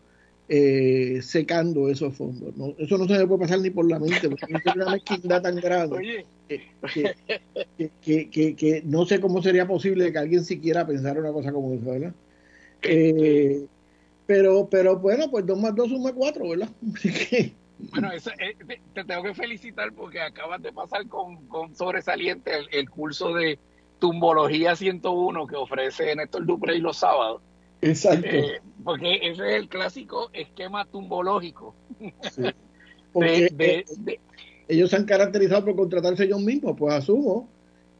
eh, 0.49 1.19
secando 1.21 1.89
esos 1.89 2.15
fondos. 2.15 2.55
¿no? 2.55 2.73
Eso 2.77 2.97
no 2.97 3.05
se 3.07 3.17
me 3.17 3.27
puede 3.27 3.41
pasar 3.41 3.59
ni 3.59 3.69
por 3.69 3.89
la 3.89 3.99
mente, 3.99 4.29
porque 4.29 4.45
es 4.53 4.75
una 4.75 4.91
mezquindad 4.91 5.41
tan 5.41 5.55
grande 5.57 6.25
que, 8.01 8.29
que, 8.29 8.55
que, 8.55 8.81
no 8.85 9.05
sé 9.05 9.19
cómo 9.19 9.41
sería 9.41 9.67
posible 9.67 10.11
que 10.11 10.17
alguien 10.17 10.45
siquiera 10.45 10.87
pensara 10.87 11.19
una 11.19 11.31
cosa 11.31 11.51
como 11.51 11.73
esa, 11.73 11.91
¿verdad? 11.91 12.13
Eh, 12.83 13.65
pero, 14.25 14.67
pero 14.69 14.97
bueno, 14.97 15.29
pues 15.29 15.45
dos 15.45 15.59
más 15.59 15.75
dos 15.75 15.89
suma 15.89 16.13
cuatro, 16.13 16.49
¿verdad? 16.49 16.69
Bueno, 17.91 18.11
eso, 18.11 18.31
eh, 18.39 18.55
te 18.95 19.03
tengo 19.03 19.21
que 19.21 19.35
felicitar 19.35 19.93
porque 19.93 20.19
acabas 20.19 20.63
de 20.63 20.73
pasar 20.73 21.07
con, 21.07 21.45
con 21.45 21.75
sobresaliente 21.75 22.49
el 22.71 22.89
curso 22.89 23.35
de, 23.35 23.59
Tumbología 23.99 24.75
101 24.75 25.47
que 25.47 25.55
ofrece 25.55 26.15
Néstor 26.15 26.45
Duprey 26.45 26.79
los 26.79 26.97
sábados. 26.97 27.41
Exacto. 27.81 28.27
Eh, 28.27 28.61
porque 28.83 29.15
ese 29.15 29.49
es 29.49 29.61
el 29.61 29.69
clásico 29.69 30.29
esquema 30.33 30.85
tumbológico. 30.85 31.75
Porque 33.13 33.83
ellos 34.67 34.89
se 34.91 34.95
han 34.95 35.05
caracterizado 35.05 35.65
por 35.65 35.75
contratarse 35.75 36.25
ellos 36.25 36.41
mismos, 36.41 36.75
pues 36.77 36.93
asumo 36.93 37.49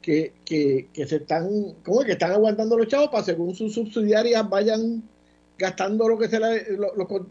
que, 0.02 0.34
que, 0.46 0.90
que 0.94 1.08
se 1.08 1.16
están, 1.16 1.74
¿cómo 1.84 2.02
es? 2.02 2.06
que 2.06 2.12
están 2.12 2.34
aguantando 2.34 2.78
los 2.78 2.88
chavos 2.88 3.10
para 3.10 3.24
según 3.24 3.56
sus 3.56 3.74
subsidiarias 3.74 4.48
vayan 4.48 5.02
gastando 5.58 6.08
lo 6.08 6.18
que 6.18 6.28
se 6.28 6.40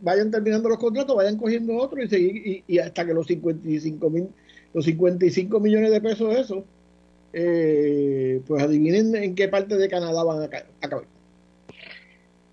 vayan 0.03 0.31
terminando 0.31 0.69
los 0.69 0.79
contratos, 0.79 1.17
vayan 1.17 1.37
cogiendo 1.37 1.77
otro 1.77 2.03
y 2.03 2.09
seguir 2.09 2.65
y, 2.67 2.79
hasta 2.79 3.07
que 3.07 3.15
los 3.15 3.27
55 3.27 4.11
mil, 4.11 4.29
los 4.75 4.85
55 4.85 5.61
millones 5.61 5.91
de 5.93 6.01
pesos 6.01 6.35
de 6.35 6.41
eso 6.41 6.65
eh, 7.33 8.41
pues 8.47 8.63
adivinen 8.63 9.15
en 9.15 9.35
qué 9.35 9.49
parte 9.49 9.77
de 9.77 9.89
Canadá 9.89 10.25
van 10.25 10.43
a, 10.43 10.49
caber. 10.49 11.07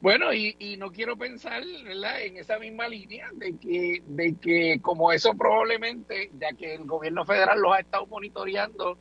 Bueno, 0.03 0.33
y, 0.33 0.75
no 0.77 0.91
quiero 0.91 1.15
pensar 1.15 1.63
en 1.63 2.35
esa 2.35 2.59
misma 2.59 2.89
línea 2.89 3.29
de 3.35 3.57
que, 3.57 4.03
de 4.05 4.35
que 4.35 4.81
como 4.81 5.13
eso 5.13 5.33
probablemente, 5.33 6.29
ya 6.37 6.51
que 6.51 6.75
el 6.75 6.83
gobierno 6.83 7.23
federal 7.25 7.61
los 7.61 7.73
ha 7.73 7.79
estado 7.79 8.05
monitoreando 8.07 8.97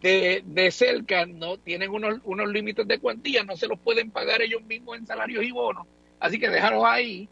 de, 0.00 0.42
de 0.46 0.70
cerca, 0.70 1.26
no 1.26 1.58
tienen 1.58 1.90
unos, 1.90 2.20
unos 2.24 2.48
límites 2.48 2.88
de 2.88 2.98
cuantía, 2.98 3.44
no 3.44 3.54
se 3.58 3.68
los 3.68 3.78
pueden 3.80 4.10
pagar 4.10 4.40
ellos 4.40 4.62
mismos 4.62 4.96
en 4.96 5.06
salarios 5.06 5.44
y 5.44 5.50
bonos. 5.50 5.86
Así 6.20 6.38
que 6.38 6.48
déjalos 6.48 6.84
ahí, 6.86 7.28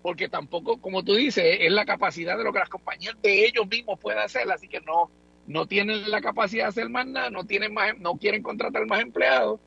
porque 0.00 0.30
tampoco, 0.30 0.80
como 0.80 1.04
tú 1.04 1.16
dices, 1.16 1.58
es 1.60 1.70
la 1.70 1.84
capacidad 1.84 2.38
de 2.38 2.44
lo 2.44 2.52
que 2.54 2.60
las 2.60 2.70
compañías 2.70 3.14
de 3.20 3.44
ellos 3.44 3.68
mismos 3.68 4.00
pueden 4.00 4.20
hacer, 4.20 4.50
así 4.50 4.68
que 4.68 4.80
no, 4.80 5.10
no 5.46 5.66
tienen 5.66 6.10
la 6.10 6.22
capacidad 6.22 6.64
de 6.64 6.68
hacer 6.70 6.88
más 6.88 7.06
nada, 7.06 7.28
no 7.28 7.44
tienen 7.44 7.74
más, 7.74 7.98
no 7.98 8.16
quieren 8.16 8.42
contratar 8.42 8.86
más 8.86 9.02
empleados, 9.02 9.60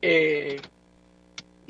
eh, 0.00 0.62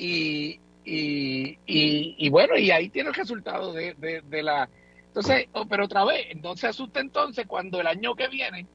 y, 0.01 0.61
y, 0.83 1.59
y, 1.67 2.31
bueno, 2.31 2.57
y 2.57 2.71
ahí 2.71 2.89
tiene 2.89 3.11
el 3.11 3.15
resultado 3.15 3.75
de, 3.75 3.95
de, 3.95 4.43
la... 4.43 4.69
Entonces, 5.09 5.47
oh, 5.53 5.67
pero 5.67 5.85
otra 5.85 6.07
vez, 6.07 6.29
entonces 6.31 6.71
asusta 6.71 7.01
entonces 7.01 7.47
cuando 7.47 7.81
el 7.81 7.87
año 7.87 8.15
que 8.15 8.29
viene, 8.29 8.67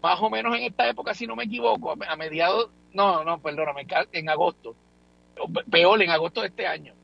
más 0.00 0.18
o 0.22 0.30
menos 0.30 0.56
en 0.56 0.62
esta 0.62 0.88
época, 0.88 1.12
si 1.12 1.26
no 1.26 1.36
me 1.36 1.44
equivoco, 1.44 1.92
a 1.92 2.16
mediados, 2.16 2.70
no, 2.94 3.24
no, 3.24 3.42
perdóname, 3.42 3.86
en 4.12 4.28
agosto, 4.30 4.74
peor, 5.70 6.02
en 6.02 6.10
agosto 6.10 6.40
de 6.40 6.46
este 6.46 6.66
año, 6.66 6.94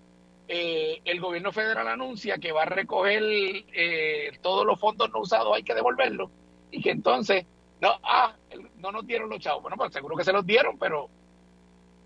eh, 0.48 1.02
el 1.04 1.20
gobierno 1.20 1.52
federal 1.52 1.86
anuncia 1.86 2.38
que 2.38 2.52
va 2.52 2.62
a 2.62 2.66
recoger 2.66 3.22
eh, 3.22 4.38
todos 4.40 4.64
los 4.64 4.80
fondos 4.80 5.11
no 5.12 5.20
usados, 5.20 5.54
hay 5.54 5.64
que 5.64 5.74
devolverlos 5.74 6.30
y 6.70 6.80
que 6.80 6.92
entonces, 6.92 7.44
no, 7.82 7.90
ah, 8.04 8.34
no 8.78 8.90
nos 8.90 9.06
dieron 9.06 9.28
los 9.28 9.38
chavos. 9.38 9.62
Bueno, 9.62 9.76
pues 9.76 9.92
seguro 9.92 10.16
que 10.16 10.24
se 10.24 10.32
los 10.32 10.46
dieron, 10.46 10.78
pero 10.78 11.11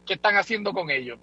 ¿qué 0.05 0.15
están 0.15 0.37
haciendo 0.37 0.73
con 0.73 0.91
ellos? 0.91 1.19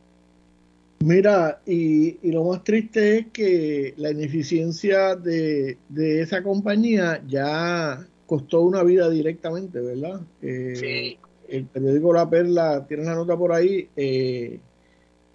Mira, 1.03 1.61
y, 1.65 2.19
y 2.27 2.31
lo 2.31 2.43
más 2.43 2.63
triste 2.63 3.17
es 3.17 3.27
que 3.27 3.93
la 3.97 4.11
ineficiencia 4.11 5.15
de, 5.15 5.77
de 5.89 6.21
esa 6.21 6.43
compañía 6.43 7.23
ya 7.27 8.05
costó 8.27 8.61
una 8.61 8.83
vida 8.83 9.09
directamente, 9.09 9.79
¿verdad? 9.81 10.21
Eh, 10.41 10.73
sí. 10.75 11.17
El 11.47 11.65
periódico 11.65 12.13
La 12.13 12.29
Perla 12.29 12.85
tiene 12.87 13.03
una 13.03 13.15
nota 13.15 13.35
por 13.35 13.51
ahí, 13.51 13.89
eh, 13.95 14.59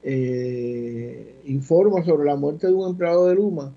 eh, 0.03 1.35
informa 1.47 2.05
sobre 2.05 2.27
la 2.27 2.37
muerte 2.37 2.69
de 2.69 2.73
un 2.73 2.89
empleado 2.89 3.27
de 3.27 3.35
Luma 3.35 3.75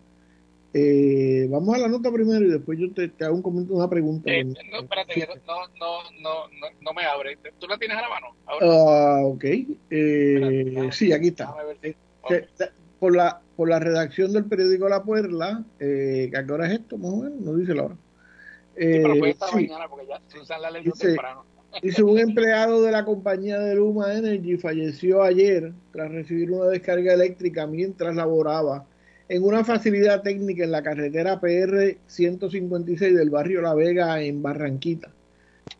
eh, 0.72 1.48
vamos 1.50 1.76
a 1.76 1.80
la 1.80 1.88
nota 1.88 2.12
primero 2.12 2.46
y 2.46 2.52
después 2.52 2.78
yo 2.78 2.92
te, 2.94 3.12
hago 3.26 3.38
un 3.38 3.68
una 3.72 3.90
pregunta. 3.90 4.32
Eh, 4.32 4.44
no, 4.44 4.54
espérate, 4.80 5.28
no, 5.48 5.68
no, 5.80 6.12
no, 6.22 6.70
no, 6.82 6.94
me 6.94 7.06
abre. 7.06 7.38
¿Tú 7.58 7.68
la 7.68 7.78
tienes 7.78 7.98
a 7.98 8.02
la 8.02 8.10
mano? 8.10 8.28
Ah, 8.46 9.22
ok. 9.24 9.46
Eh, 9.90 10.90
sí, 10.92 11.12
aquí 11.12 11.30
está. 11.30 11.56
Eh, 11.82 11.96
por, 13.00 13.16
la, 13.16 13.42
por 13.56 13.70
la 13.70 13.80
redacción 13.80 14.32
del 14.32 14.46
periódico 14.46 14.88
La 14.90 15.04
Puerla, 15.04 15.64
eh, 15.80 16.32
¿a 16.36 16.46
qué 16.46 16.52
hora 16.52 16.68
es 16.68 16.74
esto? 16.74 16.98
Más 16.98 17.12
o 17.12 17.18
menos, 17.18 17.40
no 17.40 17.56
dice 17.56 17.74
la 17.74 17.84
hora. 17.84 17.96
Eh, 18.76 19.00
pero 19.02 19.16
puede 19.18 19.32
estar 19.32 19.54
mañana 19.54 19.88
porque 19.90 20.06
ya 20.08 20.22
Susan 20.28 20.62
la 20.62 20.70
leyó 20.70 20.92
temprano. 20.92 21.46
Dice, 21.82 22.02
un 22.02 22.18
empleado 22.18 22.82
de 22.82 22.92
la 22.92 23.06
compañía 23.06 23.60
de 23.60 23.76
Luma 23.76 24.14
Energy 24.14 24.58
falleció 24.58 25.22
ayer 25.22 25.72
tras 25.92 26.12
recibir 26.12 26.52
una 26.52 26.66
descarga 26.66 27.14
eléctrica 27.14 27.68
mientras 27.68 28.16
laboraba 28.16 28.86
en 29.30 29.44
una 29.44 29.64
facilidad 29.64 30.24
técnica 30.24 30.64
en 30.64 30.72
la 30.72 30.82
carretera 30.82 31.40
PR 31.40 31.98
156 32.08 33.16
del 33.16 33.30
barrio 33.30 33.62
La 33.62 33.76
Vega 33.76 34.22
en 34.22 34.42
Barranquita. 34.42 35.12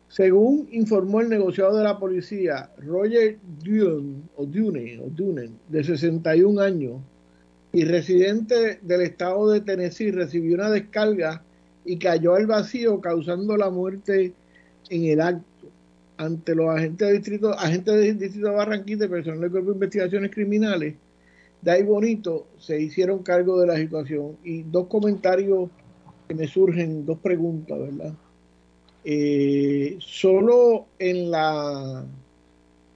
Según 0.08 0.68
informó 0.70 1.20
el 1.20 1.28
negociado 1.28 1.76
de 1.76 1.84
la 1.84 1.98
policía, 1.98 2.70
Roger 2.78 3.38
Dune, 3.62 4.22
o 4.36 4.46
Dune, 4.46 5.00
o 5.00 5.08
Dune, 5.08 5.50
de 5.68 5.84
61 5.84 6.60
años 6.60 7.00
y 7.72 7.84
residente 7.84 8.78
del 8.82 9.02
estado 9.02 9.50
de 9.50 9.60
Tennessee, 9.60 10.12
recibió 10.12 10.54
una 10.54 10.70
descarga 10.70 11.42
y 11.84 11.98
cayó 11.98 12.34
al 12.34 12.46
vacío 12.46 13.00
causando 13.00 13.56
la 13.56 13.70
muerte 13.70 14.32
en 14.88 15.04
el 15.06 15.20
acto. 15.20 15.44
Ante 16.18 16.54
los 16.54 16.68
agentes 16.68 17.08
de 17.08 17.14
distrito, 17.14 17.58
agentes 17.58 17.94
del 17.94 18.18
distrito 18.18 18.48
de 18.48 18.54
Barranquita 18.54 19.06
y 19.06 19.08
personal 19.08 19.40
del 19.40 19.50
Cuerpo 19.50 19.70
de 19.70 19.76
Investigaciones 19.76 20.30
Criminales, 20.30 20.94
ahí 21.66 21.82
bonito 21.82 22.46
se 22.58 22.80
hicieron 22.80 23.22
cargo 23.22 23.60
de 23.60 23.66
la 23.66 23.76
situación 23.76 24.36
y 24.44 24.62
dos 24.62 24.86
comentarios 24.86 25.68
que 26.28 26.34
me 26.34 26.46
surgen, 26.46 27.04
dos 27.04 27.18
preguntas, 27.18 27.78
¿verdad? 27.78 28.14
Eh, 29.04 29.96
solo 30.00 30.86
en 30.98 31.30
la 31.30 32.04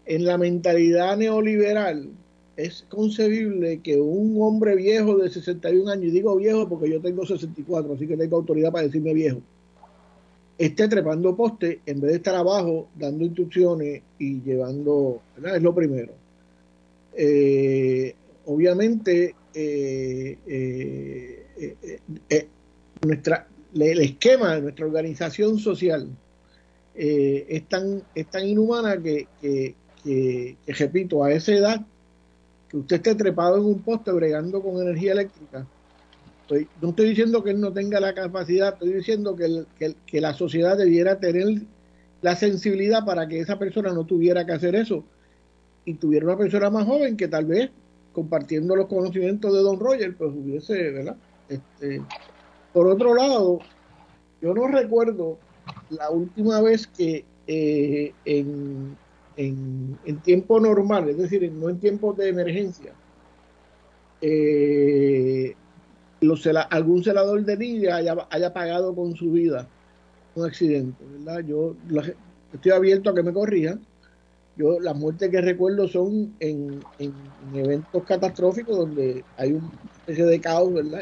en 0.07 0.25
la 0.27 0.37
mentalidad 0.37 1.17
neoliberal 1.17 2.11
es 2.57 2.85
concebible 2.89 3.81
que 3.81 4.01
un 4.01 4.37
hombre 4.41 4.77
viejo 4.77 5.17
de 5.17 5.31
61 5.31 5.91
años, 5.91 6.05
y 6.05 6.11
digo 6.11 6.37
viejo 6.37 6.69
porque 6.69 6.91
yo 6.91 7.01
tengo 7.01 7.27
64, 7.27 7.95
así 7.95 8.07
que 8.07 8.17
tengo 8.17 8.37
autoridad 8.37 8.71
para 8.71 8.87
decirme 8.87 9.13
viejo, 9.13 9.41
esté 10.57 10.89
trepando 10.89 11.35
poste 11.35 11.81
en 11.87 12.01
vez 12.01 12.13
de 12.13 12.17
estar 12.19 12.35
abajo 12.35 12.89
dando 12.95 13.25
instrucciones 13.25 14.03
y 14.19 14.41
llevando. 14.43 15.21
Es 15.37 15.63
lo 15.63 15.75
primero. 15.75 16.13
Eh, 17.17 18.15
obviamente, 18.47 19.35
eh, 19.55 20.39
eh, 21.57 22.49
nuestra, 23.03 23.49
el 23.75 24.01
esquema 24.01 24.55
de 24.55 24.63
nuestra 24.63 24.87
organización 24.87 25.59
social 25.59 26.09
es, 26.95 27.69
tan, 27.69 28.03
es 28.15 28.27
tan 28.29 28.47
inhumana 28.47 28.97
que, 29.03 29.27
que, 29.41 29.75
que, 30.03 30.57
repito, 30.67 31.25
a 31.25 31.33
esa 31.33 31.53
edad, 31.53 31.87
que 32.69 32.77
usted 32.79 32.97
esté 32.97 33.15
trepado 33.15 33.57
en 33.57 33.65
un 33.65 33.83
poste 33.83 34.13
bregando 34.13 34.63
con 34.63 34.81
energía 34.81 35.13
eléctrica, 35.13 35.67
no 36.81 36.91
estoy 36.91 37.09
diciendo 37.09 37.43
que 37.43 37.51
él 37.51 37.61
no 37.61 37.73
tenga 37.73 38.01
la 38.01 38.15
capacidad, 38.15 38.75
estoy 38.75 38.93
diciendo 38.93 39.35
que, 39.35 39.95
que, 40.07 40.21
la 40.21 40.35
sociedad 40.35 40.77
debiera 40.77 41.19
tener 41.19 41.63
la 42.21 42.37
sensibilidad 42.37 43.05
para 43.05 43.27
que 43.27 43.41
esa 43.41 43.59
persona 43.59 43.93
no 43.93 44.05
tuviera 44.05 44.45
que 44.45 44.53
hacer 44.53 44.75
eso 44.75 45.05
y 45.85 45.95
tuviera 45.95 46.27
una 46.27 46.37
persona 46.37 46.71
más 46.71 46.87
joven 46.87 47.17
que 47.17 47.29
tal 47.29 47.47
vez 47.47 47.71
compartiendo 48.15 48.75
los 48.75 48.87
conocimientos 48.87 49.53
de 49.53 49.61
Don 49.61 49.79
Roger, 49.79 50.17
pues 50.17 50.33
hubiese, 50.33 50.91
¿verdad? 50.93 51.17
Este, 51.49 52.01
por 52.73 52.87
otro 52.87 53.15
lado, 53.15 53.59
yo 54.41 54.55
no 54.55 54.67
recuerdo 54.69 55.39
la 55.91 56.09
última 56.11 56.63
vez 56.63 56.87
que 56.87 57.25
eh, 57.47 58.15
en, 58.25 58.97
en, 59.37 59.99
en, 60.07 60.19
tiempo 60.21 60.59
normal, 60.59 61.11
es 61.11 61.19
decir, 61.19 61.51
no 61.53 61.69
en 61.69 61.79
tiempos 61.79 62.17
de 62.17 62.31
emergencia, 62.31 62.95
eh, 64.23 65.55
algún 66.71 67.05
celador 67.05 67.45
de 67.45 67.57
niña 67.57 67.97
haya, 67.97 68.53
pagado 68.55 68.95
con 68.95 69.15
su 69.15 69.31
vida 69.31 69.69
un 70.35 70.47
accidente, 70.47 71.05
¿verdad? 71.05 71.45
Yo 71.47 71.77
estoy 72.53 72.73
abierto 72.73 73.11
a 73.11 73.15
que 73.15 73.23
me 73.23 73.33
corrijan. 73.33 73.85
Yo 74.57 74.79
las 74.79 74.97
muertes 74.97 75.31
que 75.31 75.41
recuerdo 75.41 75.89
son 75.89 76.35
en, 76.41 76.81
eventos 77.55 78.05
catastróficos 78.05 78.77
donde 78.77 79.25
hay 79.37 79.53
una 79.53 79.71
especie 79.99 80.25
de 80.25 80.41
caos, 80.41 80.73
¿verdad? 80.73 81.01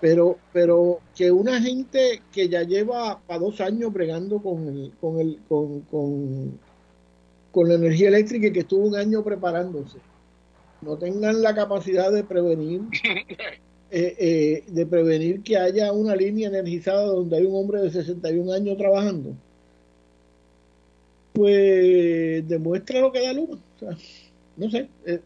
Pero, 0.00 0.38
pero 0.52 1.00
que 1.16 1.32
una 1.32 1.60
gente 1.60 2.22
que 2.30 2.48
ya 2.48 2.62
lleva 2.62 3.20
para 3.26 3.40
dos 3.40 3.60
años 3.60 3.92
bregando 3.92 4.38
con 4.40 4.68
el, 4.68 4.92
con 5.00 5.18
el, 5.18 5.38
con, 5.48 5.80
con, 5.82 6.58
con 7.50 7.68
la 7.68 7.74
energía 7.74 8.08
eléctrica 8.08 8.48
y 8.48 8.52
que 8.52 8.60
estuvo 8.60 8.86
un 8.86 8.96
año 8.96 9.24
preparándose, 9.24 9.98
no 10.82 10.96
tengan 10.96 11.42
la 11.42 11.54
capacidad 11.54 12.12
de 12.12 12.22
prevenir 12.22 12.82
Eh, 13.96 14.16
eh, 14.18 14.64
de 14.72 14.86
prevenir 14.86 15.42
que 15.44 15.56
haya 15.56 15.92
una 15.92 16.16
línea 16.16 16.48
energizada 16.48 17.04
donde 17.04 17.36
hay 17.36 17.44
un 17.44 17.54
hombre 17.54 17.80
de 17.80 17.92
61 17.92 18.52
años 18.52 18.76
trabajando, 18.76 19.36
pues 21.34 22.48
demuestra 22.48 23.00
lo 23.00 23.12
que 23.12 23.20
da 23.20 23.32
luz. 23.32 23.58
no 24.56 24.70
sé. 24.70 24.88
Eh, 25.04 25.20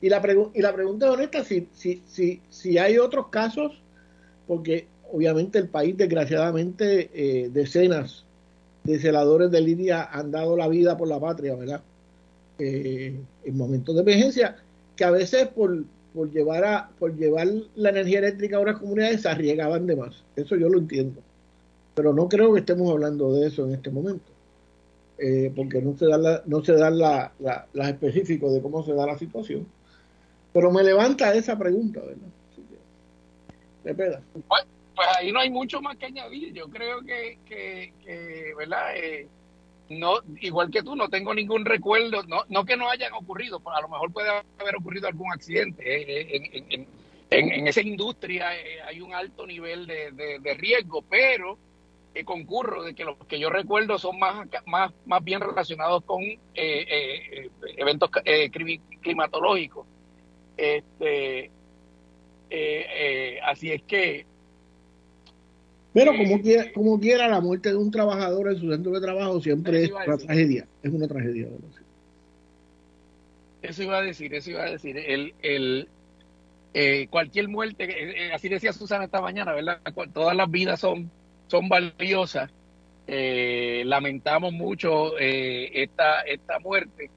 y, 0.00 0.08
la 0.08 0.20
y 0.54 0.62
la 0.62 0.74
pregunta 0.74 1.06
es 1.06 1.12
honesta, 1.12 1.44
si, 1.44 1.68
si, 1.72 2.02
si, 2.06 2.40
si 2.50 2.78
hay 2.78 2.98
otros 2.98 3.28
casos, 3.28 3.80
porque 4.48 4.86
obviamente 5.12 5.58
el 5.58 5.68
país, 5.68 5.96
desgraciadamente, 5.96 7.50
decenas 7.52 8.24
de 8.82 8.98
celadores 8.98 9.50
de 9.52 9.60
línea 9.60 10.08
han 10.10 10.32
dado 10.32 10.56
la 10.56 10.66
vida 10.66 10.96
por 10.96 11.06
la 11.06 11.20
patria, 11.20 11.54
¿verdad? 11.54 11.82
en 12.58 13.56
momentos 13.56 13.94
de 13.94 14.02
emergencia, 14.02 14.56
que 14.96 15.04
a 15.04 15.10
veces 15.10 15.48
por, 15.48 15.84
por 16.14 16.30
llevar 16.30 16.64
a 16.64 16.90
por 16.98 17.16
llevar 17.16 17.48
la 17.74 17.90
energía 17.90 18.18
eléctrica 18.20 18.56
a 18.56 18.60
unas 18.60 18.78
comunidades 18.78 19.22
se 19.22 19.28
arriesgaban 19.28 19.86
de 19.86 19.96
más. 19.96 20.22
Eso 20.36 20.56
yo 20.56 20.68
lo 20.68 20.78
entiendo. 20.78 21.20
Pero 21.94 22.12
no 22.12 22.28
creo 22.28 22.52
que 22.52 22.60
estemos 22.60 22.90
hablando 22.90 23.32
de 23.34 23.48
eso 23.48 23.66
en 23.66 23.74
este 23.74 23.90
momento. 23.90 24.31
Eh, 25.24 25.52
porque 25.54 25.80
no 25.80 25.96
se 25.96 26.06
dan 26.06 26.22
la, 26.22 26.42
no 26.46 26.64
se 26.64 26.72
dan 26.72 26.98
la, 26.98 27.32
las 27.38 27.88
específicos 27.88 28.52
de 28.52 28.60
cómo 28.60 28.82
se 28.82 28.92
da 28.92 29.06
la 29.06 29.16
situación. 29.16 29.68
Pero 30.52 30.72
me 30.72 30.82
levanta 30.82 31.32
esa 31.32 31.56
pregunta, 31.56 32.00
¿verdad? 33.84 34.20
Pues, 34.48 34.66
pues, 34.96 35.08
ahí 35.16 35.30
no 35.30 35.38
hay 35.38 35.50
mucho 35.50 35.80
más 35.80 35.96
que 35.96 36.06
añadir. 36.06 36.52
Yo 36.52 36.68
creo 36.68 37.02
que, 37.02 37.38
que, 37.46 38.52
¿verdad? 38.58 38.96
Eh, 38.96 39.28
no, 39.88 40.14
igual 40.40 40.70
que 40.70 40.82
tú, 40.82 40.96
no 40.96 41.08
tengo 41.08 41.34
ningún 41.34 41.64
recuerdo, 41.64 42.22
no, 42.24 42.44
no 42.48 42.64
que 42.64 42.76
no 42.76 42.90
hayan 42.90 43.12
ocurrido, 43.12 43.60
a 43.64 43.80
lo 43.80 43.88
mejor 43.88 44.12
puede 44.12 44.28
haber 44.58 44.76
ocurrido 44.76 45.08
algún 45.08 45.32
accidente. 45.32 45.82
Eh, 45.84 46.36
eh, 46.36 46.86
en, 47.30 47.52
en, 47.52 47.66
esa 47.66 47.80
industria 47.80 48.54
eh, 48.56 48.80
hay 48.82 49.00
un 49.00 49.14
alto 49.14 49.46
nivel 49.46 49.86
de, 49.86 50.12
de, 50.40 50.54
riesgo, 50.54 51.02
pero 51.02 51.58
concurro 52.24 52.82
de 52.82 52.94
que 52.94 53.04
los 53.04 53.16
que 53.26 53.38
yo 53.38 53.50
recuerdo 53.50 53.98
son 53.98 54.18
más, 54.18 54.46
más, 54.66 54.92
más 55.06 55.24
bien 55.24 55.40
relacionados 55.40 56.04
con 56.04 56.22
eventos 56.54 58.10
climatológicos. 59.00 59.86
Este, 60.56 61.50
así 63.42 63.72
es 63.72 63.82
que 63.82 64.26
pero 65.92 66.16
como 66.16 66.40
quiera, 66.40 66.72
como 66.72 66.98
quiera, 66.98 67.28
la 67.28 67.40
muerte 67.40 67.68
de 67.68 67.76
un 67.76 67.90
trabajador 67.90 68.48
en 68.48 68.58
su 68.58 68.70
centro 68.70 68.92
de 68.92 69.00
trabajo 69.00 69.40
siempre 69.40 69.84
es 69.84 69.90
una 69.90 70.16
tragedia. 70.16 70.66
Es 70.82 70.90
una 70.90 71.06
tragedia. 71.06 71.48
Eso 73.60 73.82
iba 73.82 73.98
a 73.98 74.02
decir, 74.02 74.34
eso 74.34 74.50
iba 74.50 74.62
a 74.62 74.70
decir. 74.70 74.96
El, 74.96 75.34
el, 75.42 75.88
eh, 76.72 77.08
cualquier 77.10 77.48
muerte, 77.48 77.84
eh, 77.84 78.26
eh, 78.26 78.32
así 78.32 78.48
decía 78.48 78.72
Susana 78.72 79.04
esta 79.04 79.20
mañana, 79.20 79.52
¿verdad? 79.52 79.80
Todas 80.14 80.34
las 80.34 80.50
vidas 80.50 80.80
son, 80.80 81.10
son 81.52 81.68
valiosas. 81.68 82.50
lamentamos 83.06 84.52
mucho 84.52 85.18
esta, 85.18 86.22
esta 86.22 86.58
muerte. 86.58 87.10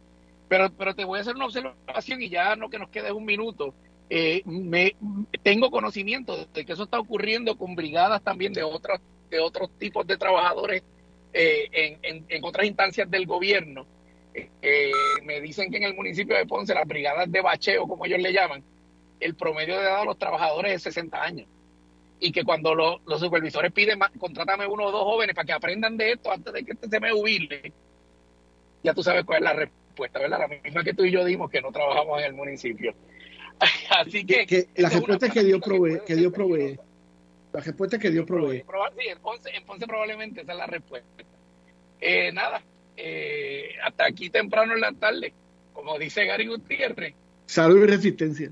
Pero, 0.47 0.71
pero 0.77 0.93
te 0.93 1.05
voy 1.05 1.17
a 1.17 1.21
hacer 1.21 1.35
una 1.35 1.45
observación 1.45 2.21
y 2.21 2.29
ya 2.29 2.55
no 2.55 2.69
que 2.69 2.77
nos 2.77 2.89
quede 2.89 3.11
un 3.11 3.25
minuto 3.25 3.73
eh, 4.09 4.43
me, 4.45 4.95
tengo 5.41 5.71
conocimiento 5.71 6.45
de 6.45 6.65
que 6.65 6.73
eso 6.73 6.83
está 6.83 6.99
ocurriendo 6.99 7.57
con 7.57 7.75
brigadas 7.75 8.21
también 8.21 8.53
de 8.53 8.61
otros 8.63 8.99
de 9.31 9.39
otros 9.39 9.71
tipos 9.79 10.05
de 10.05 10.17
trabajadores 10.17 10.83
eh, 11.33 11.97
en, 12.03 12.25
en, 12.29 12.43
otras 12.43 12.67
instancias 12.67 13.09
del 13.09 13.25
gobierno. 13.25 13.87
Eh, 14.61 14.91
me 15.23 15.41
dicen 15.41 15.71
que 15.71 15.77
en 15.77 15.83
el 15.83 15.95
municipio 15.95 16.35
de 16.37 16.45
Ponce, 16.45 16.75
las 16.75 16.87
brigadas 16.87 17.31
de 17.31 17.41
bacheo, 17.41 17.87
como 17.87 18.05
ellos 18.05 18.19
le 18.19 18.31
llaman, 18.31 18.63
el 19.19 19.35
promedio 19.35 19.75
de 19.75 19.81
edad 19.81 20.01
de 20.01 20.05
los 20.05 20.19
trabajadores 20.19 20.73
es 20.73 20.83
60 20.83 21.21
años. 21.21 21.47
Y 22.25 22.31
que 22.31 22.43
cuando 22.43 22.73
los 22.73 23.19
supervisores 23.19 23.71
piden, 23.71 23.99
contrátame 24.17 24.65
uno 24.65 24.85
o 24.85 24.91
dos 24.91 25.03
jóvenes 25.03 25.35
para 25.35 25.45
que 25.45 25.53
aprendan 25.53 25.95
de 25.95 26.13
esto 26.13 26.31
antes 26.31 26.51
de 26.51 26.65
que 26.65 26.71
este 26.71 26.89
se 26.89 26.99
me 26.99 27.11
jubile, 27.11 27.71
ya 28.81 28.95
tú 28.95 29.03
sabes 29.03 29.23
cuál 29.25 29.37
es 29.37 29.43
la 29.43 29.53
respuesta, 29.53 30.17
¿verdad? 30.17 30.39
La 30.39 30.47
misma 30.47 30.83
que 30.83 30.95
tú 30.95 31.05
y 31.05 31.11
yo 31.11 31.23
dimos, 31.23 31.51
que 31.51 31.61
no 31.61 31.71
trabajamos 31.71 32.17
en 32.19 32.25
el 32.25 32.33
municipio. 32.33 32.95
Así 33.91 34.25
que, 34.25 34.69
la 34.75 34.89
respuesta 34.89 35.27
es 35.27 35.33
que 35.33 35.43
Dios 35.43 35.61
provee, 35.61 35.99
que 36.03 36.15
Dios 36.15 36.33
provee. 36.33 36.79
La 37.53 37.61
respuesta 37.61 37.97
es 37.97 38.01
que 38.01 38.09
Dios 38.09 38.25
provee. 38.25 38.65
Sí, 38.97 39.07
en 39.53 39.65
Ponce, 39.65 39.85
probablemente 39.85 40.41
esa 40.41 40.53
es 40.53 40.57
la 40.57 40.65
respuesta. 40.65 41.23
Eh, 42.01 42.31
nada, 42.31 42.63
eh, 42.97 43.69
hasta 43.83 44.07
aquí 44.07 44.31
temprano 44.31 44.73
en 44.73 44.81
la 44.81 44.93
tarde, 44.93 45.31
como 45.73 45.99
dice 45.99 46.25
Gary 46.25 46.47
Gutiérrez. 46.47 47.13
Salud 47.45 47.83
y 47.83 47.85
resistencia. 47.85 48.51